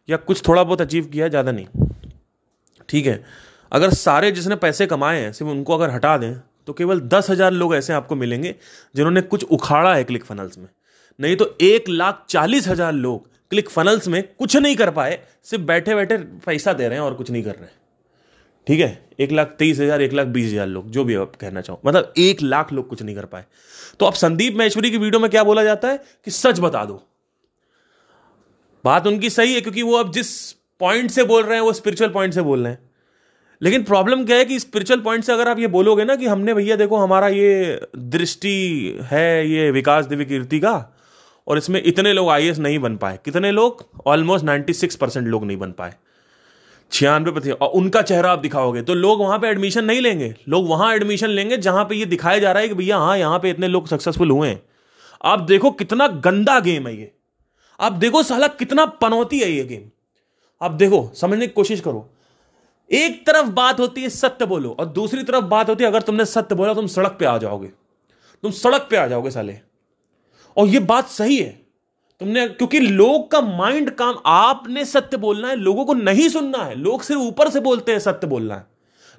या 0.10 0.18
कुछ 0.18 0.48
थोड़ा 0.48 0.64
बहुत 0.64 0.82
अचीव 0.82 1.06
किया, 1.06 1.28
ज़्यादा 1.28 1.52
नहीं। 1.52 1.68
ठीक 2.90 3.06
है? 3.06 3.24
अगर 3.72 3.94
सारे 3.96 4.32
जिसने 4.32 4.56
पैसे 4.58 4.86
कमाए 4.88 5.20
हैं, 5.20 5.32
सिर्फ़ 5.34 5.52
उनको 5.52 5.78
अगर 5.78 5.90
हटा 5.90 6.18
दें 6.18 6.34
तो 6.68 6.74
केवल 6.74 7.00
दस 7.02 7.30
हज़ार 7.30 7.52
लोग 7.52 7.76
ऐसे 7.76 7.94
आपको 7.94 8.16
मिलेंगे, 8.16 8.56
जिन्होंने 8.96 9.22
कुछ 9.24 9.44
उखाड़ा 9.46 9.94
है 9.96 10.04
क्लिक 10.04 10.26
फनल्स 10.26 10.58
में। 10.58 10.68
नहीं 11.20 11.36
तो 11.36 11.56
एक 11.62 11.90
लाख 11.90 12.26
चालीस 12.30 12.68
हज़ार 12.68 12.94
लोग 12.94 13.30
क्लिक 13.52 13.70
फनल्स 13.70 14.08
में 14.08 14.24
कुछ 14.30 14.56
नहीं 14.58 14.76
कर 14.76 14.90
पाए, 14.92 15.20
सिर्फ़ 15.44 15.64
बैठे 15.66 15.96
बैठे 15.96 16.18
पैसा 16.46 16.74
दे 16.74 16.88
रहे 16.88 16.98
हैं 16.98 17.06
और 17.06 17.14
कुछ 17.14 17.32
नहीं 17.32 17.44
कर 17.44 17.52
रहे 17.52 17.64
हैं। 17.64 17.80
ठीक 18.72 18.80
है? 18.80 19.06
एक 19.20 19.32
लाख 19.32 19.48
तेईस 19.48 19.80
हज़ार, 19.80 20.02
एक 20.02 20.14
लाख 20.14 20.28
बीस 20.28 20.52
हज़ार 20.52 20.68
लोग, 20.68 20.90
जो 20.90 21.04
भी 21.04 21.16
आप 21.16 21.36
कहना 21.36 21.62
चाहो। 21.62 21.82
मतलब 21.86 22.14
एक 22.18 22.42
लाख 22.42 22.74
लोग 22.74 22.88
कुछ 22.88 23.02
नहीं 23.02 23.16
कर 23.16 23.26
पाए। 23.26 23.46
तो 24.00 24.06
अब 24.06 24.14
संदीप 24.14 24.58
महेश्वरी 24.58 24.92
की 24.92 24.98
वीडियो 24.98 25.20
में 25.20 25.32
क्या 25.32 25.44
बोला 25.44 25.64
जाता 25.64 25.88
है? 25.88 26.04
कि 26.26 26.32
सच 26.32 26.60
बता 26.60 26.86
दो। 26.86 27.04
बात 28.86 29.08
उनकी 29.08 29.30
सही 29.30 29.54
है, 29.54 29.62
क्योंकि 29.62 29.82
वो 29.82 29.94
अब 29.94 30.12
जिस 30.12 30.52
पॉइंट 30.52 31.12
से 31.12 31.24
बोल 31.24 31.44
रहे 31.44 31.54
हैं, 31.54 31.62
वो 31.62 31.74
स्पिरिचुअल 31.74 32.10
पॉइंट 32.10 32.34
से 32.34 32.42
बोल 32.42 32.64
रहे 32.64 32.72
हैं। 32.72 32.80
लेकिन 33.62 33.84
प्रॉब्लम 33.84 34.26
क्या 34.26 34.38
है 34.38 34.46
कि 34.46 34.60
स्पिरिचुअल 34.60 35.00
पॉइंट 35.00 35.24
से 35.24 35.34
अगर 35.34 35.48
आप 35.48 35.60
ये 35.60 35.68
बोलोगे 35.68 36.06
ना 36.06 36.16
कि 36.16 36.28
हमने 36.28 36.54
भैया 36.54 36.76
देखो, 36.76 36.96
हमारा 36.96 37.28
ये 37.28 37.82
दृष्टि 37.98 38.98
है, 39.04 39.50
ये 39.50 39.72
विकास 39.72 40.06
देवी 40.06 40.26
कीर्ति 40.26 40.60
का, 40.60 40.98
और 41.48 41.58
इसमें 41.58 41.84
इतने 41.84 42.14
लोग 42.14 42.30
आई 42.30 42.52
नहीं 42.52 42.80
बन 42.80 42.98
पाए। 42.98 43.20
कितने 43.26 43.52
लोग? 43.52 43.86
ऑलमोस्ट 44.06 44.46
नाइन्टी 44.46 44.74
सिक्स 44.74 44.96
परसेंट 44.96 45.28
लोग 45.28 45.46
नहीं 45.46 45.58
बन 45.58 45.72
पाए। 45.72 45.96
छियानवे 46.92 47.32
प्रतिशत। 47.32 47.58
और 47.62 47.70
उनका 47.70 48.02
चेहरा 48.02 48.32
आप 48.32 48.40
दिखाओगे 48.40 48.82
तो 48.82 48.94
लोग 48.94 49.20
वहाँ 49.20 49.40
पे 49.40 49.48
एडमिशन 49.48 49.86
नहीं 49.86 50.02
लेंगे। 50.02 50.34
लोग 50.50 50.68
वहाँ 50.70 50.94
एडमिशन 50.96 51.30
लेंगे 51.30 51.58
जहाँ 51.58 51.86
पे 51.86 51.96
ये 51.96 52.06
दिखाया 52.06 52.40
जा 52.40 52.52
रहा 52.52 52.62
है 52.62 52.68
कि 52.68 52.74
भैया 52.74 52.98
हाँ 52.98 53.18
यहाँ 53.18 53.40
पे 53.40 53.50
इतने 53.50 53.68
लोग 53.68 53.88
सक्सेसफुल 53.88 54.32
हुए 54.32 54.50
हैं। 54.50 54.62
आप 55.24 55.40
देखो 55.40 55.72
कितना 55.72 56.08
गंदा 56.08 56.60
गेम 56.60 56.88
है 56.88 56.98
ये। 56.98 57.12
आप 57.80 57.92
देखो 57.92 58.24
साला 58.24 58.48
कितना 58.48 58.86
पनौती 58.86 59.40
है 59.40 59.52
ये 59.52 59.64
गेम 59.64 59.90
आप 60.62 60.72
देखो, 60.72 61.12
समझने 61.16 61.48
की 61.48 61.54
कोशिश 61.54 61.80
करो। 61.80 62.10
एक 62.92 63.26
तरफ़ 63.28 63.48
बात 63.48 63.80
होती 63.80 64.02
है 64.02 64.10
सत्य 64.10 64.46
बोलो, 64.46 64.76
और 64.80 64.86
दूसरी 64.86 65.24
तरफ़ 65.24 65.46
बात 65.46 65.70
होती 65.70 65.84
है 65.84 65.90
अगर 65.90 66.02
तुमने 66.02 66.26
सत्य 66.26 66.56
बोला, 66.56 66.74
तुम 66.74 66.88
सड़क 66.88 67.16
पे 67.20 67.26
आ 67.26 67.38
जाओगे। 67.38 67.68
तुम 68.44 68.52
सड़क 68.52 68.88
पे 68.92 68.98
आ 68.98 69.08
जाओगे 69.08 69.32
साले। 69.32 69.58
और 70.58 70.68
ये 70.68 70.80
बात 70.80 71.08
सही 71.08 71.38
है। 71.38 71.61
तुमने, 72.22 72.48
क्योंकि 72.48 72.80
लोग 72.80 73.32
का 73.32 73.42
माइंड 73.42 73.92
काम, 73.92 74.16
आपने 74.26 74.86
सत्य 74.86 75.18
बोलना 75.18 75.48
है, 75.48 75.56
लोगों 75.56 75.86
को 75.86 75.94
नहीं 75.94 76.30
सुनना 76.30 76.58
है। 76.58 76.76
लोग 76.76 77.02
सिर्फ़ 77.02 77.22
ऊपर 77.22 77.50
से 77.50 77.60
बोलते 77.60 77.92
हैं, 77.92 78.00
सत्य 78.00 78.28
बोलना 78.28 78.56
है। 78.56 78.66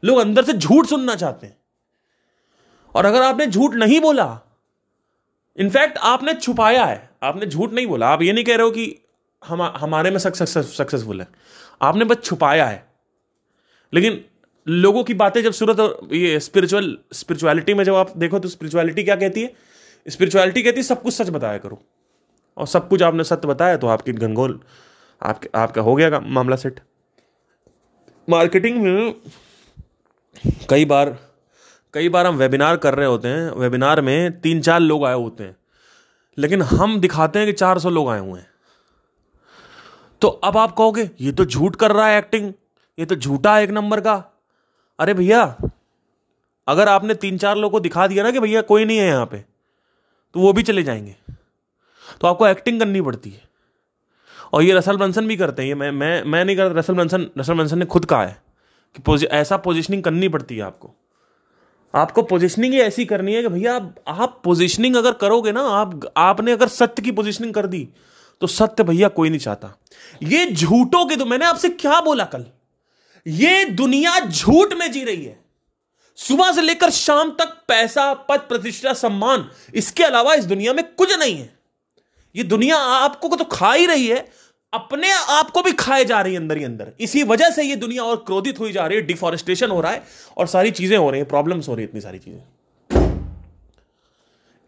लोग 0.04 0.18
अंदर 0.18 0.44
से 0.44 0.52
झूठ 0.52 0.86
सुनना 0.86 1.14
चाहते 1.14 1.46
हैं। 1.46 1.56
और 2.94 3.06
अगर 3.06 3.22
आपने 3.22 3.46
झूठ 3.46 3.74
नहीं 3.74 4.00
बोला, 4.00 4.40
इनफैक्ट 5.56 5.98
आपने 5.98 6.34
छुपाया 6.34 6.84
है, 6.84 7.10
आपने 7.22 7.46
झूठ 7.46 7.72
नहीं 7.72 7.86
बोला। 7.86 8.08
आप 8.08 8.22
ये 8.22 8.32
नहीं 8.32 8.44
कह 8.44 8.56
रहे 8.56 8.64
हो 8.64 8.70
कि 8.70 8.98
हम, 9.44 9.62
हमारे 9.62 10.10
में 10.10 10.18
सक्सेसफुल 10.18 11.20
है। 11.20 11.28
आपने 11.82 12.04
बस 12.04 12.16
छुपाया 12.24 12.66
है। 12.66 12.86
लेकिन 13.94 14.24
लोगों 14.68 15.04
की 15.04 15.14
बातें 15.14 15.42
जब 15.42 15.52
सूरत 15.52 16.00
ये 16.12 16.40
स्पिरिचुअल 16.40 16.98
स्पिरिचुअलिटी 17.12 17.74
में 17.74 17.84
जब 17.84 17.94
आप 17.94 18.16
देखो 18.16 18.38
तो 18.38 18.48
स्पिरिचुअलिटी 18.48 19.04
क्या 19.04 19.16
कहती 19.16 19.42
है? 19.42 19.52
स्पिरिचुअलिटी 20.08 20.62
कहती 20.62 20.76
है, 20.76 20.82
सब 20.82 21.02
कुछ 21.02 21.14
सच 21.14 21.30
बताया 21.30 21.58
करो। 21.58 21.82
और 22.56 22.66
सब 22.66 22.88
कुछ 22.88 23.02
आपने 23.02 23.24
सत्य 23.24 23.48
बताया 23.48 23.76
तो 23.76 23.86
आपकी 23.86 24.12
गंगोल, 24.14 24.58
आपके, 25.22 25.48
आपका 25.54 25.82
हो 25.82 25.94
गया 25.94 26.20
मामला 26.20 26.56
सेट। 26.56 26.80
मार्केटिंग 28.28 28.82
में 28.82 29.14
कई 30.70 30.84
बार 30.84 31.16
कई 31.94 32.08
बार 32.08 32.26
हम 32.26 32.36
वेबिनार 32.36 32.76
कर 32.76 32.94
रहे 32.94 33.06
होते 33.06 33.28
हैं 33.28 33.50
वेबिनार 33.52 34.00
में 34.00 34.40
तीन 34.40 34.60
चार 34.60 34.80
लोग 34.80 35.04
आए 35.04 35.14
होते 35.14 35.44
हैं, 35.44 35.56
लेकिन 36.38 36.62
हम 36.62 36.98
दिखाते 37.00 37.38
हैं 37.38 37.46
कि 37.46 37.52
चार 37.54 37.78
सौ 37.78 37.90
लोग 37.90 38.08
आए 38.10 38.20
हुए 38.20 38.40
हैं। 38.40 38.50
तो 40.22 40.28
अब 40.28 40.56
आप 40.56 40.74
कहोगे, 40.76 41.08
ये 41.20 41.32
तो 41.32 41.44
झूठ 41.44 41.76
कर 41.76 41.92
रहा 41.92 42.06
है 42.06 42.18
एक्टिंग 42.18 42.52
ये 42.98 43.06
तो 43.06 43.14
झूठा 43.16 43.54
है 43.56 43.62
एक 43.64 43.70
नंबर 43.70 44.00
का। 44.00 44.14
अरे 44.98 45.14
भैया, 45.14 45.42
अगर 46.68 46.88
आपने 46.88 47.14
तीन 47.14 47.38
चार 47.38 47.56
लोगों 47.56 47.70
को 47.70 47.80
दिखा 47.80 48.06
दिया 48.06 48.24
ना 48.24 48.30
कि 48.30 48.40
भैया 48.40 48.62
कोई 48.62 48.84
नहीं 48.84 48.98
है 48.98 49.06
यहाँ 49.06 49.26
पे 49.26 49.38
तो 50.34 50.40
वो 50.40 50.52
भी 50.52 50.62
चले 50.62 50.82
जाएँगे। 50.82 51.16
तो 52.22 52.28
आपको 52.28 52.46
एक्टिंग 52.46 52.78
करनी 52.80 53.00
पड़ती 53.00 53.30
है। 53.30 53.42
और 54.52 54.62
ये 54.62 54.72
रसल 54.74 54.96
बंसन 54.96 55.26
भी 55.26 55.36
करते 55.36 55.62
हैं। 55.62 55.68
ये 55.68 55.74
मैं 55.74 55.90
मैं 55.92 56.22
मैं 56.24 56.44
नहीं 56.44 56.56
करता 56.56 56.78
रसल 56.78 56.94
बंसन 56.94 57.26
रसल 57.38 57.54
बंसन 57.54 57.78
ने 57.78 57.84
खुद 57.84 58.04
कहा 58.04 58.24
है 58.24 58.42
कि 58.94 59.02
पोजि, 59.02 59.26
ऐसा 59.26 59.56
पोजिशनिंग 59.56 60.02
करनी 60.02 60.28
पड़ती 60.28 60.56
है 60.56 60.62
आपको। 60.62 60.94
आपको 61.94 62.22
पोजिशनिंग 62.22 62.74
ही 62.74 62.80
ऐसी 62.80 63.04
करनी 63.04 63.34
है 63.34 63.42
कि 63.42 63.48
भैया 63.48 63.74
आप, 63.74 63.94
आप 64.08 64.40
पोजिशनिंग 64.44 64.96
अगर 64.96 65.12
करोगे 65.12 65.52
ना 65.52 65.60
आप 65.70 66.00
आपने 66.16 66.52
अगर 66.52 66.68
सत्य 66.68 67.02
की 67.02 67.12
पोजिशनिंग 67.12 67.54
कर 67.54 67.66
दी 67.66 67.88
तो 68.40 68.46
सत्य 68.46 68.84
भैया 68.84 69.08
कोई 69.08 69.28
नहीं 69.28 69.40
चाहता। 69.40 69.76
ये 70.22 70.46
झूठों 70.46 71.04
के 71.06 71.16
तो 71.16 71.24
मैंने 71.24 71.44
आपसे 71.44 71.68
क्या 71.68 72.00
बोला 72.00 72.24
कल? 72.24 72.44
ये 73.26 73.64
दुनिया 73.64 74.18
झूठ 74.20 74.74
में 74.74 74.90
जी 74.92 75.04
रही 75.04 75.24
है। 75.24 75.38
सुबह 76.18 76.52
से 76.52 76.62
लेकर 76.62 76.90
शाम 76.90 77.30
तक 77.30 77.56
पैसा 77.68 78.12
पद 78.14 78.40
प्रतिष्ठा 78.40 78.92
सम्मान 78.92 79.48
इसके 79.74 80.04
अलावा 80.04 80.34
इस 80.34 80.44
दुनिया 80.44 80.72
में 80.72 80.84
कुछ 80.94 81.18
नहीं 81.18 81.36
है। 81.36 81.61
ये 82.34 82.42
दुनिया 82.44 82.76
आपको 82.76 83.28
तो 83.28 83.44
खा 83.46 83.72
ही 83.72 83.86
रही 83.86 84.06
है, 84.06 84.26
अपने 84.72 85.10
आप 85.12 85.50
को 85.50 85.62
भी 85.62 85.72
खाए 85.74 86.04
जा 86.04 86.20
रही 86.20 86.34
है 86.34 86.40
अंदर 86.40 86.56
ही 86.56 86.64
अंदर। 86.64 86.92
इसी 87.00 87.22
वजह 87.24 87.50
से 87.50 87.62
ये 87.62 87.76
दुनिया 87.76 88.04
और 88.04 88.16
क्रोधित 88.26 88.60
हुई 88.60 88.72
जा 88.72 88.86
रही 88.86 88.98
है 88.98 89.04
डिफॉरेस्टेशन 89.06 89.70
हो 89.70 89.80
रहा 89.80 89.92
है 89.92 90.02
और 90.36 90.46
सारी 90.46 90.70
चीज़ें 90.70 90.96
हो 90.96 91.10
रही 91.10 91.20
हैं 91.20 91.28
प्रॉब्लम्स 91.28 91.68
हो 91.68 91.74
रही 91.74 91.84
है, 91.84 91.88
इतनी 91.88 92.00
सारी 92.00 92.18
चीज़ें। 92.18 92.40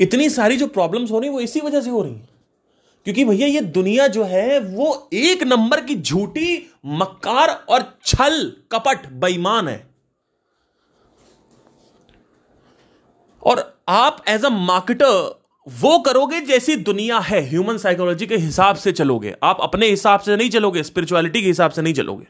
इतनी 0.00 0.28
सारी 0.30 0.56
जो 0.56 0.66
प्रॉब्लम्स 0.68 1.10
हो 1.10 1.18
रही 1.18 1.28
है, 1.28 1.34
वो 1.34 1.40
इसी 1.40 1.60
वजह 1.60 1.80
से 1.80 1.90
हो 1.90 2.02
रही 2.02 2.12
है। 2.12 2.28
क्योंकि 3.06 3.24
भैया 3.24 3.46
ये 3.46 3.60
दुनिया 3.60 4.06
जो 4.06 4.24
है, 4.24 4.58
वो 4.58 5.08
एक 5.12 5.42
नंबर 5.42 5.80
की 5.80 5.94
झूठी 5.94 6.70
मक्कार 6.86 7.50
और 7.68 7.82
छल 8.06 8.52
कपट 8.72 9.06
बेईमान 9.14 9.68
है। 9.68 9.86
और 13.42 13.62
आप 13.88 14.24
एज 14.28 14.44
अ 14.44 14.48
मार्केटर 14.50 15.43
वो 15.66 15.98
करोगे 15.98 16.40
जैसी 16.40 16.76
दुनिया 16.76 17.18
है 17.18 17.40
ह्यूमन 17.40 17.76
साइकोलॉजी 17.78 18.26
के 18.26 18.36
हिसाब 18.36 18.76
से 18.76 18.92
चलोगे। 18.92 19.34
आप 19.42 19.58
अपने 19.60 19.86
हिसाब 19.86 20.20
से 20.20 20.36
नहीं 20.36 20.50
चलोगे 20.50 20.82
स्पिरिचुअलिटी 20.82 21.40
के 21.42 21.46
हिसाब 21.46 21.70
से 21.70 21.82
नहीं 21.82 21.94
चलोगे। 21.94 22.26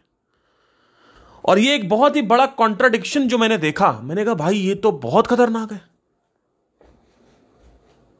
और 1.45 1.59
ये 1.59 1.74
एक 1.74 1.89
बहुत 1.89 2.16
ही 2.16 2.22
बड़ा 2.22 2.47
कॉन्ट्राडिक्शन 2.47 3.26
जो 3.28 3.39
मैंने 3.39 3.59
देखा। 3.59 3.91
मैंने 4.03 4.24
कहा, 4.24 4.35
भाई, 4.35 4.57
ये 4.57 4.74
तो 4.74 4.93
बहुत 4.93 5.26
खतरनाक 5.26 5.72
है। 5.72 5.80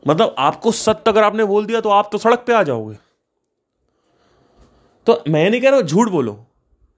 मतलब 0.07 0.35
आपको 0.39 0.73
सत्य 0.73 1.11
अगर 1.11 1.23
आपने 1.23 1.45
बोल 1.45 1.67
दिया 1.67 1.81
तो 1.81 1.91
आप 1.91 2.09
तो 2.13 2.19
सड़क 2.19 2.45
पे 2.47 2.53
आ 2.53 2.63
जाओगे। 2.63 2.97
तो 5.07 5.23
मैं 5.29 5.49
नहीं 5.51 5.61
कह 5.61 5.69
रहा 5.69 5.79
हूँ, 5.79 5.87
झूठ 5.87 6.09
बोलो। 6.09 6.47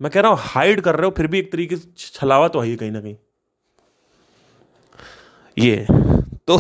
मैं 0.01 0.11
कह 0.11 0.21
रहा 0.21 0.31
हूँ 0.31 0.39
हाइड 0.41 0.81
कर 0.81 0.97
रहे 0.97 1.05
हो, 1.05 1.15
फिर 1.17 1.27
भी 1.27 1.39
एक 1.39 1.53
तरीके 1.53 1.77
से 1.77 1.89
छलावा 1.97 2.49
तो 2.49 2.61
है 2.61 2.77
कहीं 2.77 2.91
ना 2.91 3.01
कहीं। 3.01 3.17
ये 5.57 5.87
तो 6.47 6.57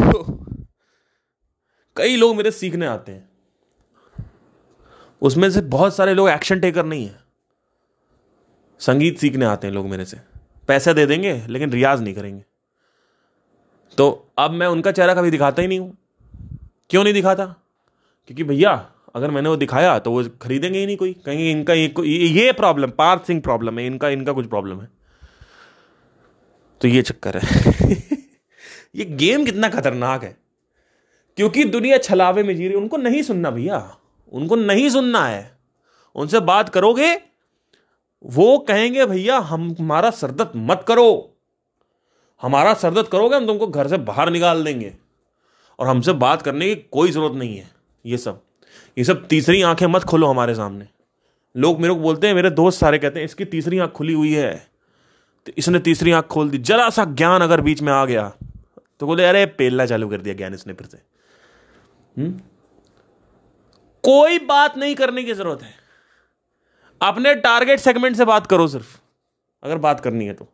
कई 1.97 2.17
लोग 2.17 2.37
मेरे 2.37 2.51
सीखने 2.51 2.87
आते 2.87 3.13
हैं। 3.13 3.29
उसमें 5.23 5.51
से 5.51 5.61
बहुत 5.61 5.97
सारे 5.97 6.15
लोग 6.15 6.29
एक्शन 6.29 6.61
टेकर 6.61 6.85
नहीं 6.85 7.07
है। 7.07 7.21
संगीत 8.79 9.19
सीखने 9.19 9.45
आते 9.45 9.67
हैं 9.67 9.75
लोग 9.75 9.87
मेरे 9.87 10.05
से। 10.05 10.17
पैसे 10.69 10.95
दे 10.95 11.07
देंगे, 11.07 11.47
लेकिन 11.49 11.71
रियाज 11.71 12.03
नहीं 12.03 12.15
करेंगे। 12.15 12.45
तो 13.99 14.33
अब 14.39 14.51
मैं 14.51 14.67
उनका 14.67 14.93
चेहरा 14.93 15.15
कभी 15.15 15.31
दिखाता 15.31 15.63
ही 15.63 15.69
नहीं 15.69 15.79
हूँ। 15.79 15.99
क्यों 16.91 17.05
नहीं 17.05 17.15
दिखाता? 17.15 17.47
क्योंकि 18.27 18.45
भैया, 18.45 18.91
अगर 19.15 19.31
मैंने 19.31 19.49
वो 19.49 19.57
दिखाया 19.57 19.99
तो 19.99 20.11
वो 20.11 20.25
खरीदेंगे 20.43 20.79
ही 20.79 20.87
नहीं 20.87 20.97
कोई। 20.97 21.13
कहेंगे 21.13 21.51
इनका 21.51 21.73
ये 21.73 21.95
ये 22.07 22.53
प्रॉब्लम 22.53 22.91
पार्थ 22.91 23.27
सिंह 23.27 23.41
प्रॉब्लम 23.41 23.79
है, 23.79 23.87
इनका 23.87 24.09
इनका 24.09 24.33
कुछ 24.33 24.47
प्रॉब्लम 24.47 24.81
है। 24.81 24.89
तो 26.81 26.89
ये 26.89 27.03
चक्कर 27.03 27.37
है। 27.37 27.47
ये 28.97 29.05
गेम 29.05 29.45
कितना 29.45 29.69
खतरनाक 29.69 30.25
है। 30.25 30.46
क्योंकि 31.37 31.65
दुनिया 31.65 31.99
छलावे 31.99 32.43
में 32.43 32.57
जी 32.57 32.67
रही 32.69 32.77
उनको 32.77 32.97
नहीं 32.97 33.23
सुनना 33.23 33.51
भैया, 33.51 33.97
उनको 34.33 34.57
नहीं 34.57 34.89
सुनना 34.91 35.27
है। 35.27 35.59
उनसे 36.15 36.41
बात 36.41 36.69
करोगे, 36.69 37.15
वो 38.25 38.59
कहेंगे, 38.59 39.07
भैया, 39.07 39.39
हम, 39.39 39.75
हमारा 39.81 40.11
सरदर्द 40.11 40.53
मत 40.57 40.85
करो। 40.89 41.37
हमारा 42.43 42.75
सरदर्द 42.75 43.07
करोगे, 43.07 43.37
हम 43.37 43.47
तुमको 43.47 43.67
घर 43.67 43.89
से 43.89 43.97
बाहर 43.99 44.31
निकाल 44.31 44.65
देंगे। 44.65 44.95
और 45.79 45.87
हमसे 45.87 46.13
बात 46.13 46.43
करने 46.43 46.75
की 46.75 46.89
कोई 46.93 47.11
ज़रूरत 47.11 47.35
नहीं 47.35 47.57
है। 47.57 47.71
ये 48.07 48.19
सब 48.19 48.43
ये 48.99 49.05
सब 49.05 49.27
तीसरी 49.27 49.63
आँखें 49.63 49.87
मत 49.87 50.03
खोलो 50.03 50.27
हमारे 50.27 50.55
सामने। 50.55 50.87
लोग 51.57 51.81
मेरे 51.81 51.95
को 51.95 52.01
बोलते 52.01 52.27
हैं, 52.27 52.35
मेरे 52.35 52.51
दोस्त 52.51 52.81
सारे 52.81 52.99
कहते 52.99 53.19
हैं, 53.21 53.25
इसकी 53.25 53.45
तीसरी 53.45 53.79
आँख 53.79 53.91
खुली 53.91 54.13
हुई 54.13 54.33
है। 54.33 54.67
तो 55.47 55.53
इसने 55.59 55.79
तीसरी 55.79 56.13
आँख 56.13 56.27
खोल 56.27 56.51
दी। 56.51 56.59
जरा 56.59 56.89
सा 56.91 57.05
ज्ञान 57.05 57.41
अगर 57.41 57.61
बीच 57.61 57.83
में 57.83 57.93
आ 57.93 58.05
गया 58.05 58.33
तो 59.01 59.07
बोले, 59.07 59.25
अरे 59.25 59.47
पेलना 59.47 59.87
चालू 59.87 60.09
कर 60.09 60.21
दिया 60.21 60.35
ज्ञान 60.35 60.55
इसने 60.55 60.73
फिर 60.73 60.87
से। 60.87 61.16
हम्म? 62.17 62.33
कोई 64.05 64.39
बात 64.39 64.77
नहीं 64.79 64.95
करने 64.95 65.23
की 65.25 65.35
ज़रूरत 65.35 65.63
है। 65.63 65.75
अपने 67.01 67.35
टारगेट 67.37 67.81
सेगमेंट 67.81 68.17
से 68.17 68.25
बात 68.25 68.47
करो 68.47 68.67
सिर्फ़, 68.69 68.97
अगर 69.63 69.79
बात 69.79 70.01
करनी 70.01 70.27
है 70.27 70.35
तो। 70.35 70.47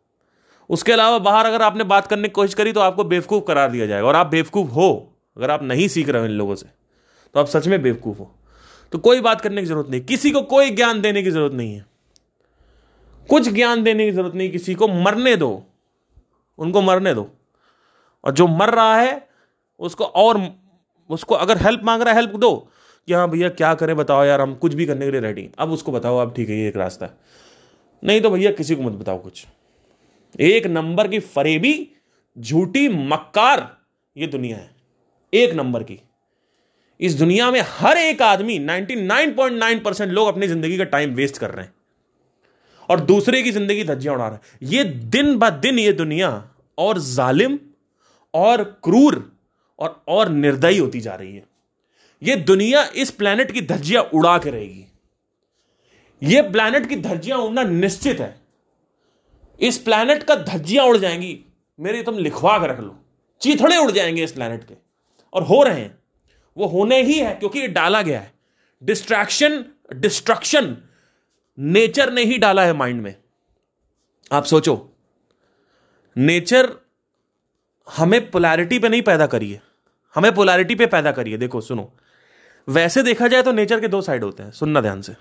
उसके 0.69 0.91
अलावा 0.91 1.17
बाहर 1.19 1.45
अगर 1.45 1.61
आपने 1.61 1.83
बात 1.83 2.07
करने 2.07 2.27
की 2.27 2.31
कोशिश 2.31 2.53
करी 2.53 2.71
तो 2.73 2.79
आपको 2.79 3.03
बेवकूफ़ 3.03 3.43
करार 3.43 3.71
दिया 3.71 3.87
जाएगा, 3.87 4.07
और 4.07 4.15
आप 4.15 4.27
बेवकूफ़ 4.27 4.69
हो, 4.69 5.13
अगर 5.37 5.51
आप 5.51 5.63
नहीं 5.63 5.87
सीख 5.87 6.09
रहे 6.09 6.21
हो 6.21 6.27
इन 6.27 6.33
लोगों 6.33 6.55
से 6.55 6.65
तो 7.35 7.39
आप 7.39 7.47
सच 7.47 7.67
में 7.67 7.81
बेवकूफ़ 7.81 8.17
हो। 8.17 8.31
तो 8.91 8.99
कोई 8.99 9.21
बात 9.21 9.41
करने 9.41 9.61
की 9.61 9.67
ज़रूरत 9.67 9.89
नहीं, 9.89 10.01
किसी 10.01 10.31
को 10.31 10.41
कोई 10.41 10.69
ज्ञान 10.71 11.01
देने 11.01 11.23
की 11.23 11.31
ज़रूरत 11.31 11.53
नहीं 11.53 11.75
है। 11.75 11.85
कुछ 13.29 13.49
ज्ञान 13.49 13.83
देने 13.83 14.05
की 14.05 14.11
ज़रूरत 14.11 14.35
नहीं, 14.35 14.51
किसी 14.51 14.75
को 14.75 14.87
मरने 14.87 15.35
दो, 15.35 15.63
उनको 16.59 16.81
मरने 16.81 17.13
दो। 17.13 17.29
और 18.23 18.31
जो 18.31 18.47
मर 18.47 18.69
रहा 18.69 18.95
है, 18.95 19.27
उसको 19.79 20.05
और 20.05 20.37
उसको 21.09 21.35
अगर 21.35 21.57
हेल्प 21.57 21.81
मांग 21.83 22.01
रहा 22.01 22.13
है 22.13 22.19
हेल्प 22.19 22.35
दो। 22.35 22.69
कि 23.07 23.13
हाँ 23.13 23.29
भैया, 23.29 23.49
क्या 23.49 23.73
करें, 23.73 23.95
बताओ 23.95 24.23
यार, 24.25 24.41
हम 24.41 24.55
कुछ 24.55 24.73
भी 24.73 24.85
करने 24.85 25.05
के 25.05 25.11
लिए 25.11 25.21
रेडी 25.21 25.49
अब 25.59 25.71
उसको 25.71 25.91
बताओ, 25.91 26.17
अब 26.17 26.33
ठीक 26.35 26.49
है, 26.49 26.57
ये 26.57 26.67
एक 26.67 26.77
रास्ता 26.77 27.05
है। 27.05 27.17
नहीं 28.03 28.21
तो 28.21 28.29
भैया, 28.29 28.51
किसी 28.51 28.75
को 28.75 28.83
मत 28.83 28.91
बताओ 28.91 29.17
कुछ। 29.17 29.45
एक 30.39 30.67
नंबर 30.67 31.07
की 31.07 31.19
फरेबी, 31.19 31.91
झूठी 32.37 32.89
मक्कार, 32.89 33.77
ये 34.17 34.27
दुनिया 34.27 34.57
है। 34.57 34.75
एक 35.33 35.53
नंबर 35.53 35.83
की। 35.83 35.99
इस 36.99 37.13
दुनिया 37.13 37.51
में 37.51 37.61
हर 37.67 37.97
एक 37.97 38.21
आदमी 38.21 38.59
99.9 38.59 39.79
परसेंट 39.83 40.11
लोग 40.11 40.27
अपनी 40.27 40.47
ज़िंदगी 40.47 40.77
का 40.77 40.83
टाइम 40.83 41.13
वेस्ट 41.13 41.37
कर 41.37 41.51
रहे 41.51 41.65
हैं। 41.65 41.73
और 42.89 42.99
दूसरे 42.99 43.43
की 43.43 43.51
ज़िंदगी 43.51 43.83
धज्जियाँ 43.83 44.15
उड़ा 44.15 44.27
रहे 44.27 44.35
हैं। 44.35 44.71
ये 44.71 44.83
दिन 44.83 45.37
ब 45.37 45.49
दिन 45.49 45.79
ये 45.79 45.93
दुनिया 45.93 46.49
और 46.77 46.99
जालिम 46.99 47.59
और 48.33 48.63
क्रूर 48.63 49.32
और 49.79 50.03
और 50.07 50.29
निर्दयी 50.29 50.77
होती 50.77 50.99
जा 50.99 51.15
रही 51.15 51.35
है। 51.35 51.43
ये 52.23 52.35
दुनिया 52.35 52.83
इस 52.83 53.11
प्लेनेट 53.11 53.51
की 53.51 53.61
धज्जियाँ 53.61 54.03
उड़ा 54.03 54.37
के 54.37 54.49
रहेगी। 54.49 54.85
ये 56.23 56.41
प्लेनेट 56.41 56.89
की 56.89 56.95
धज्जियाँ 56.95 57.37
उड़ना 57.37 57.63
निश्चित 57.63 58.19
है। 58.19 58.41
इस 59.59 59.77
प्लेनेट 59.77 60.23
का 60.23 60.35
धज्जियाँ 60.35 60.85
उड़ 60.85 60.97
जाएँगी। 60.97 61.45
मेरे 61.79 62.03
तुम 62.03 62.17
लिखवा 62.17 62.57
के 62.57 62.67
रख 62.67 62.79
लो। 62.79 62.99
चीथड़े 63.41 63.77
उड़ 63.77 63.91
जाएँगे 63.91 64.23
इस 64.23 64.31
प्लेनेट 64.31 64.63
के। 64.63 64.73
और 65.33 65.43
हो 65.43 65.63
रहे 65.63 65.81
हैं। 65.81 65.99
वो 66.57 66.65
होने 66.65 67.03
ही 67.03 67.19
है 67.19 67.35
क्योंकि 67.35 67.59
ये 67.59 67.67
डाला 67.67 68.01
गया 68.01 68.19
है। 68.19 68.33
डिस्ट्रैक्शन 68.83 69.65
डिस्ट्रक्शन 69.95 70.77
नेचर 71.59 72.13
ने 72.13 72.23
ही 72.23 72.37
डाला 72.37 72.65
है 72.65 72.73
माइंड 72.73 73.01
में। 73.01 73.15
आप 74.31 74.43
सोचो। 74.43 74.97
नेचर 76.17 76.82
हमें 77.89 78.31
पोलैरिटी 78.31 78.79
पे 78.79 78.89
नहीं 78.89 79.01
पैदा 79.01 79.27
करिए। 79.27 79.59
हमें 80.15 80.35
पोलैरिटी 80.35 80.75
पे 80.75 80.85
पैदा 80.85 81.11
करिए। 81.11 81.37
देखो, 81.37 81.61
सुनो। 81.61 81.93
वैसे 82.69 83.03
देखा 83.03 83.27
जाए 83.27 83.41
तो 83.41 83.51
नेचर 83.51 83.79
के 83.79 83.87
दो 83.87 84.01
साइड 84.01 84.23
होते 84.23 84.43
हैं, 84.43 84.51
सुनना 84.51 84.81
ध्यान 84.81 85.01
से। 85.01 85.15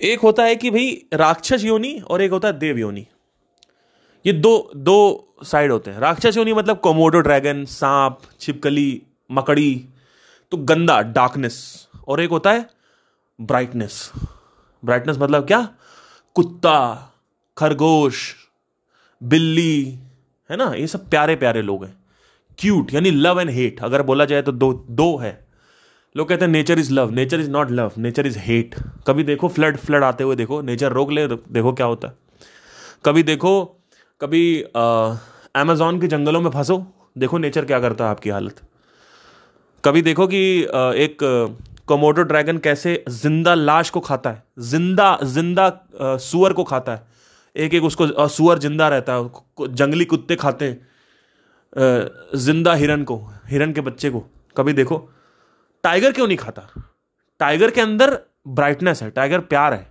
एक 0.00 0.20
होता 0.20 0.42
है 0.42 0.56
कि 0.56 0.70
भाई, 0.70 1.06
राक्षस 1.12 1.64
योनि 1.64 2.00
और 2.00 2.22
एक 2.22 2.30
होता 2.30 2.48
है 2.48 2.58
देव 2.58 2.78
योनि। 2.78 3.06
ये 4.26 4.32
दो 4.32 4.70
दो 4.76 5.28
साइड 5.42 5.72
होते 5.72 5.90
हैं। 5.90 5.98
राक्षस 5.98 6.36
योनि 6.36 6.52
मतलब 6.52 6.80
कोमोडो 6.80 7.20
ड्रैगन 7.20 7.64
सांप, 7.64 8.20
छिपकली, 8.40 9.02
मकड़ी 9.30 9.88
तो 10.50 10.56
गंदा 10.56 11.00
डार्कनेस 11.02 11.88
और 12.08 12.20
एक 12.20 12.30
होता 12.30 12.52
है 12.52 12.70
ब्राइटनेस 13.40 14.12
ब्राइटनेस 14.84 15.16
मतलब 15.18 15.46
क्या? 15.46 15.68
कुत्ता, 16.34 17.08
खरगोश, 17.58 18.34
बिल्ली। 19.22 19.98
है 20.52 20.56
ना? 20.56 20.72
ये 20.74 20.86
सब 20.86 21.08
प्यारे 21.10 21.34
प्यारे 21.36 21.62
लोग 21.62 21.84
हैं। 21.84 21.96
क्यूट 22.58 22.92
यानी 22.94 23.10
लव 23.10 23.40
एंड 23.40 23.50
हेट 23.50 23.80
अगर 23.84 24.02
बोला 24.02 24.24
जाए 24.24 24.42
तो 24.42 24.52
दो 24.54 24.72
दो 24.90 25.16
है। 25.16 25.32
लोग 26.14 26.28
कहते 26.28 26.44
हैं 26.44 26.52
nature 26.52 26.78
is 26.78 26.92
love 26.92 27.10
nature 27.10 27.40
is 27.40 27.50
not 27.50 27.70
love 27.70 27.92
nature 27.98 28.26
is 28.26 28.38
hate 28.38 28.74
कभी 29.06 29.22
देखो 29.24 29.48
फ्लड 29.48 29.76
फ्लड 29.78 30.04
आते 30.04 30.24
हुए 30.24 30.36
देखो 30.36 30.60
नेचर 30.62 30.92
रोक 30.92 31.10
ले 31.10 31.26
देखो 31.28 31.72
क्या 31.72 31.86
होता 31.86 32.08
है। 32.08 32.14
कभी 33.04 33.22
देखो 33.22 33.52
कभी 34.20 34.42
अमेजोन 34.62 36.00
के 36.00 36.06
जंगलों 36.08 36.40
में 36.40 36.50
फंसो 36.50 36.84
देखो 37.18 37.38
नेचर 37.38 37.64
क्या 37.64 37.80
करता 37.80 38.04
है 38.04 38.10
आपकी 38.10 38.30
हालत। 38.30 38.60
कभी 39.84 40.02
देखो 40.02 40.26
कि 40.26 40.64
आ, 40.64 40.92
एक 40.92 41.18
कोमोडो 41.86 42.22
ड्रैगन 42.22 42.58
कैसे 42.58 43.02
ज़िंदा 43.10 43.54
लाश 43.54 43.90
को 43.90 44.00
खाता 44.00 44.30
है 44.30 44.42
ज़िंदा 44.60 45.18
ज़िंदा 45.24 45.70
सुअर 46.20 46.52
को 46.52 46.64
खाता 46.64 46.92
है। 46.92 47.11
एक 47.56 47.74
एक 47.74 47.84
उसको 47.84 48.28
सुअर 48.28 48.58
ज़िंदा 48.58 48.88
रहता 48.88 49.14
है 49.14 49.18
जंगली 49.70 50.04
कुत्ते 50.04 50.36
खाते 50.36 50.64
हैं। 50.64 50.90
ज़िंदा 52.36 52.74
हिरन 52.74 53.02
को, 53.04 53.16
हिरन 53.48 53.72
के 53.72 53.80
बच्चे 53.80 54.10
को। 54.10 54.24
कभी 54.56 54.72
देखो, 54.72 55.08
टाइगर 55.84 56.12
क्यों 56.12 56.26
नहीं 56.26 56.36
खाता? 56.36 56.68
टाइगर 57.40 57.70
के 57.70 57.80
अंदर 57.80 58.18
ब्राइटनेस 58.48 59.02
है, 59.02 59.10
टाइगर 59.10 59.40
प्यार 59.42 59.74
है। 59.74 59.86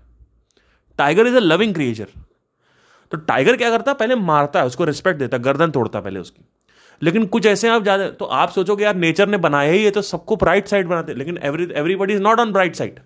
Tiger 0.99 1.27
is 1.27 1.35
a 1.35 1.39
loving 1.39 1.73
creature. 1.73 2.07
तो 3.11 3.17
टाइगर 3.17 3.57
क्या 3.57 3.69
करता? 3.69 3.91
है 3.91 3.97
पहले 3.97 4.15
मारता 4.15 4.59
है, 4.59 4.65
उसको 4.65 4.85
रिस्पेक्ट 4.85 5.19
देता 5.19 5.37
है, 5.37 5.43
गर्दन 5.43 5.71
तोड़ता 5.71 5.99
पहले 6.01 6.19
उसकी। 6.19 6.45
लेकिन 7.01 7.25
कुछ 7.25 7.45
ऐसे 7.45 7.69
आप 7.69 7.83
ज़्यादा 7.83 8.09
तो 8.09 8.25
आप 8.25 8.49
सोचोगे 8.49 8.83
यार, 8.83 8.95
नेचर 8.95 9.27
ने 9.27 9.37
बनाया 9.39 9.71
ही 9.71 9.83
है 9.83 9.91
तो 9.91 10.01
सबको 10.03 10.35
ब्राइट 10.35 10.67
साइड 10.67 10.87
बनाते 10.87 11.13
लेकिन 11.13 11.37
every 11.43 11.67
everybody 11.75 12.13
is 12.13 12.21
not 12.21 12.39
on 12.39 12.51
bright 12.51 12.75
side 12.75 12.99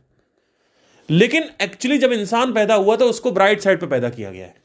लेकिन 1.10 1.50
एक्चुअली 1.62 1.98
जब 1.98 2.12
इंसान 2.12 2.54
पैदा 2.54 2.76
हुआ 2.76 2.96
तो 2.96 3.06
उसको 3.06 3.32
ब्राइट 3.32 3.60
साइड 3.60 3.80
पे 3.80 3.88
पैदा 3.88 4.10
किया 4.10 4.32
गया 4.32 4.46
है। 4.46 4.56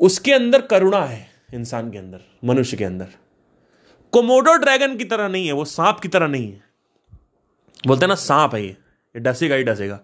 उसके 0.00 0.32
अंदर 0.32 0.62
करुणा 0.62 1.04
है, 1.04 1.26
इंसान 1.54 1.90
के 1.90 1.98
अंदर, 1.98 2.20
मनुष्य 2.44 2.76
के 2.76 2.84
अंदर। 2.84 3.08
कोमोडो 4.12 4.56
ड्रैगन 4.56 4.96
की 4.96 5.04
तरह 5.04 5.28
नहीं 5.28 5.46
है, 5.46 5.52
वो 5.52 5.64
सांप 5.64 6.00
की 6.00 6.08
तरह 6.08 6.26
नहीं 6.26 6.52
है। 6.52 6.64
बोलते 7.86 8.06
ना, 8.06 8.14
सांप 8.14 8.54
है 8.54 8.64
ये 8.64 8.76
डसेगा 9.16 9.54
ही 9.54 9.64
डसेगा। 9.64 10.00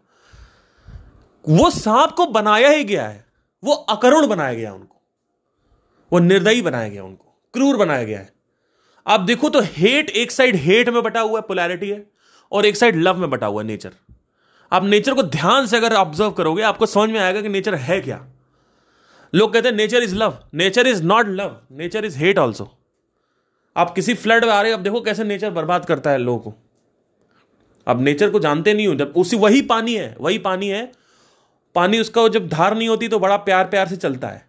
वो 1.44 1.70
सांप 1.70 2.10
को 2.10 2.26
बनाया 2.26 2.68
ही 2.68 2.84
गया 2.84 3.06
है, 3.08 3.24
वो 3.62 3.72
अकरुण 3.72 4.26
बनाया 4.26 4.54
गया 4.54 4.72
उनको। 4.72 5.02
वो 6.12 6.18
निर्दयी 6.18 6.62
बनाया 6.62 6.88
गया 6.88 7.04
उनको, 7.04 7.24
क्रूर 7.54 7.76
बनाया 7.76 8.04
गया 8.04 8.18
है। 8.18 8.32
आप 9.06 9.20
देखो 9.20 9.48
तो 9.48 9.60
हेट 9.62 10.10
एक 10.10 10.30
साइड 10.30 10.56
हेट 10.56 10.88
में 10.88 11.02
बटा 11.02 11.20
हुआ 11.20 11.38
है 11.38 11.46
पोलैरिटी 11.48 11.90
है। 11.90 12.13
और 12.54 12.66
एक 12.66 12.76
साइड 12.76 12.96
लव 12.96 13.16
में 13.16 13.30
बटा 13.30 13.46
हुआ 13.46 13.62
नेचर। 13.62 13.92
आप 14.72 14.84
नेचर 14.84 15.14
को 15.14 15.22
ध्यान 15.22 15.66
से 15.66 15.76
अगर 15.76 15.94
ऑब्ज़र्व 15.94 16.30
करोगे, 16.30 16.62
आपको 16.62 16.86
समझ 16.86 17.10
में 17.10 17.20
आएगा 17.20 17.42
कि 17.42 17.48
नेचर 17.48 17.74
है 17.74 18.00
क्या। 18.00 18.26
लोग 19.34 19.52
कहते 19.52 19.68
हैं, 19.68 19.76
nature 19.76 20.02
is 20.02 20.14
love 20.14 20.38
nature 20.54 20.86
is 20.86 21.02
not 21.02 21.28
love 21.28 21.60
nature 21.72 22.04
is 22.04 22.18
hate 22.18 22.38
also 22.38 22.70
आप 23.76 23.94
किसी 23.94 24.14
फ्लड 24.14 24.44
में 24.44 24.52
आ 24.52 24.62
रहे 24.62 24.72
हो 24.72 24.78
अब 24.78 24.84
देखो 24.84 25.00
कैसे 25.00 25.24
नेचर 25.24 25.50
बर्बाद 25.50 25.84
करता 25.84 26.10
है 26.10 26.18
लोगों 26.18 26.38
को। 26.38 26.54
अब 27.86 28.00
नेचर 28.00 28.30
को 28.30 28.40
जानते 28.40 28.74
नहीं 28.74 28.86
हो, 28.86 28.94
जब 28.94 29.12
उसी 29.16 29.36
वही 29.36 29.62
पानी 29.62 29.94
है, 29.94 30.16
वही 30.20 30.38
पानी 30.38 30.68
है, 30.68 30.92
पानी 31.74 31.98
उसका 31.98 32.28
जब 32.28 32.48
धार 32.48 32.76
नहीं 32.76 32.88
होती 32.88 33.08
तो 33.08 33.18
बड़ा 33.18 33.36
प्यार 33.36 33.64
प्यार 33.64 33.88
से 33.88 33.96
चलता 33.96 34.28
है। 34.28 34.48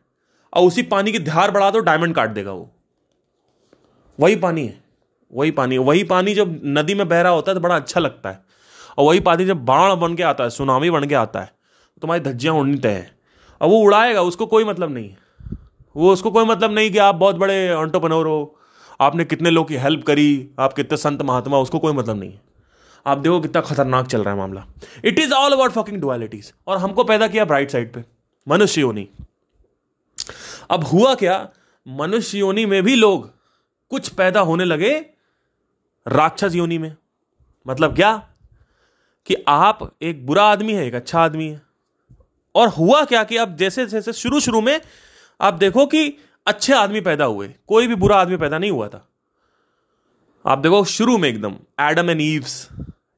और 0.53 0.68
उसी 0.68 0.84
पानी 0.84 1.12
की 1.12 1.20
धार 1.20 1.51
बढ़ा 1.51 1.72
दो 1.72 1.80
डायमंड 1.80 2.16
काट 2.16 2.30
देगा 2.30 2.51
वो। 2.51 2.70
वही 4.20 4.36
पानी 4.36 4.68
है। 4.68 4.85
वही 5.36 5.52
पानी 5.52 5.78
वही 5.80 6.04
पानी 6.06 6.34
जब 6.36 6.60
नदी 6.68 6.94
में 6.94 7.08
बह 7.10 7.22
रहा 7.22 7.32
होता 7.32 7.52
है 7.52 7.56
तो 7.56 7.62
बड़ा 7.62 7.76
अच्छा 7.76 8.00
लगता 8.00 8.30
है। 8.30 8.44
और 8.98 9.06
वही 9.06 9.20
पानी 9.22 9.46
जब 9.46 9.66
बाढ़ 9.66 9.94
बन 9.96 10.16
के 10.16 10.24
आता 10.24 10.44
है, 10.44 10.50
सुनामी 10.52 10.90
बन 10.90 11.08
के 11.08 11.16
आता 11.16 11.40
है 11.40 11.46
तो 11.46 12.02
तुम्हारी 12.02 12.24
धज्जियाँ 12.24 12.56
उड़नी 12.56 12.78
तय 12.78 12.90
है। 12.90 13.12
और 13.62 13.70
वो 13.70 13.80
उड़ाएगा, 13.80 14.22
उसको 14.24 14.46
कोई 14.46 14.64
मतलब 14.64 14.94
नहीं 14.94 15.12
वो 15.96 16.12
उसको 16.14 16.32
कोई 16.32 16.46
मतलब 16.46 16.72
नहीं 16.72 16.90
कि 16.92 16.98
आप 17.00 17.16
बहुत 17.16 17.36
बड़े 17.36 17.74
ऑन्टोपनोर 17.74 18.28
हो, 18.28 18.60
आपने 19.00 19.26
कितने 19.26 19.50
लोग 19.50 19.68
की 19.68 19.76
हेल्प 19.78 20.04
करी, 20.08 20.50
आप 20.60 20.74
कितने 20.74 20.98
संत 20.98 21.22
महात्मा 21.22 21.58
उसको 21.60 21.80
कोई 21.80 21.94
मतलब 21.94 22.20
नहीं 22.20 22.32
है। 22.32 22.42
आप 23.06 23.18
देखो 23.18 23.40
कितना 23.42 23.62
खतरनाक 23.62 24.08
चल 24.08 24.24
रहा 24.24 24.34
है 24.34 24.40
मामला। 24.40 24.66
It 25.06 25.20
is 25.20 25.34
all 25.34 25.52
about 25.52 25.72
fucking 25.72 26.00
dualities 26.02 26.54
और 26.68 26.78
हमको 26.78 27.04
पैदा 27.04 27.28
किया 27.28 27.46
ब्राइट 27.46 27.72
साइड 27.72 27.94
पे 27.94 28.04
मनुष्य 28.48 28.82
योनि 28.82 29.08
अब 30.72 30.84
हुआ 30.84 31.14
क्या 31.16 31.38
मनुष्य 31.86 32.38
योनि 32.38 32.66
में 32.66 32.82
भी 32.84 32.96
लोग 32.96 33.30
कुछ 33.92 34.08
पैदा 34.12 34.40
होने 34.42 34.66
लगे 34.66 34.94
राक्षस 36.08 36.56
योनि 36.56 36.78
में। 36.78 36.95
मतलब 37.68 37.95
क्या? 37.95 38.28
कि 39.26 39.36
आप 39.47 39.97
एक 40.01 40.26
बुरा 40.26 40.43
आदमी 40.43 40.74
है, 40.74 40.86
एक 40.88 40.95
अच्छा 40.95 41.20
आदमी 41.20 41.47
है। 41.47 41.62
और 42.56 42.68
हुआ 42.68 43.03
क्या 43.03 43.24
कि 43.24 43.38
अब 43.38 43.56
जैसे 43.56 43.86
जैसे 43.86 44.14
शुरू 44.14 44.39
शुरू 44.39 44.62
में 44.62 44.82
आप 45.41 45.53
देखो 45.53 45.86
कि 45.86 46.18
अच्छे 46.45 46.74
आदमी 46.74 47.01
पैदा 47.01 47.26
हुए, 47.26 47.56
कोई 47.68 47.88
भी 47.88 47.95
बुरा 47.95 48.18
आदमी 48.18 48.38
पैदा 48.38 48.58
नहीं 48.58 48.72
हुआ 48.72 48.88
था। 48.88 49.08
आप 50.45 50.58
देखो 50.58 50.84
शुरू 50.86 51.18
में 51.18 51.30
एकदम, 51.30 51.56
एडम 51.82 52.10
एंड 52.10 52.22
ईव्स, 52.22 52.70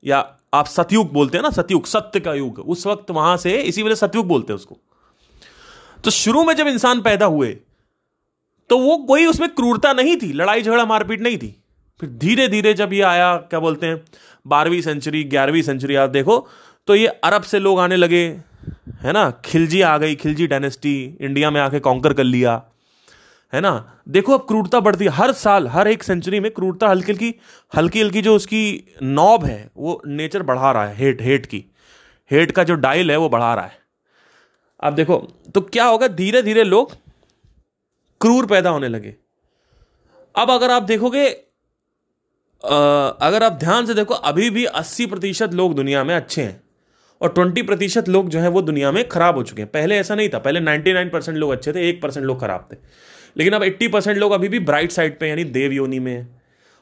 या 0.04 0.38
आप 0.54 0.66
सतयुग 0.66 1.12
बोलते 1.14 1.38
हैं 1.38 1.44
ना, 1.44 1.50
सतयुग, 1.50 1.86
सत्य 1.86 2.20
का 2.20 2.34
युग, 2.34 2.60
उस 2.60 2.88
वक्त 2.88 3.12
वहाँ 3.12 3.38
से, 3.38 3.58
इसी 3.58 3.84
वजह 3.84 3.96
सतयुग 3.96 4.28
बोलते 4.28 4.54
हैं 4.54 4.56
उसको। 4.56 4.78
तो 6.04 6.12
शुरू 6.12 6.44
में 6.44 6.54
जब 6.56 6.68
इंसान 6.68 7.02
पैदा 7.02 7.26
हुए 7.26 7.58
तो 8.70 8.78
वो 8.78 8.98
कोई 8.98 9.26
उसमें 9.26 9.50
क्रूरता 9.50 9.94
नहीं 9.94 10.16
थी 10.18 10.32
लड़ाई 10.34 10.62
झगड़ा 10.62 10.86
मारपीट 10.86 11.22
नहीं 11.22 11.38
थी। 11.38 11.56
फिर 12.00 12.10
धीरे 12.12 12.48
धीरे 12.48 12.74
जब 12.74 12.94
ये 12.94 13.02
आया, 13.02 13.36
क्या 13.36 13.60
बोलते 13.60 13.88
हैं, 13.88 14.04
बारहवीं 14.46 14.82
सेंचुरी 14.82 15.24
ग्यारहवीं 15.26 15.62
सेंचुरी 15.62 15.96
आप 15.96 16.10
देखो 16.10 16.48
तो 16.88 16.96
ये 16.96 17.08
अरब 17.08 17.42
से 17.42 17.60
लोग 17.60 17.80
आने 17.80 17.96
लगे, 17.96 18.26
है 19.02 19.12
ना? 19.12 19.30
खिलजी 19.46 19.82
आ 19.82 19.98
गई, 19.98 20.16
खिलजी 20.16 20.48
डायनेस्टी 20.48 21.18
इंडिया 21.22 21.50
में 21.52 21.60
आके 21.62 21.80
कॉन्कर 21.80 22.14
कर 22.14 22.24
लिया, 22.24 22.62
है 23.54 23.62
ना? 23.62 24.02
देखो 24.10 24.34
अब 24.34 24.46
क्रूरता 24.48 24.80
बढ़ती 24.80 25.06
हर 25.08 25.32
साल, 25.34 25.68
हर 25.68 25.88
एक 25.88 26.04
सेंचुरी 26.04 26.40
में 26.40 26.50
क्रूरता 26.52 26.88
हल्की 26.90 27.12
हल्की 27.12 27.34
हल्की 27.74 28.02
हल्की 28.02 28.22
जो 28.22 28.36
उसकी 28.36 28.84
नॉब 29.04 29.46
है, 29.46 29.70
वो 29.78 30.02
नेचर 30.08 30.44
बढ़ा 30.44 30.72
रहा 30.72 30.86
है 30.88 30.96
हेट 30.96 31.22
हेट 31.22 31.46
की। 31.46 31.64
हेट 32.32 32.52
का 32.52 32.64
जो 32.64 32.76
डायल 32.76 33.12
है, 33.12 33.18
वो 33.18 33.30
बढ़ा 33.30 33.54
रहा 33.54 33.66
है। 33.66 33.80
अब 34.80 34.96
देखो 34.96 35.18
तो 35.56 35.62
क्या 35.64 35.86
होगा 35.86 36.08
धीरे 36.08 36.42
धीरे 36.42 36.64
लोग 36.64 36.94
क्रूर 38.22 38.46
पैदा 38.46 38.70
होने 38.70 38.88
लगे। 38.88 39.16
अब 40.36 40.52
अगर 40.52 40.72
आप 40.72 40.84
देखोगे 40.84 41.28
अगर 42.64 43.44
आप 43.44 43.54
ध्यान 43.54 43.86
से 43.86 43.94
देखो, 43.94 44.14
अभी 44.14 44.50
भी 44.50 44.66
80 44.66 45.06
प्रतिशत 45.06 45.54
लोग 45.54 45.76
दुनिया 45.76 46.04
में 46.04 46.16
अच्छे 46.16 46.42
हैं 46.42 46.62
और 47.22 47.30
20 47.30 47.64
प्रतिशत 47.64 48.10
लोग 48.10 48.30
जो 48.30 48.40
है 48.40 48.48
वो 48.48 48.62
दुनिया 48.62 48.92
में 48.92 49.08
खराब 49.10 49.36
हो 49.36 49.44
चुके 49.44 49.62
हैं। 49.62 49.72
पहले 49.72 49.98
ऐसा 49.98 50.16
नहीं 50.16 50.30
था। 50.30 50.40
पहले 50.40 50.60
99 50.60 51.12
परसेंट 51.14 51.38
लोग 51.38 51.52
अच्छे 51.52 51.74
थे, 51.74 51.90
एक 51.90 52.02
परसेंट 52.02 52.26
लोग 52.26 52.40
खराब 52.42 52.68
थे। 52.72 52.78
लेकिन 53.38 53.54
अब 53.54 53.64
80 53.64 53.88
परसेंट 53.88 54.18
लोग 54.18 54.32
अभी 54.32 54.48
भी 54.48 54.60
ब्राइट 54.60 54.92
साइड 54.92 55.20
पे 55.20 55.30
यानी 55.30 55.44
देव 55.44 55.72
योनी 55.72 56.00
में 56.00 56.28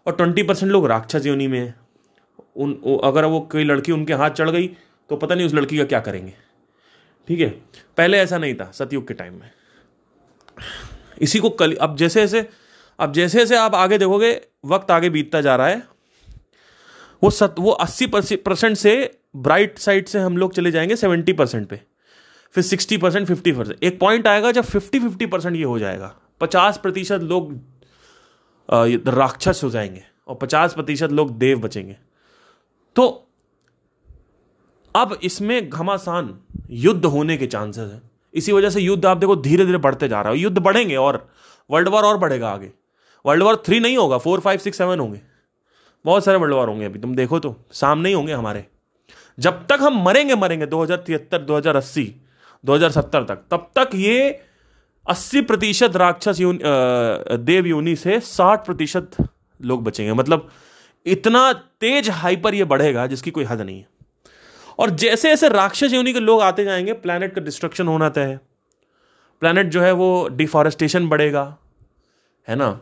और 0.05 0.15
20 0.15 0.43
परसेंट 0.43 0.71
लोग 0.71 0.87
राक्षस 0.87 1.25
योनी 1.25 1.47
में 1.47 1.73
उन 2.55 2.73
अगर 3.03 3.25
वो 3.25 3.39
कोई 3.51 3.63
लड़की 3.63 3.91
उनके 3.91 4.13
हाथ 4.13 4.29
चढ़ 4.29 4.49
गई 4.49 4.67
तो 5.09 5.15
पता 5.15 5.35
नहीं 5.35 5.45
उस 5.45 5.53
लड़की 5.53 5.77
का 5.77 5.83
क्या 5.83 5.99
करेंगे। 5.99 6.33
ठीक 7.27 7.39
है? 7.39 7.49
पहले 7.97 8.17
ऐसा 8.17 8.37
नहीं 8.37 8.53
था, 8.55 8.71
सतयुग 8.73 9.07
के 9.07 9.13
टाइम 9.13 9.33
में। 9.33 9.51
इसी 11.21 11.39
को 11.39 11.49
कल, 11.49 11.73
अब 11.73 11.95
जैसे 11.97 12.21
जैसे 12.21 12.49
अब 12.99 13.11
जैसे 13.11 13.39
जैसे 13.39 13.55
आप 13.55 13.75
आगे 13.75 13.97
देखोगे, 13.97 14.41
वक्त 14.65 14.91
आगे 14.91 15.09
बीतता 15.09 15.41
जा 15.41 15.55
रहा 15.55 15.67
है। 15.67 15.83
वो 17.23 17.29
सत, 17.29 17.55
वो 17.59 17.71
अस्सी 17.71 18.05
परसेंट 18.37 18.77
से 18.77 19.19
ब्राइट 19.35 19.77
साइड 19.77 20.07
से 20.07 20.19
हम 20.19 20.37
लोग 20.37 20.53
चले 20.53 20.71
जाएँगे 20.71 20.95
सेवेंटी 20.95 21.33
परसेंट 21.33 21.67
पे। 21.67 21.81
फिर 22.55 22.63
सिक्सटी 22.63 22.97
परसेंट, 22.97 23.27
फिफ्टी 23.27 23.51
परसेंट। 23.51 23.83
एक 23.83 23.99
पॉइंट 23.99 24.27
आएगा 24.27 24.51
जब 24.51 24.63
फिफ्टी 24.63 24.99
फिफ्टी 24.99 25.25
परसेंट 25.25 25.55
ये 25.55 25.63
हो 25.63 25.79
जाएगा। 25.79 26.15
पचास 26.41 26.77
प्रतिशत 26.77 27.21
लोग 27.21 27.53
राक्षस 28.69 29.61
हो 29.63 29.69
जाएँगे 29.69 30.03
और 30.27 30.35
पचास 30.35 30.73
प्रतिशत 30.73 31.11
लोग 31.11 31.37
देव 31.37 31.59
बचेंगे। 31.59 31.97
तो 32.95 33.07
अब 34.95 35.17
इसमें 35.23 35.69
घमासान 35.69 36.37
युद्ध 36.69 37.05
होने 37.05 37.37
के 37.37 37.47
चांसेस 37.47 37.91
है। 37.91 38.01
इसी 38.33 38.51
वजह 38.51 38.69
से 38.69 38.81
युद्ध 38.81 39.05
आप 39.05 39.17
देखो 39.17 39.35
धीरे 39.35 39.65
धीरे 39.65 39.77
बढ़ते 39.77 40.07
जा 40.07 40.21
रहा 40.21 40.33
है 40.33 40.39
युद्ध 40.39 40.57
बढ़ेंगे 40.57 40.95
और 40.95 41.27
वर्ल्ड 41.69 41.89
वॉर 41.89 42.03
और 42.03 42.17
बढ़ेगा 42.17 42.49
आगे। 42.49 42.71
वर्ल्ड 43.25 43.43
वॉर 43.43 43.61
थ्री 43.65 43.79
नहीं 43.79 43.97
होगा 43.97 44.17
फोर 44.17 44.39
फाइव 44.39 44.59
सिक्स 44.59 44.77
सेवन 44.77 44.99
होंगे। 44.99 45.21
बहुत 46.05 46.25
सारे 46.25 46.37
वर्ल्ड 46.37 46.55
वॉर 46.55 46.67
होंगे 46.69 46.85
अभी, 46.85 46.99
तुम 46.99 47.15
देखो 47.15 47.39
तो 47.39 47.55
सामने 47.73 48.09
ही 48.09 48.15
होंगे 48.15 48.33
हमारे। 48.33 48.65
जब 49.37 49.65
तक 49.67 49.79
हम 49.81 50.01
मरेंगे 50.03 50.35
मरेंगे, 50.35 50.65
दो 50.65 50.81
हज़ार 50.83 50.97
तिहत्तर, 50.97 51.37
दो 51.39 51.57
हज़ार 51.57 51.75
अस्सी, 51.75 52.13
दो 52.63 52.75
हज़ार 52.75 52.91
सत्तर 52.91 53.23
तक, 53.23 53.43
तब 53.51 53.71
तक 53.77 53.95
ये 53.95 54.39
अस्सी 55.07 55.41
प्रतिशत 55.41 55.95
राक्षस 55.95 56.39
यून 56.39 56.59
देव 57.45 57.65
योनि 57.65 57.95
से 57.95 58.19
साठ 58.19 58.65
प्रतिशत 58.65 59.17
लोग 59.59 59.83
बचेंगे। 59.83 60.13
मतलब 60.13 60.49
इतना 61.05 61.51
तेज 61.53 62.09
हाइपर 62.11 62.55
ये 62.55 62.63
बढ़ेगा 62.65 63.05
जिसकी 63.07 63.31
कोई 63.31 63.43
हद 63.43 63.61
नहीं 63.61 63.77
है। 63.79 63.87
और 64.79 64.89
जैसे 64.91 65.29
जैसे 65.29 65.49
राक्षस 65.49 65.93
योनि 65.93 66.13
के 66.13 66.19
लोग 66.19 66.41
आते 66.41 66.63
जाएँगे 66.63 66.93
प्लानट 66.95 67.33
का 67.35 67.41
डिस्ट्रक्शन 67.41 67.87
होना 67.87 68.09
तय 68.09 68.21
है। 68.21 68.39
प्लैनेट 69.41 69.67
जो 69.67 69.81
है 69.81 69.91
वो 69.91 70.27
डिफॉरेस्टेशन 70.31 71.07
बढ़ेगा, 71.09 71.43
है 72.47 72.55
ना? 72.55 72.79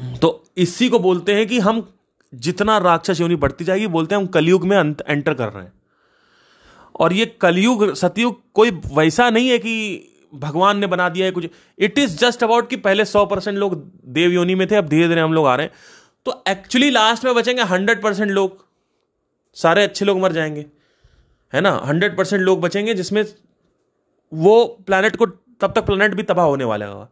तो 0.00 0.44
इसी 0.56 0.88
को 0.88 0.98
बोलते 0.98 1.34
हैं 1.34 1.46
कि 1.46 1.58
हम 1.58 1.92
जितना 2.34 2.78
राक्षस 2.78 3.20
योनि 3.20 3.36
बढ़ती 3.36 3.64
जाएगी, 3.64 3.86
बोलते 3.86 4.14
हैं 4.14 4.22
हम 4.22 4.28
कलयुग 4.28 4.64
में 4.64 4.94
एंटर 5.08 5.34
कर 5.34 5.48
रहे 5.48 5.64
हैं। 5.64 5.72
और 7.00 7.12
ये 7.12 7.26
कलयुग, 7.26 7.94
सतयुग 7.94 8.42
कोई 8.54 8.70
वैसा 8.70 9.30
नहीं 9.30 9.48
है 9.48 9.58
कि 9.58 10.06
भगवान 10.34 10.78
ने 10.78 10.86
बना 10.86 11.08
दिया 11.08 11.26
है 11.26 11.32
कुछ। 11.32 11.46
इट 11.78 11.98
इज़ 11.98 12.16
जस्ट 12.16 12.44
अबाउट 12.44 12.70
कि 12.70 12.76
पहले 12.76 13.04
सौ 13.04 13.26
परसेंट 13.26 13.58
लोग 13.58 13.92
देव 14.04 14.30
योनि 14.30 14.54
में 14.54 14.70
थे, 14.70 14.76
अब 14.76 14.88
धीरे 14.88 15.08
धीरे 15.08 15.20
हम 15.20 15.32
लोग 15.32 15.46
आ 15.46 15.56
रहे 15.56 15.66
हैं। 15.66 15.72
तो 16.24 16.44
एक्चुअली 16.48 16.90
लास्ट 16.90 17.24
में 17.24 17.34
बचेंगे 17.34 17.62
हंड्रेड 17.62 18.02
परसेंट 18.02 18.30
लोग। 18.30 18.66
सारे 19.54 19.82
अच्छे 19.82 20.04
लोग 20.04 20.20
मर 20.20 20.32
जाएँगे। 20.32 20.66
है 21.54 21.60
ना? 21.60 21.70
हंड्रेड 21.84 22.16
परसेंट 22.16 22.42
लोग 22.42 22.60
बचेंगे 22.60 22.94
जिसमें 22.94 23.24
वो 24.34 24.64
प्लानट 24.64 25.16
को, 25.16 25.26
तब 25.26 25.72
तक 25.76 25.78
प्लानट 25.78 26.14
भी 26.14 26.22
तबाह 26.22 26.46
होने 26.46 26.64
वाला 26.64 26.86
होगा 26.86 27.08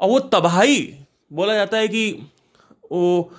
और 0.00 0.08
वो 0.08 0.18
तबाही 0.18 0.94
बोला 1.32 1.54
जाता 1.54 1.76
है 1.76 1.88
कि 1.88 2.30
वो, 2.92 3.32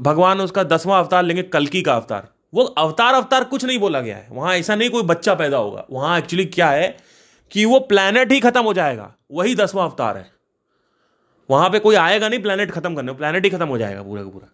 भगवान 0.00 0.40
उसका 0.40 0.62
दसवां 0.62 1.02
अवतार 1.02 1.22
लेंगे 1.22 1.42
कलकी 1.42 1.82
का 1.82 1.94
अवतार। 1.94 2.28
वो 2.54 2.64
अवतार 2.64 3.14
अवतार 3.14 3.44
कुछ 3.44 3.64
नहीं 3.64 3.78
बोला 3.78 4.00
गया 4.00 4.16
है। 4.16 4.28
वहाँ 4.30 4.54
ऐसा 4.54 4.74
नहीं 4.74 4.90
कोई 4.90 5.02
बच्चा 5.02 5.34
पैदा 5.34 5.56
होगा। 5.56 5.86
वहाँ 5.90 6.18
एक्चुअली 6.18 6.44
क्या 6.44 6.70
है 6.70 6.96
कि 7.50 7.64
वो 7.64 7.80
प्लैनेट 7.80 8.32
ही 8.32 8.40
खत्म 8.40 8.62
हो 8.62 8.72
जाएगा। 8.72 9.14
वही 9.32 9.54
दसवां 9.54 9.88
अवतार 9.88 10.16
है। 10.16 10.30
वहाँ 11.50 11.70
पे 11.70 11.78
कोई 11.78 11.94
आएगा 11.94 12.28
नहीं 12.28 12.42
प्लैनेट 12.42 12.70
खत्म 12.70 12.94
करने 12.94 13.12
प्लैनेट 13.12 13.44
ही 13.44 13.50
खत्म 13.50 13.68
हो 13.68 13.78
जाएगा 13.78 14.02
पूरा 14.02 14.22
का 14.22 14.28
पूरा। 14.28 14.48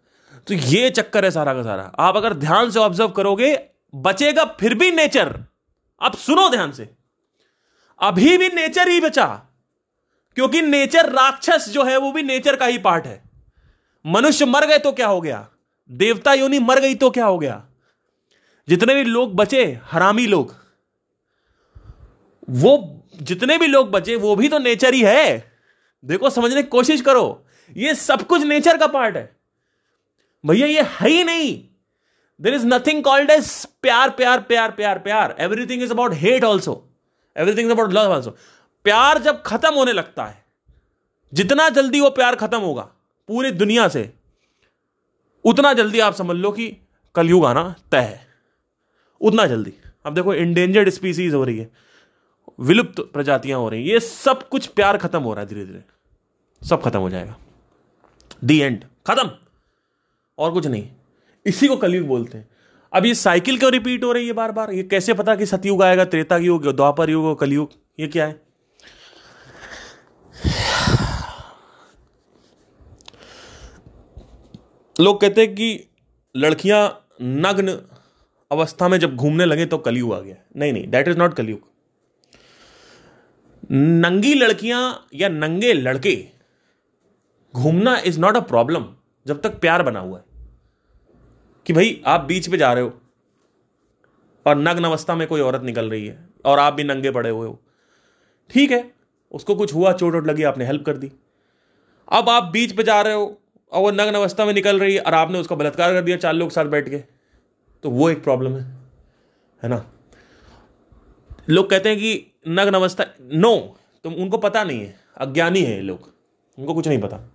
तो 0.46 0.54
ये 0.54 0.90
चक्कर 0.90 1.24
है 1.24 1.30
सारा 1.30 1.54
का 1.54 1.62
सारा। 1.62 1.82
आप 1.98 2.16
अगर 2.16 2.34
ध्यान 2.34 2.70
से 2.70 2.78
ऑब्ज़र्व 2.78 3.08
करोगे, 3.08 3.60
बचेगा 3.94 4.44
फिर 4.44 4.74
भी 4.74 4.90
नेचर 4.90 5.44
आप 6.02 6.14
सुनो 6.14 6.48
ध्यान 6.48 6.72
से। 6.72 6.94
अभी 7.98 8.38
भी 8.38 8.48
नेचर 8.48 8.88
ही 8.88 9.00
बचा। 9.00 9.46
क्योंकि 10.34 10.62
नेचर 10.62 11.08
राक्षस 11.08 11.68
जो 11.68 11.84
है 11.84 11.96
वो 11.96 12.12
भी 12.12 12.22
नेचर 12.22 12.56
का 12.56 12.66
ही 12.66 12.78
पार्ट 12.78 13.06
है। 13.06 13.22
मनुष्य 14.06 14.44
मर 14.44 14.66
गए 14.66 14.78
तो 14.78 14.92
क्या 14.92 15.06
हो 15.06 15.20
गया? 15.20 15.48
देवता 15.90 16.34
योनि 16.34 16.58
मर 16.58 16.80
गई 16.80 16.94
तो 16.94 17.10
क्या 17.10 17.26
हो 17.26 17.38
गया? 17.38 17.64
जितने 18.68 18.94
भी 18.94 19.04
लोग 19.04 19.34
बचे, 19.34 19.80
हरामी 19.84 20.26
लोग, 20.26 20.54
वो 22.50 23.02
जितने 23.22 23.58
भी 23.58 23.66
लोग 23.66 23.90
बचे, 23.90 24.16
वो 24.16 24.36
भी 24.36 24.48
तो 24.48 24.58
नेचर 24.58 24.94
ही 24.94 25.00
है। 25.00 25.52
देखो, 26.04 26.30
समझने 26.30 26.62
की 26.62 26.68
कोशिश 26.68 27.00
करो, 27.00 27.46
ये 27.76 27.94
सब 27.94 28.22
कुछ 28.22 28.42
नेचर 28.42 28.76
का 28.76 28.86
पार्ट 28.86 29.16
है। 29.16 29.36
भैया, 30.46 30.66
ये 30.66 30.82
है 30.82 31.08
ही 31.08 31.24
नहीं। 31.24 31.68
There 32.40 32.54
is 32.54 32.66
nothing 32.66 33.02
called 33.04 33.30
as 33.30 33.66
प्यार 33.82 34.10
प्यार 34.10 34.40
प्यार 34.40 34.70
प्यार 34.70 34.98
प्यार। 34.98 35.34
Everything 35.38 35.82
is 35.82 35.90
about 35.90 36.14
hate 36.14 36.44
also 36.44 36.88
everything 37.36 37.66
is 37.66 37.72
about 37.72 37.92
love 37.92 38.12
also 38.12 38.36
प्यार 38.84 39.18
जब 39.18 39.42
खत्म 39.42 39.74
होने 39.74 39.92
लगता 39.92 40.24
है, 40.24 40.44
जितना 41.34 41.68
जल्दी 41.68 42.00
वो 42.00 42.10
प्यार 42.10 42.36
खत्म 42.36 42.58
होगा, 42.58 42.82
पूरी 43.28 43.50
दुनिया 43.50 43.88
से, 43.88 44.14
उतना 45.44 45.72
जल्दी 45.72 46.00
आप 46.00 46.14
समझ 46.14 46.36
लो 46.36 46.52
कि 46.52 46.76
कलयुग 47.14 47.44
आना 47.44 47.74
तय 47.92 47.98
है। 47.98 48.26
उतना 49.20 49.46
जल्दी। 49.46 49.72
अब 50.06 50.14
देखो 50.14 50.34
इंडेंजर्ड 50.34 50.88
स्पीसीज 50.88 51.34
हो 51.34 51.44
रही 51.44 51.58
है, 51.58 51.70
विलुप्त 52.60 53.00
प्रजातियाँ 53.00 53.58
हो 53.58 53.68
रही 53.68 53.80
हैं, 53.80 53.88
ये 53.88 54.00
सब 54.00 54.48
कुछ 54.48 54.66
प्यार 54.66 54.98
खत्म 54.98 55.22
हो 55.22 55.34
रहा 55.34 55.42
है 55.42 55.48
धीरे 55.48 55.64
धीरे 55.64 55.84
सब 56.62 56.82
खत्म 56.82 56.98
हो 56.98 57.10
जाएगा। 57.10 57.36
दी 58.44 58.60
एंड 58.60 58.84
खत्म। 59.06 59.30
और 60.38 60.52
कुछ 60.52 60.66
नहीं। 60.66 60.88
इसी 61.46 61.68
को 61.68 61.76
कलयुग 61.76 62.06
बोलते 62.06 62.38
हैं। 62.38 62.48
अब 62.92 63.06
ये 63.06 63.14
साइकिल 63.14 63.58
क्यों 63.58 63.72
रिपीट 63.72 64.04
हो 64.04 64.12
रही 64.12 64.26
है 64.26 64.32
बार 64.32 64.52
बार 64.52 64.70
ये 64.70 64.82
कैसे 64.82 65.14
पता 65.14 65.34
कि 65.36 65.46
सतयुग 65.46 65.82
आएगा, 65.82 66.04
त्रेता 66.04 66.36
युग, 66.36 66.66
द्वापर 66.72 67.10
युग 67.10 67.24
और 67.24 67.34
कलयुग? 67.34 67.72
ये 68.00 68.08
क्या 68.08 68.26
है? 68.26 68.49
लोग 75.00 75.20
कहते 75.20 75.40
हैं 75.40 75.54
कि 75.54 75.88
लड़कियाँ 76.36 77.06
नग्न 77.22 77.78
अवस्था 78.52 78.88
में 78.88 78.98
जब 78.98 79.16
घूमने 79.16 79.44
लगे 79.44 79.66
तो 79.66 79.78
कलयुग 79.78 80.14
आ 80.14 80.20
गया। 80.20 80.36
नहीं 80.56 80.72
नहीं 80.72 80.88
दैट 80.88 81.08
इज़ 81.08 81.18
नॉट 81.18 81.34
कलयुग। 81.34 81.60
नंगी 83.72 84.34
लड़कियाँ 84.34 85.06
या 85.14 85.28
नंगे 85.28 85.72
लड़के, 85.72 86.26
घूमना 87.54 87.98
इज़ 87.98 88.20
नॉट 88.20 88.36
अ 88.36 88.40
प्रॉब्लम 88.40 88.84
जब 89.26 89.40
तक 89.40 89.60
प्यार 89.60 89.82
बना 89.82 90.00
हुआ 90.00 90.18
है। 90.18 90.24
कि 91.66 91.72
भाई, 91.72 92.02
आप 92.06 92.20
बीच 92.20 92.50
पे 92.50 92.56
जा 92.56 92.72
रहे 92.72 92.84
हो 92.84 93.00
और 94.46 94.56
नग्न 94.56 94.84
अवस्था 94.84 95.14
में 95.14 95.28
कोई 95.28 95.40
औरत 95.40 95.62
निकल 95.62 95.90
रही 95.90 96.06
है 96.06 96.28
और 96.44 96.58
आप 96.58 96.74
भी 96.74 96.84
नंगे 96.84 97.10
पड़े 97.10 97.30
हुए 97.30 97.48
हो। 97.48 97.62
ठीक 98.50 98.70
है, 98.70 98.92
उसको 99.32 99.54
कुछ 99.54 99.74
हुआ, 99.74 99.92
चोट 99.92 100.14
वोट 100.14 100.26
लगी, 100.26 100.42
आपने 100.42 100.66
हेल्प 100.66 100.84
कर 100.86 100.96
दी। 100.96 101.12
अब 102.12 102.28
आप 102.28 102.44
बीच 102.44 102.72
पे 102.72 102.82
जा 102.82 103.00
रहे 103.00 103.14
हो 103.14 103.39
और 103.72 103.82
वो 103.82 103.90
नग्न 103.90 104.14
अवस्था 104.14 104.44
में 104.44 104.52
निकल 104.54 104.78
रही 104.78 104.94
है 104.94 105.00
और 105.00 105.14
आपने 105.14 105.38
उसका 105.38 105.56
बलात्कार 105.56 105.92
कर 105.92 106.02
दिया 106.02 106.16
चार 106.16 106.34
लोग 106.34 106.50
साथ 106.50 106.64
बैठ 106.66 106.88
के। 106.88 106.98
तो 107.84 107.90
वो 107.90 108.10
एक 108.10 108.22
प्रॉब्लम 108.22 108.56
है 108.56 108.62
है 109.62 109.68
ना? 109.68 109.84
लोग 111.50 111.70
कहते 111.70 111.88
हैं 111.88 111.98
कि 111.98 112.26
नग्न 112.48 112.74
अवस्था 112.74 113.06
नो 113.22 113.56
तो 114.04 114.10
उनको 114.10 114.38
पता 114.38 114.64
नहीं 114.64 114.80
है, 114.80 114.94
अज्ञानी 115.16 115.62
है 115.62 115.80
लोग, 115.80 116.12
उनको 116.58 116.74
कुछ 116.74 116.88
नहीं 116.88 117.00
पता। 117.00 117.32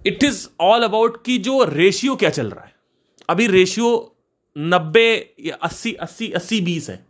इट 0.00 0.24
इज़ 0.24 0.46
ऑल 0.60 0.82
अबाउट 0.82 1.24
कि 1.24 1.38
जो 1.38 1.62
रेशियो 1.64 2.16
क्या 2.16 2.30
चल 2.30 2.50
रहा 2.50 2.64
है। 2.64 2.72
अभी 3.28 3.46
रेशियो 3.46 4.16
नब्बे 4.56 5.34
या 5.40 5.54
अस्सी 5.62 5.92
अस्सी 5.94 6.30
अस्सी, 6.30 6.60
बीस 6.60 6.88
है। 6.90 7.04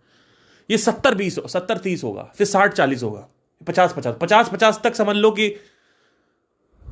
ये 0.71 0.79
सत्तर, 0.79 1.15
बीस 1.15 1.39
सत्तर, 1.47 1.79
तीस 1.79 2.05
होगा, 2.05 2.23
फिर 2.37 2.47
साठ, 2.47 2.75
चालीस 2.75 3.03
होगा 3.03 3.29
पचास 3.67 3.95
पचास 3.97 4.17
पचास 4.21 4.49
पचास 4.49 4.81
तक 4.85 4.95
समझ 4.95 5.17
लो 5.17 5.31
कि 5.31 5.49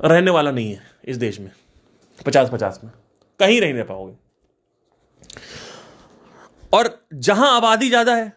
रहने 0.03 0.31
वाला 0.31 0.51
नहीं 0.51 0.73
है 0.73 0.81
इस 1.05 1.17
देश 1.17 1.39
में। 1.39 1.51
पचास 2.19 2.49
पचास 2.49 2.79
में। 2.83 2.91
कहीं 3.39 3.59
नहीं 3.61 3.73
रह 3.73 3.83
पाओगे। 3.83 4.13
और 6.73 6.89
जहाँ 7.15 7.55
आबादी 7.57 7.89
ज़्यादा 7.89 8.15
है, 8.15 8.31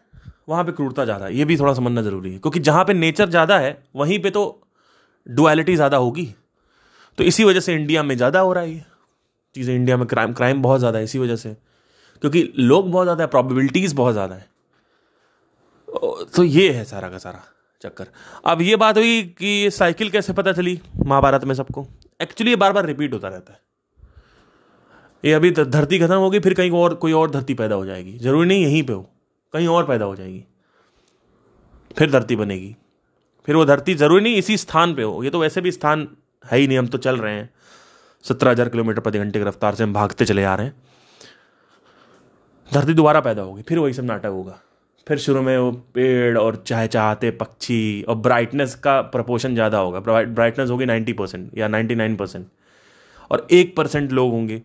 वहाँ 0.49 0.63
पे 0.63 0.71
क्रूरता 0.71 1.05
ज़्यादा 1.05 1.25
है। 1.25 1.35
ये 1.35 1.45
भी 1.45 1.57
थोड़ा 1.57 1.73
समझना 1.73 2.01
ज़रूरी 2.01 2.31
है, 2.33 2.39
क्योंकि 2.39 2.59
जहाँ 2.59 2.83
पे 2.85 2.93
नेचर 2.93 3.29
ज़्यादा 3.29 3.57
है, 3.59 3.77
वहीं 3.95 4.19
पे 4.19 4.29
तो 4.29 4.61
डुअलिटी 5.27 5.75
ज़्यादा 5.75 5.97
होगी। 5.97 6.25
तो 7.17 7.23
इसी 7.23 7.43
वजह 7.43 7.59
से 7.59 7.73
इंडिया 7.73 8.03
में 8.03 8.15
ज़्यादा 8.17 8.39
हो 8.39 8.53
रहा 8.53 8.63
है 8.63 8.71
ये। 8.71 8.83
चीज़ें 9.55 9.75
इंडिया 9.75 9.97
में 9.97 10.05
क्राइम 10.07 10.33
क्राइम 10.33 10.61
बहुत 10.61 10.79
ज़्यादा 10.79 10.97
है, 10.97 11.03
इसी 11.03 11.19
वजह 11.19 11.35
से। 11.35 11.55
क्योंकि 12.21 12.51
लोग 12.57 12.91
बहुत 12.91 13.05
ज़्यादा 13.05 13.23
है 13.23 13.29
प्रॉबिलिटीज 13.29 13.93
बहुत 13.93 14.13
ज़्यादा 14.13 14.35
है। 14.35 14.49
तो 16.35 16.43
ये 16.43 16.71
है 16.71 16.83
सारा 16.85 17.09
का 17.09 17.17
सारा। 17.17 17.43
चक्कर। 17.81 18.07
अब 18.45 18.61
ये 18.61 18.75
बात 18.75 18.97
हुई 18.97 19.21
कि 19.39 19.69
साइकिल 19.71 20.09
कैसे 20.09 20.33
पता 20.33 20.51
चली 20.53 20.79
महाभारत 20.97 21.43
में 21.43 21.53
सबको? 21.55 21.85
एक्चुअली 22.19 22.51
ये 22.51 22.55
बार 22.55 22.73
बार 22.73 22.85
रिपीट 22.85 23.13
होता 23.13 23.27
रहता 23.27 23.53
है। 23.53 23.59
ये 25.23 25.33
अभी 25.33 25.51
धरती 25.51 25.99
खत्म 25.99 26.15
होगी, 26.15 26.39
फिर 26.39 26.53
कहीं 26.53 26.71
और, 26.71 26.93
कोई 26.95 27.11
और 27.11 27.31
धरती 27.31 27.53
पैदा 27.53 27.75
हो 27.75 27.85
जाएगी। 27.85 28.17
ज़रूरी 28.17 28.47
नहीं 28.47 28.63
यहीं 28.63 28.83
पे 28.83 28.93
हो, 28.93 29.09
कहीं 29.53 29.67
और 29.67 29.85
पैदा 29.85 30.05
हो 30.05 30.15
जाएगी। 30.15 30.43
फिर 31.97 32.11
धरती 32.11 32.35
बनेगी। 32.35 32.75
फिर 33.47 33.55
वो 33.55 33.65
धरती 33.65 33.93
ज़रूरी 33.95 34.23
नहीं 34.23 34.35
इसी 34.35 34.57
स्थान 34.57 34.93
पे 34.95 35.03
हो। 35.03 35.23
ये 35.23 35.29
तो 35.29 35.39
वैसे 35.39 35.61
भी 35.61 35.71
स्थान 35.71 36.07
है 36.43 36.57
ही 36.57 36.67
नहीं, 36.67 36.77
हम 36.77 36.87
तो 36.87 36.97
चल 36.97 37.17
रहे 37.17 37.33
हैं। 37.33 37.49
सत्रह 38.25 38.51
हज़ार 38.51 38.69
किलोमीटर 38.69 38.99
प्रति 38.99 39.19
घंटे 39.19 39.39
की 39.39 39.45
रफ्तार 39.45 39.75
से 39.75 39.83
हम 39.83 39.93
भागते 39.93 40.25
चले 40.25 40.43
आ 40.43 40.55
रहे 40.55 40.67
हैं। 40.67 40.75
धरती 42.71 42.93
दोबारा 42.93 43.19
पैदा 43.19 43.41
होगी, 43.41 43.61
फिर 43.61 43.79
वही 43.79 43.93
सब 43.93 44.03
नाटक 44.03 44.25
होगा। 44.25 44.59
फिर 45.07 45.17
शुरू 45.17 45.41
में 45.41 45.57
वो 45.57 45.71
पेड़ 45.93 46.37
और 46.37 46.55
चाहे 46.67 46.87
चाहते 46.87 47.31
पक्षी 47.31 48.01
और 48.01 48.15
ब्राइटनेस 48.15 48.75
का 48.75 48.99
प्रपोर्शन 49.01 49.53
ज़्यादा 49.53 49.77
होगा। 49.77 49.99
ब्राइटनेस 49.99 50.69
होगी 50.69 50.85
नाइन्टी 50.85 51.13
परसेंट 51.13 51.57
या 51.57 51.67
नाइन्टी 51.67 51.95
नाइन 51.95 52.15
परसेंट 52.15 52.47
और 53.31 53.47
एक 53.51 53.75
परसेंट 53.75 54.11
लोग 54.11 54.31
होंगे। 54.31 54.61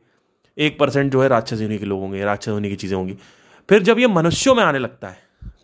एक 0.56 0.78
परसेंट 0.78 1.12
जो 1.12 1.22
है 1.22 1.28
राक्षस 1.28 1.60
होने 1.62 1.78
के 1.78 1.84
लोग 1.84 2.00
होंगे, 2.00 2.24
राक्षस 2.24 2.48
होने 2.48 2.68
की 2.68 2.76
चीज़ें 2.76 2.96
होंगी। 2.96 3.16
फिर 3.68 3.82
जब 3.82 3.98
ये 3.98 4.06
मनुष्यों 4.06 4.54
में 4.54 4.62
आने 4.62 4.78
लगता 4.78 5.08
है, 5.08 5.18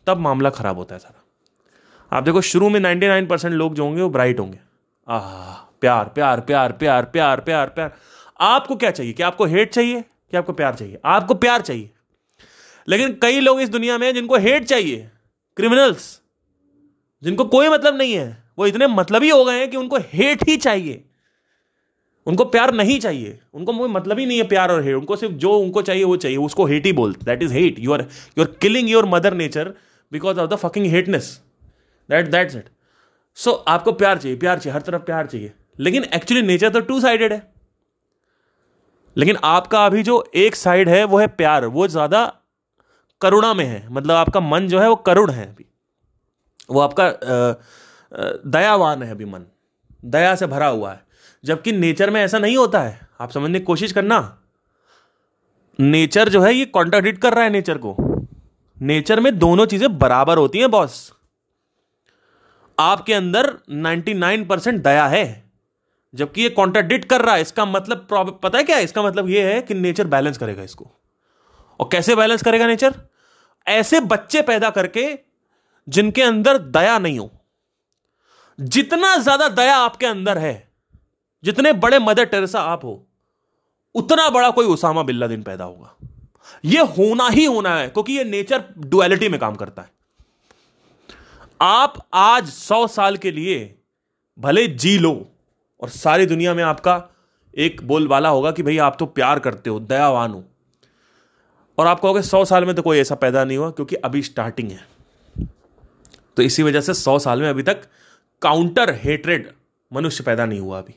तब 0.07 0.19
मामला 0.19 0.51
खराब 0.51 0.77
होता 0.77 0.95
है 0.95 0.99
सारा। 0.99 2.17
आप 2.17 2.25
देखो, 2.25 2.41
शुरू 2.41 2.69
में 2.69 2.81
नाइन्टी 2.81 3.09
नाइन 3.09 3.27
परसेंट 3.27 3.55
लोग 3.55 3.75
जो 3.75 3.85
होंगे, 3.85 4.03
वो 4.03 4.09
ब्राइट 4.09 4.41
होंगे। 4.41 4.59
आह, 5.09 5.55
प्यार 5.81 6.05
प्यार 6.05 6.41
प्यार 6.41 6.73
प्यार 6.73 7.05
प्यार 7.05 7.41
प्यार 7.41 7.69
प्यार। 7.69 7.93
आपको 8.41 8.77
क्या 8.77 8.91
चाहिए? 8.91 9.13
क्या 9.13 9.27
आपको 9.27 9.45
हेट 9.47 9.73
चाहिए? 9.73 10.01
क्या 10.31 10.41
आपको 10.41 10.53
प्यार 10.53 10.75
चाहिए? 10.75 10.99
आपको 11.05 11.35
प्यार 11.35 11.61
चाहिए। 11.61 11.91
लेकिन 12.89 13.19
कई 13.23 13.41
लोग 13.41 13.61
इस 13.61 13.69
दुनिया 13.69 13.99
में 13.99 14.13
जिनको 14.15 14.37
हेट 14.37 14.65
चाहिए 14.65 15.09
क्रिमिनल्स 15.57 16.21
जिनको 17.23 17.45
कोई 17.45 17.69
मतलब 17.69 17.97
नहीं 17.97 18.15
है। 18.15 18.45
वो 18.59 18.67
इतने 18.67 18.87
मतलब 18.87 19.23
ही 19.23 19.29
हो 19.29 19.45
गए 19.45 19.59
हैं 19.59 19.71
कि 19.71 19.77
उनको 19.77 19.97
हेट 20.13 20.49
ही 20.49 20.57
चाहिए। 20.57 21.05
उनको 22.27 22.45
प्यार 22.45 22.73
नहीं 22.75 22.99
चाहिए। 23.01 23.39
उनको 23.55 23.73
कोई 23.73 23.89
मतलब 23.89 24.19
ही 24.19 24.27
नहीं 24.27 24.39
है 24.39 24.47
प्यार 24.49 24.73
और 24.73 24.83
हेट 24.85 24.95
उनको 24.95 25.17
सिर्फ़ 25.17 25.35
जो 25.35 25.53
उनको 25.53 25.83
चाहिए, 25.83 26.05
वो 26.05 26.17
चाहिए। 26.17 26.37
उसको 26.37 26.67
हेट 26.67 26.87
ही 26.87 26.93
बोलते 26.93 27.25
that 27.25 27.43
is 27.43 27.53
hate 27.53 27.79
you 27.79 27.93
are 27.93 28.07
you 28.39 28.45
are 28.45 28.51
killing 28.61 28.91
your 28.91 29.07
mother 29.07 29.35
nature 29.35 29.73
because 30.13 30.41
of 30.41 30.51
the 30.51 30.57
fucking 30.57 30.87
hateness 30.87 31.31
that 32.09 32.29
that's 32.29 32.57
it 32.57 32.69
so 33.37 33.53
आपको 33.69 33.93
प्यार 33.93 34.19
चाहिए 34.19 34.37
प्यार 34.37 34.59
चाहिए, 34.59 34.75
हर 34.75 34.83
तरफ़ 34.83 35.03
प्यार 35.03 35.27
चाहिए। 35.27 35.53
लेकिन 35.79 36.05
एक्चुअली 36.05 36.43
नेचर 36.43 36.71
तो 36.71 36.81
टू 36.81 37.01
साइडेड 37.01 37.33
है। 37.33 37.43
लेकिन 39.17 39.37
आपका 39.45 39.85
अभी 39.87 40.03
जो 40.03 40.25
एक 40.35 40.57
साइड 40.57 40.89
है, 40.89 41.05
वो 41.05 41.19
है 41.19 41.27
प्यार। 41.27 41.65
वो 41.67 41.87
ज़्यादा 41.89 42.33
करुणा 43.21 43.53
में 43.55 43.65
है 43.65 43.87
मतलब 43.89 44.15
आपका 44.17 44.41
मन 44.41 44.69
जो 44.69 44.81
है 44.81 44.89
वो 44.89 44.97
करुण 44.97 45.31
है 45.31 45.47
अभी। 45.47 45.67
वो 46.71 46.81
आपका 46.81 47.11
दयावान 48.47 49.03
है 49.03 49.11
अभी 49.11 49.25
मन, 49.25 49.45
दया 50.05 50.35
से 50.35 50.47
भरा 50.47 50.67
हुआ 50.67 50.93
है। 50.93 51.01
जबकि 51.45 51.73
नेचर 51.73 52.11
में 52.11 52.21
ऐसा 52.21 52.39
नहीं 52.39 52.57
होता 52.57 52.81
है, 52.81 53.09
आप 53.21 53.31
समझने 53.31 53.59
की 53.59 53.65
कोशिश 53.65 53.93
करना। 53.93 54.39
नेचर 55.79 56.29
जो 56.29 56.41
है 56.43 56.55
ये 56.55 56.65
कॉन्ट्राडिक्ट 56.67 57.21
कर 57.23 57.35
रहा 57.35 57.45
है 57.45 57.51
नेचर 57.51 57.79
को। 57.79 57.97
नेचर 58.79 59.21
में 59.21 59.39
दोनों 59.39 59.67
चीज़ें 59.67 59.99
बराबर 59.99 60.39
होती 60.39 60.59
हैं 60.59 60.71
बॉस 60.71 61.13
आपके 62.79 63.15
अंदर 63.15 63.53
99 63.71 64.45
परसेंट 64.49 64.83
दया 64.83 65.07
है, 65.07 65.51
जबकि 66.15 66.43
ये 66.43 66.49
कॉन्ट्राडिक्ट 66.51 67.05
कर 67.05 67.21
रहा 67.21 67.35
है। 67.35 67.41
इसका 67.43 67.65
मतलब 67.67 68.07
पता 68.43 68.59
है 68.59 68.65
क्या 68.65 68.79
इसका 68.79 69.03
मतलब 69.03 69.29
ये 69.29 69.43
है 69.45 69.61
कि 69.63 69.75
नेचर 69.75 70.07
बैलेंस 70.07 70.39
करेगा 70.39 70.63
इसको। 70.63 70.91
और 71.81 71.89
कैसे 71.93 72.17
बैलेंस 72.17 72.43
करेगा 72.43 72.67
नेचर? 72.67 72.95
ऐसे 73.69 74.01
बच्चे 74.03 74.43
पैदा 74.43 74.71
करके 74.71 75.09
जिनके 75.89 76.23
अंदर 76.23 76.59
दया 76.59 76.99
नहीं 76.99 77.19
हो। 77.19 77.31
जितना 78.59 79.17
ज़्यादा 79.17 79.49
दया 79.51 79.77
आपके 79.77 80.07
अंदर 80.07 80.39
है, 80.39 80.69
जितने 81.45 81.73
बड़े 81.75 81.99
मदर 81.99 82.25
टेरेसा 82.25 82.61
आप 82.63 82.85
हो, 82.85 83.05
उतना 83.95 84.29
बड़ा 84.31 84.51
कोई 84.51 84.67
उसामा 84.67 85.03
बिल्ला 85.03 85.27
दिन 85.27 85.43
पैदा 85.43 85.65
होगा। 85.65 85.95
यह 86.65 86.95
होना 86.99 87.29
ही 87.29 87.45
होना 87.45 87.75
है, 87.77 87.89
क्योंकि 87.89 88.13
यह 88.13 88.25
नेचर 88.25 88.65
डुअलिटी 88.79 89.29
में 89.29 89.39
काम 89.41 89.55
करता 89.55 89.83
है। 89.83 89.91
आप 91.61 91.95
आज 92.15 92.49
सौ 92.49 92.87
साल 92.87 93.17
के 93.17 93.31
लिए 93.31 93.75
भले 94.39 94.67
जी 94.67 94.99
लो, 94.99 95.13
और 95.83 95.89
सारी 95.91 96.27
दुनिया 96.27 96.55
में 96.55 96.63
आपका 96.65 97.03
एक 97.55 97.81
बोलबाला 97.83 98.29
होगा 98.29 98.51
कि 98.51 98.63
भाई 98.63 98.79
आप 98.79 98.97
तो 98.99 99.07
प्यार 99.07 99.39
करते 99.39 99.71
हो, 99.71 99.81
दयावान 99.81 100.33
हो। 100.33 100.45
और 101.79 101.87
आप 101.87 102.01
कहोगे 102.01 102.23
सौ 102.23 102.45
साल 102.45 102.65
में 102.65 102.75
तो 102.75 102.83
कोई 102.83 102.99
ऐसा 102.99 103.15
पैदा 103.15 103.45
नहीं 103.45 103.59
हुआ, 103.59 103.71
क्योंकि 103.71 103.97
अभी 103.97 104.23
स्टार्टिंग 104.23 104.71
है। 104.71 104.87
तो 106.37 106.43
इसी 106.43 106.63
वजह 106.63 106.81
से 106.81 106.95
सौ 106.95 107.19
साल 107.19 107.41
में 107.43 107.49
अभी 107.51 107.63
तक 107.63 107.83
काउंटर 108.43 108.95
हेटरेड 108.95 109.51
मनुष्य 109.93 110.25
पैदा 110.25 110.47
नहीं 110.47 110.61
हुआ 110.61 110.79
अभी, 110.79 110.95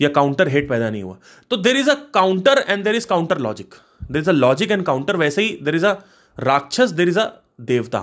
या 0.00 0.08
काउंटर 0.08 0.48
हेट 0.48 0.68
पैदा 0.68 0.90
नहीं 0.90 1.02
हुआ। 1.02 1.16
तो 1.50 1.56
there 1.56 1.76
is 1.76 1.90
a 1.90 1.94
counter 2.14 2.64
and 2.68 2.84
there 2.84 2.94
is 2.94 3.06
counter 3.06 3.38
logic 3.38 3.74
there 4.02 4.22
is 4.22 4.30
a 4.30 4.32
logic 4.32 4.70
and 4.70 4.84
counter 4.84 5.16
वैसे 5.16 5.42
ही 5.42 5.58
देर 5.62 5.74
इज़ 5.74 5.86
अ 5.86 5.92
राक्षस 6.36 6.90
देर 6.90 7.08
इज़ 7.08 7.18
अ 7.18 7.30
देवता। 7.60 8.00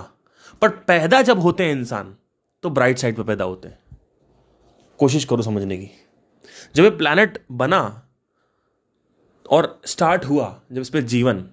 पर 0.62 0.68
पैदा 0.68 1.20
जब 1.22 1.38
होते 1.38 1.64
हैं 1.64 1.72
इंसान 1.72 2.14
तो 2.62 2.70
ब्राइट 2.70 2.98
साइड 2.98 3.16
पर 3.16 3.22
पैदा 3.22 3.44
होते 3.44 3.68
हैं। 3.68 3.78
कोशिश 5.00 5.24
करो 5.24 5.42
समझने 5.42 5.76
की। 5.76 5.90
जब 6.74 6.84
ये 6.84 6.90
प्लानट 6.90 7.38
बना 7.52 7.80
और 9.50 9.80
स्टार्ट 9.86 10.24
हुआ, 10.24 10.60
जब 10.72 10.80
इस 10.80 10.90
पर 10.90 11.00
जीवन 11.00 11.44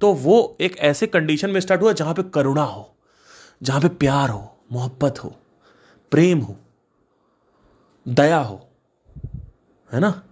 तो 0.00 0.12
वो 0.14 0.56
एक 0.60 0.78
ऐसे 0.78 1.06
कंडीशन 1.06 1.50
में 1.50 1.60
स्टार्ट 1.60 1.82
हुआ 1.82 1.92
जहाँ 1.92 2.14
पे 2.14 2.22
करुणा 2.34 2.62
हो, 2.62 2.96
जहाँ 3.62 3.80
पे 3.80 3.88
प्यार 3.88 4.30
हो, 4.30 4.56
मोहब्बत 4.72 5.18
हो, 5.24 5.36
प्रेम 6.12 6.38
हो, 6.38 6.56
दया 8.06 8.38
हो, 8.38 8.68
है 9.90 10.00
ना? 10.00 10.22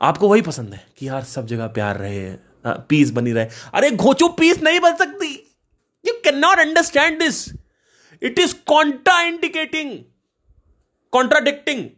आपको 0.00 0.28
वही 0.28 0.42
पसंद 0.42 0.74
है 0.74 0.86
कि 0.98 1.08
यार 1.08 1.24
सब 1.24 1.46
जगह 1.46 1.66
प्यार 1.68 1.96
रहे 1.96 2.34
पीस 2.88 3.10
बनी 3.10 3.32
रहे। 3.32 3.48
अरे 3.74 3.90
घोचू 3.90 4.28
पीस 4.28 4.62
नहीं 4.62 4.80
बन 4.80 4.96
सकती। 4.96 5.34
You 6.04 6.12
can 6.24 6.38
not 6.38 6.58
understand 6.58 7.18
this 7.18 7.48
it 8.22 8.38
is 8.38 8.54
contra 8.66 9.20
indicating 9.20 9.98
contradicting 11.12 11.88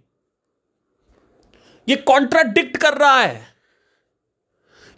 ये 1.89 1.97
कॉन्ट्राडिक्ट 1.97 2.77
कर 2.77 2.97
रहा 2.99 3.21
है। 3.21 3.54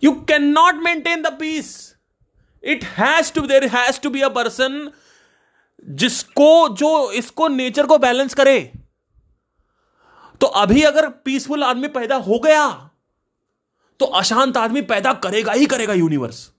You 0.03 0.12
can 0.28 0.44
not 0.44 0.74
maintain 0.74 1.22
the 1.22 1.32
peace 1.32 1.94
it 2.64 2.84
has 2.84 3.32
to 3.32 3.40
there 3.40 3.66
has 3.66 4.01
to 4.01 4.11
be 4.11 4.20
a 4.20 4.28
person 4.28 4.90
जिसको, 5.84 6.68
जो 6.68 7.11
इसको 7.12 7.49
नेचर 7.49 7.86
को 7.86 7.99
बैलेंस 7.99 8.34
करे। 8.34 8.72
तो 10.40 10.47
अभी 10.47 10.82
अगर 10.82 11.09
पीसफुल 11.09 11.64
आदमी 11.64 11.88
पैदा 11.88 12.16
हो 12.16 12.38
गया 12.38 12.68
तो 14.01 14.07
अशांत 14.07 14.57
आदमी 14.57 14.82
पैदा 14.82 15.12
करेगा 15.12 15.53
ही 15.53 15.66
करेगा 15.66 15.92
यूनिवर्स 15.92 16.51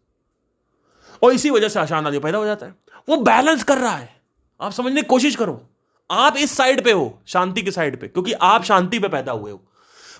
और 1.22 1.34
इसी 1.34 1.50
वजह 1.50 1.70
से 1.70 1.80
अशांत 1.80 2.08
आदमी 2.08 2.20
पैदा 2.20 2.38
हो 2.38 2.46
जाता 2.46 2.66
है। 2.66 2.76
वो 3.10 3.18
बैलेंस 3.18 3.64
कर 3.64 3.78
रहा 3.78 3.96
है। 3.96 4.16
आप 4.62 4.72
समझने 4.72 5.02
की 5.02 5.08
कोशिश 5.08 5.36
करो। 5.36 5.62
आप 6.10 6.38
इस 6.38 6.56
साइड 6.58 6.84
पे 6.84 6.92
हो, 6.92 7.22
शांति 7.28 7.62
की 7.62 7.72
साइड 7.72 8.00
पे, 8.02 8.08
क्योंकि 8.08 8.34
आप 8.34 8.64
शांति 8.64 9.00
पे 9.00 9.08
पैदा 9.08 9.32
हुए 9.32 9.52
हो। 9.52 9.67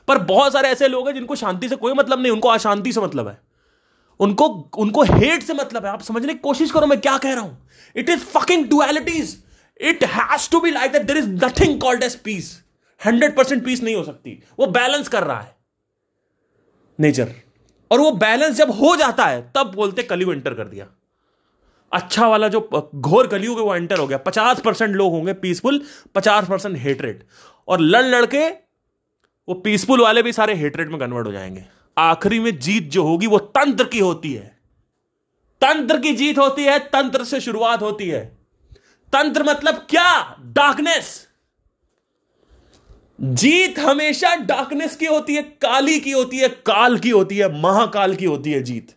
पर 0.08 0.18
बहुत 0.18 0.54
सारे 0.54 0.70
ऐसे 0.70 0.88
लोग 0.88 1.08
हैं 1.08 1.14
जिनको 1.16 1.36
शांति 1.36 1.70
से 1.70 1.76
कोई 1.76 1.94
मतलब 1.94 2.22
नहीं, 2.22 2.32
उनको 2.32 2.50
अशांति 2.50 2.94
से 2.94 3.02
मतलब 3.02 3.28
है। 3.28 3.40
उनको 4.20 4.48
उनको 4.78 5.04
हेट 5.04 5.44
से 5.44 5.54
मतलब 5.54 5.86
है। 5.86 5.92
आप 5.92 6.02
समझने 6.02 6.34
की 6.34 6.40
कोशिश 6.40 6.72
करो, 6.72 6.88
मैं 6.88 7.00
क्या 7.02 7.18
कह 7.18 7.34
रहा 7.34 7.44
हूँ? 7.44 7.68
It 7.96 8.10
is 8.10 8.20
fucking 8.20 8.66
dualities 8.70 9.38
it 9.82 10.04
has 10.04 10.50
to 10.52 10.60
be 10.60 10.72
like 10.72 10.92
that 10.92 11.02
there 11.02 11.18
is 11.18 11.30
nothing 11.46 11.80
called 11.82 12.04
as 12.04 12.16
peace 12.16 12.64
hundred 13.02 13.36
percent 13.38 13.64
peace 13.66 13.84
नहीं 13.84 13.96
हो 13.96 14.04
सकती। 14.04 14.42
वो 14.60 14.68
बैलेंस 14.68 15.08
कर 15.08 15.24
रहा 15.24 15.40
है। 15.42 15.56
नेचर 17.00 17.34
और 17.92 18.00
वो 18.00 18.12
बैलेंस 18.12 18.56
जब 18.56 18.72
हो 18.72 18.96
जाता 18.96 19.26
है, 19.26 19.42
तब 19.56 19.72
बोलते 19.76 20.04
कलयुग 20.04 20.32
एंटर 20.32 20.54
कर 20.54 20.68
दिया। 20.68 20.88
अच्छा 21.92 22.28
वाला 22.28 22.48
जो 22.48 22.92
घोर 22.96 23.28
कलयुग 23.28 23.58
है, 23.58 23.64
वो 23.64 23.76
एंटर 23.76 23.98
हो 23.98 24.08
गया। 24.08 24.18
पचास 24.18 24.60
परसेंट 24.60 24.96
लोग 24.96 25.12
होंगे 25.12 25.34
पीसफुल 25.34 25.82
पचास 26.16 26.48
परसेंट 26.48 26.78
हेटरेट 26.78 27.28
और 27.68 27.80
लड़ 27.80 28.06
लड़के 28.06 28.50
वो 29.50 29.56
पीसफुल 29.56 30.02
वाले 30.02 30.24
भी 30.24 30.34
सारे 30.34 30.54
हेटरेट 30.54 30.90
में 30.90 31.00
कन्वर्ट 31.00 31.28
हो 31.28 31.32
जाएँगे। 31.32 31.66
आखिरी 31.98 32.40
में 32.40 32.60
जीत 32.60 32.84
जो 32.84 33.04
होगी, 33.04 33.28
वो 33.28 33.40
तंत्र 33.40 33.84
की 33.84 34.00
होती 34.00 34.34
है। 34.34 34.58
तंत्र 35.62 36.00
की 36.00 36.14
जीत 36.14 36.38
होती 36.38 36.64
है, 36.64 36.80
तंत्र 36.80 37.24
से 37.24 37.42
शुरुआत 37.42 37.82
होती 37.82 38.10
है। 38.10 38.38
तंत्र 39.14 39.44
मतलब 39.44 39.76
क्या? 39.76 40.38
डार्कनेस 40.40 41.28
जीत 43.22 43.80
हमेशा 43.80 44.36
डार्कनेस 44.36 44.96
की 44.96 45.06
होती 45.06 45.36
है, 45.36 45.42
काली 45.44 46.00
की 46.00 46.12
होती 46.12 46.38
है, 46.38 46.50
काल 46.50 46.98
की 46.98 47.10
होती 47.10 47.38
है, 47.38 47.62
महाकाल 47.62 48.16
की 48.16 48.26
होती 48.26 48.52
है 48.52 48.64
जीत। 48.64 48.96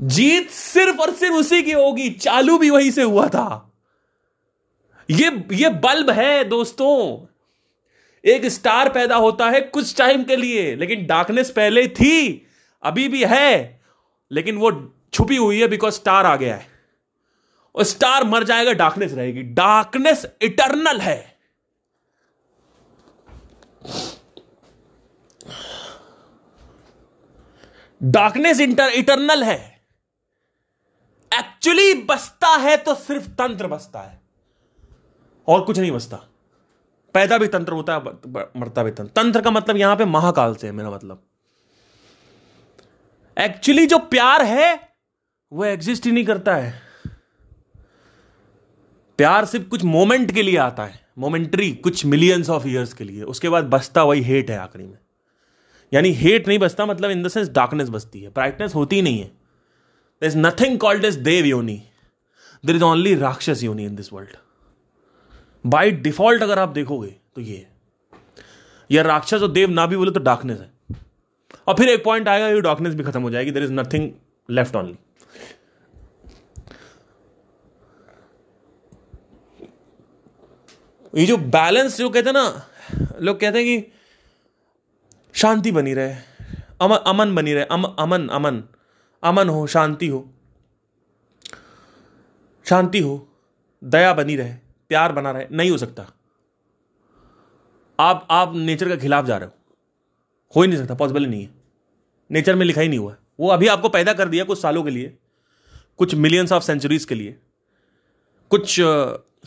जीत 0.00 0.50
सिर्फ़ 0.50 0.96
और 0.96 1.14
सिर्फ़ 1.14 1.34
उसी 1.34 1.62
की 1.62 1.72
होगी, 1.72 2.10
चालू 2.10 2.58
भी 2.58 2.70
वहीं 2.70 2.90
से 2.90 3.02
हुआ 3.02 3.28
था। 3.28 3.72
ये 5.10 5.44
ये 5.52 5.68
बल्ब 5.68 6.10
है 6.10 6.44
दोस्तों। 6.44 7.30
एक 8.24 8.46
स्टार 8.46 8.88
पैदा 8.88 9.16
होता 9.16 9.50
है 9.50 9.60
कुछ 9.60 9.98
टाइम 9.98 10.24
के 10.24 10.36
लिए, 10.36 10.76
लेकिन 10.76 11.06
डार्कनेस 11.06 11.50
पहले 11.50 11.88
थी, 11.88 12.46
अभी 12.82 13.08
भी 13.08 13.24
है, 13.24 13.82
लेकिन 14.32 14.56
वो 14.56 14.94
छुपी 15.12 15.36
हुई 15.36 15.60
है 15.60 15.68
बिकॉज़ 15.68 15.94
स्टार 15.94 16.26
आ 16.26 16.36
गया 16.36 16.54
है। 16.54 16.66
और 17.74 17.84
स्टार 17.84 18.24
मर 18.24 18.44
जाएगा 18.44 18.72
डार्कनेस 18.72 19.12
रहेगी। 19.12 19.42
डार्कनेस 19.42 20.26
इटरनल 20.42 21.00
है। 21.00 21.38
डार्कनेस 28.02 28.60
इंटर 28.60 28.88
इटरनल 28.88 29.44
है। 29.44 29.86
एक्चुअली 31.38 31.94
बसता 31.94 32.48
है 32.48 32.76
तो 32.76 32.94
सिर्फ़ 32.94 33.28
तंत्र 33.28 33.66
बसता 33.66 34.00
है। 34.00 34.20
और 35.48 35.64
कुछ 35.64 35.78
नहीं 35.78 35.90
बसता। 35.90 36.33
पैदा 37.14 37.38
भी 37.38 37.46
तंत्र 37.46 37.72
होता 37.72 37.94
है 37.94 38.00
मरता 38.60 38.82
भी 38.82 38.90
तंत्र। 38.90 39.22
तंत्र 39.22 39.40
का 39.40 39.50
मतलब 39.50 39.76
यहाँ 39.76 39.96
पे 39.96 40.04
महाकाल 40.04 40.54
से 40.54 40.66
है, 40.66 40.72
मेरा 40.72 40.90
मतलब। 40.90 41.22
एक्चुअली 43.36 43.86
जो 43.86 43.98
प्यार 43.98 44.42
है, 44.42 44.88
वो 45.52 45.64
एग्जिस्ट 45.64 46.06
ही 46.06 46.12
नहीं 46.12 46.24
करता 46.24 46.54
है। 46.56 46.82
प्यार 49.18 49.44
सिर्फ़ 49.44 49.68
कुछ 49.68 49.84
मोमेंट 49.84 50.32
के 50.32 50.42
लिए 50.42 50.56
आता 50.56 50.84
है। 50.84 51.00
मोमेंट्री 51.18 51.72
कुछ 51.72 52.04
मिलियंस 52.06 52.50
ऑफ़ 52.50 52.66
ईयर्स 52.68 52.92
के 52.92 53.04
लिए। 53.04 53.22
उसके 53.22 53.48
बाद 53.48 53.64
बसता 53.64 54.02
वही 54.02 54.22
हेट 54.22 54.50
है 54.50 54.58
आखिरी 54.58 54.86
में। 54.86 54.98
यानी 55.92 56.12
हेट 56.12 56.48
नहीं 56.48 56.58
बसता 56.58 56.86
मतलब 56.86 57.10
इन 57.10 57.22
द 57.22 57.28
सेंस 57.28 57.48
डार्कनेस 57.48 57.88
बसती 57.88 58.20
है। 58.20 58.28
ब्राइटनेस 58.28 58.74
होती 58.74 59.02
नहीं 59.02 59.18
है। 59.18 59.26
There 59.26 60.26
is 60.26 60.38
nothing 60.38 60.78
called 60.78 61.04
as 61.04 61.14
देव 61.14 61.44
योनी 61.44 61.82
देर 62.64 62.76
इज़ 62.76 62.82
ओनली 62.82 63.14
राक्षस 63.14 63.62
योनी 63.62 63.84
in 63.84 63.94
this 63.96 64.12
world 64.12 64.36
by 65.64 65.90
default 65.90 66.42
अगर 66.42 66.58
आप 66.58 66.68
देखोगे 66.68 67.14
तो 67.34 67.40
ये 67.40 67.66
या 68.90 69.02
राक्षस 69.02 69.42
और 69.42 69.50
देव 69.52 69.70
ना 69.70 69.86
भी 69.86 69.96
बोले 69.96 70.10
तो 70.10 70.20
डार्कनेस 70.20 70.58
है। 70.60 70.70
और 71.68 71.74
फिर 71.74 71.88
एक 71.88 72.04
पॉइंट 72.04 72.28
आएगा 72.28 72.48
ये 72.48 72.60
डार्कनेस 72.60 72.94
भी 72.94 73.02
खत्म 73.02 73.22
हो 73.22 73.30
जाएगी। 73.30 73.50
There 73.50 73.62
is 73.62 73.72
nothing 73.72 74.10
left 74.48 74.76
only 74.76 74.96
ये 81.14 81.26
जो 81.26 81.36
बैलेंस 81.36 81.96
जो 81.98 82.08
कहते 82.10 82.28
हैं 82.28 82.34
ना 82.34 83.18
लोग 83.20 83.40
कहते 83.40 83.58
हैं 83.58 83.66
कि 83.66 83.92
शांति 85.34 85.72
बनी 85.72 85.94
रहे 85.94 86.14
अमन 86.82 86.96
अमन 86.96 87.34
बनी 87.34 87.52
रहे 87.52 87.64
अम, 87.64 87.84
अमन 87.84 88.28
अमन 88.28 88.62
अमन 89.22 89.48
हो 89.48 89.66
शांति 89.66 90.08
हो 90.08 90.28
शांति 92.66 93.00
हो 93.00 93.16
दया 93.82 94.12
बनी 94.14 94.36
रहे। 94.36 94.63
प्यार 94.90 95.12
बना 95.12 95.30
रहे, 95.30 95.46
नहीं 95.52 95.70
हो 95.70 95.78
सकता। 95.78 96.06
आप 97.98 98.26
आप 98.30 98.52
नेचर 98.54 98.88
के 98.88 98.96
खिलाफ 98.96 99.24
जा 99.24 99.36
रहे 99.36 99.46
हो। 99.46 99.54
हो 100.56 100.62
ही 100.62 100.68
नहीं 100.68 100.78
सकता 100.78 100.94
पॉसिबल 100.94 101.24
ही 101.24 101.30
नहीं 101.30 101.42
है। 101.42 101.50
नेचर 102.30 102.54
में 102.54 102.64
लिखा 102.66 102.80
ही 102.80 102.88
नहीं 102.88 102.98
हुआ 102.98 103.16
वो 103.40 103.48
अभी 103.48 103.66
आपको 103.66 103.88
पैदा 103.88 104.12
कर 104.12 104.28
दिया 104.28 104.44
कुछ 104.44 104.60
सालों 104.60 104.82
के 104.82 104.90
लिए, 104.90 105.16
कुछ 105.98 106.14
मिलियंस 106.14 106.52
ऑफ़ 106.52 106.62
सेंचुरीज 106.62 107.04
के 107.04 107.14
लिए, 107.14 107.36
कुछ 108.50 108.74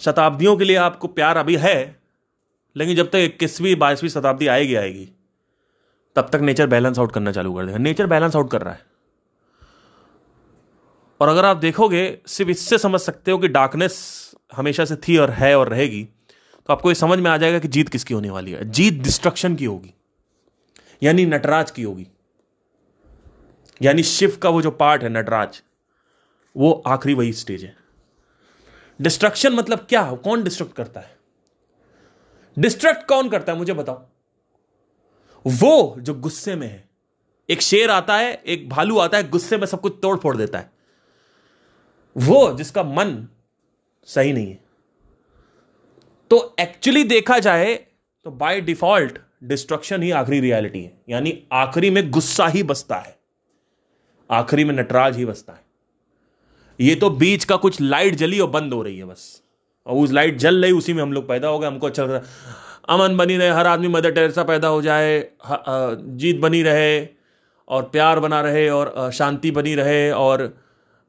शताब्दियों 0.01 0.55
के 0.57 0.65
लिए 0.65 0.75
आपको 0.75 1.07
प्यार 1.07 1.37
अभी 1.37 1.55
है, 1.55 2.01
लेकिन 2.75 2.95
जब 2.95 3.09
तक 3.09 3.15
इक्कीसवीं, 3.15 3.75
बाईसवीं 3.75 4.09
शताब्दी 4.09 4.47
आएगी 4.47 4.75
आएगी, 4.75 5.09
तब 6.15 6.29
तक 6.29 6.39
नेचर 6.41 6.67
बैलेंस 6.67 6.99
आउट 6.99 7.11
करना 7.11 7.31
चालू 7.31 7.53
कर 7.53 7.65
देगा। 7.65 7.77
नेचर 7.77 8.07
बैलेंस 8.07 8.35
आउट 8.35 8.51
कर 8.51 8.61
रहा 8.61 8.73
है। 8.73 8.85
और 11.19 11.29
अगर 11.29 11.45
आप 11.45 11.57
देखोगे, 11.57 12.17
सिर्फ़ 12.27 12.51
इससे 12.51 12.77
समझ 12.77 12.99
सकते 13.01 13.31
हो 13.31 13.37
कि 13.37 13.47
डार्कनेस 13.47 14.31
हमेशा 14.55 14.85
से 14.85 14.95
थी 14.97 15.17
और 15.17 15.31
है 15.31 15.57
और 15.59 15.69
रहेगी 15.69 16.03
तो 16.69 16.73
आपको 16.73 16.89
ये 16.89 16.95
समझ 16.95 17.17
में 17.19 17.29
आ 17.31 17.37
जाएगा 17.37 17.59
कि 17.59 17.67
जीत 17.67 17.89
किसकी 17.89 18.13
होने 18.13 18.29
वाली 18.29 18.51
है। 18.51 18.69
जीत 18.71 18.93
डिस्ट्रक्शन 18.93 19.55
की 19.55 19.65
होगी, 19.65 19.93
यानी 21.03 21.25
नटराज 21.25 21.71
की 21.71 21.83
होगी। 21.83 22.07
यानी 23.81 24.03
शिव 24.03 24.37
का 24.41 24.49
वो 24.49 24.61
जो 24.61 24.71
पार्ट 24.71 25.03
है, 25.03 25.09
नटराज, 25.09 25.61
वो 26.55 26.71
आखिरी 26.87 27.13
वही 27.13 27.33
स्टेज 27.33 27.63
है। 27.63 27.75
डिस्ट्रक्शन 28.99 29.53
मतलब 29.53 29.85
क्या? 29.89 30.03
कौन 30.13 30.43
डिस्ट्रक्ट 30.43 30.75
करता 30.75 30.99
है? 30.99 31.15
डिस्ट्रक्ट 32.57 33.07
कौन 33.07 33.29
करता 33.29 33.51
है? 33.51 33.57
मुझे 33.57 33.73
बताओ। 33.73 34.05
वो 35.45 35.95
जो 35.99 36.13
गुस्से 36.13 36.55
में 36.55 36.67
है, 36.67 36.83
एक 37.49 37.61
शेर 37.61 37.91
आता 37.91 38.17
है, 38.17 38.33
एक 38.35 38.67
भालू 38.69 38.97
आता 38.99 39.17
है, 39.17 39.29
गुस्से 39.29 39.57
में 39.57 39.65
सब 39.67 39.81
कुछ 39.81 39.99
तोड़ 40.01 40.17
फोड़ 40.17 40.35
देता 40.37 40.59
है। 40.59 40.71
वो 42.17 42.51
जिसका 42.53 42.83
मन 42.83 43.27
सही 44.07 44.33
नहीं 44.33 44.47
है। 44.47 44.59
तो 46.31 46.55
एक्चुअली 46.59 47.03
देखा 47.03 47.37
जाए 47.39 47.73
तो 48.25 48.31
बाय 48.31 48.61
डिफ़ॉल्ट 48.61 49.17
डिस्ट्रक्शन 49.43 50.03
ही 50.03 50.11
आखिरी 50.11 50.39
रियलिटी 50.39 50.83
है। 50.83 50.91
यानी 51.09 51.37
आखिरी 51.53 51.89
में 51.89 52.09
गुस्सा 52.11 52.47
ही 52.47 52.63
बसता 52.63 52.95
है। 52.95 53.15
आखिरी 54.29 54.63
में 54.63 54.73
नटराज 54.75 55.17
ही 55.17 55.25
बसता 55.25 55.53
है। 55.53 55.65
ये 56.79 56.95
तो 56.95 57.09
बीच 57.09 57.43
का 57.43 57.55
कुछ 57.55 57.81
लाइट 57.81 58.15
जली 58.15 58.39
और 58.39 58.49
बंद 58.49 58.73
हो 58.73 58.81
रही 58.81 58.97
है 58.97 59.05
बस। 59.05 59.41
और 59.87 60.03
उस 60.03 60.11
लाइट 60.11 60.37
जल 60.37 60.61
रही, 60.63 60.71
उसी 60.71 60.93
में 60.93 61.01
हम 61.01 61.13
लोग 61.13 61.27
पैदा 61.27 61.47
हो 61.47 61.59
गए। 61.59 61.67
हमको 61.67 61.87
अच्छा 61.87 62.03
लग 62.03 62.11
रहा 62.11 62.95
अमन 62.95 63.17
बनी 63.17 63.37
रहे, 63.37 63.49
हर 63.49 63.67
आदमी 63.67 63.87
मदर 63.87 64.11
टेरेसा 64.11 64.43
पैदा 64.43 64.67
हो 64.67 64.81
जाए 64.81 65.19
जीत 65.45 66.39
बनी 66.39 66.61
रहे, 66.63 67.07
और 67.67 67.83
प्यार 67.83 68.19
बना 68.19 68.41
रहे, 68.41 68.69
और 68.69 69.11
शांति 69.13 69.51
बनी 69.51 69.75
रहे, 69.75 70.11
और 70.11 70.53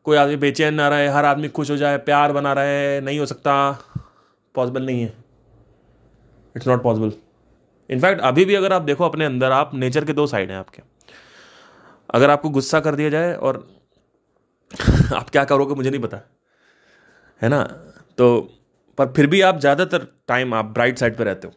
कोई 0.08 0.16
आदमी 0.16 0.36
बेचैन 0.36 0.74
ना 0.74 0.88
रहे, 0.88 1.08
हर 1.08 1.24
आदमी 1.24 1.48
खुश 1.48 1.70
हो 1.70 1.76
जाए, 1.76 1.96
प्यार 1.98 2.32
बना 2.32 2.52
रहे, 2.52 3.00
नहीं 3.00 3.18
हो 3.18 3.26
सकता 3.26 3.54
पॉसिबल 4.54 4.82
नहीं 4.82 5.02
है। 5.02 5.12
इट्स 6.56 6.68
नॉट 6.68 6.82
पॉसिबल 6.82 7.12
इनफैक्ट 7.90 8.20
अभी 8.20 8.44
भी 8.44 8.54
अगर 8.54 8.72
आप 8.72 8.82
देखो 8.82 9.04
अपने 9.04 9.24
अंदर, 9.24 9.52
आप 9.52 9.74
नेचर 9.74 10.04
के 10.04 10.12
दो 10.12 10.26
साइड 10.26 10.50
हैं 10.50 10.58
आपके। 10.58 10.82
अगर 12.14 12.30
आपको 12.30 12.50
गुस्सा 12.50 12.80
कर 12.80 12.94
दिया 12.94 13.10
जाए 13.10 13.34
और 13.34 13.66
आप 15.14 15.30
क्या 15.30 15.44
करोगे 15.44 15.74
मुझे 15.74 15.90
नहीं 15.90 16.00
पता, 16.00 16.20
है 17.42 17.48
ना? 17.48 17.62
तो 18.18 18.38
पर 18.98 19.12
फिर 19.12 19.26
भी 19.26 19.40
आप 19.40 19.58
ज़्यादातर 19.58 20.06
टाइम 20.28 20.54
आप 20.54 20.64
ब्राइट 20.64 20.98
साइड 20.98 21.16
पर 21.16 21.24
रहते 21.24 21.48
हो। 21.48 21.54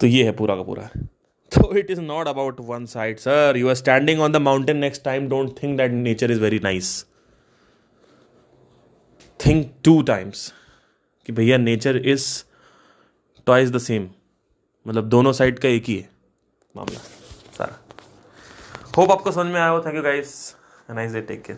तो 0.00 0.06
ये 0.06 0.24
है 0.24 0.32
पूरा 0.32 0.56
का 0.56 0.62
पूरा। 0.62 0.88
So 1.52 1.70
it 1.72 1.88
is 1.90 1.98
not 1.98 2.28
about 2.28 2.60
one 2.60 2.86
side, 2.86 3.18
sir. 3.18 3.54
You 3.56 3.68
are 3.70 3.74
standing 3.74 4.20
on 4.20 4.32
the 4.32 4.40
mountain 4.40 4.80
next 4.80 5.04
time. 5.04 5.28
Don't 5.28 5.58
think 5.58 5.78
that 5.78 5.90
nature 5.90 6.30
is 6.30 6.38
very 6.38 6.58
nice. 6.58 7.04
Think 9.40 9.72
two 9.82 10.02
times 10.02 10.52
कि 11.26 11.32
भैया 11.32 11.56
nature 11.58 11.96
is 11.96 12.26
twice 13.46 13.70
the 13.70 13.78
same 13.78 14.08
मतलब 14.86 15.08
दोनों 15.08 15.32
side 15.32 15.58
का 15.58 15.68
एक 15.68 15.84
ही 15.84 15.96
है 15.96 16.08
मामला 16.76 17.00
सारा 17.56 17.78
hope 18.96 19.10
आपको 19.12 19.32
समझ 19.32 19.52
में 19.52 19.60
आया 19.60 19.68
हो 19.68 19.80
thank 19.86 19.96
you 19.96 20.02
guys 20.02 20.32
nice 20.90 21.12
day 21.12 21.20
take 21.30 21.42
care 21.44 21.56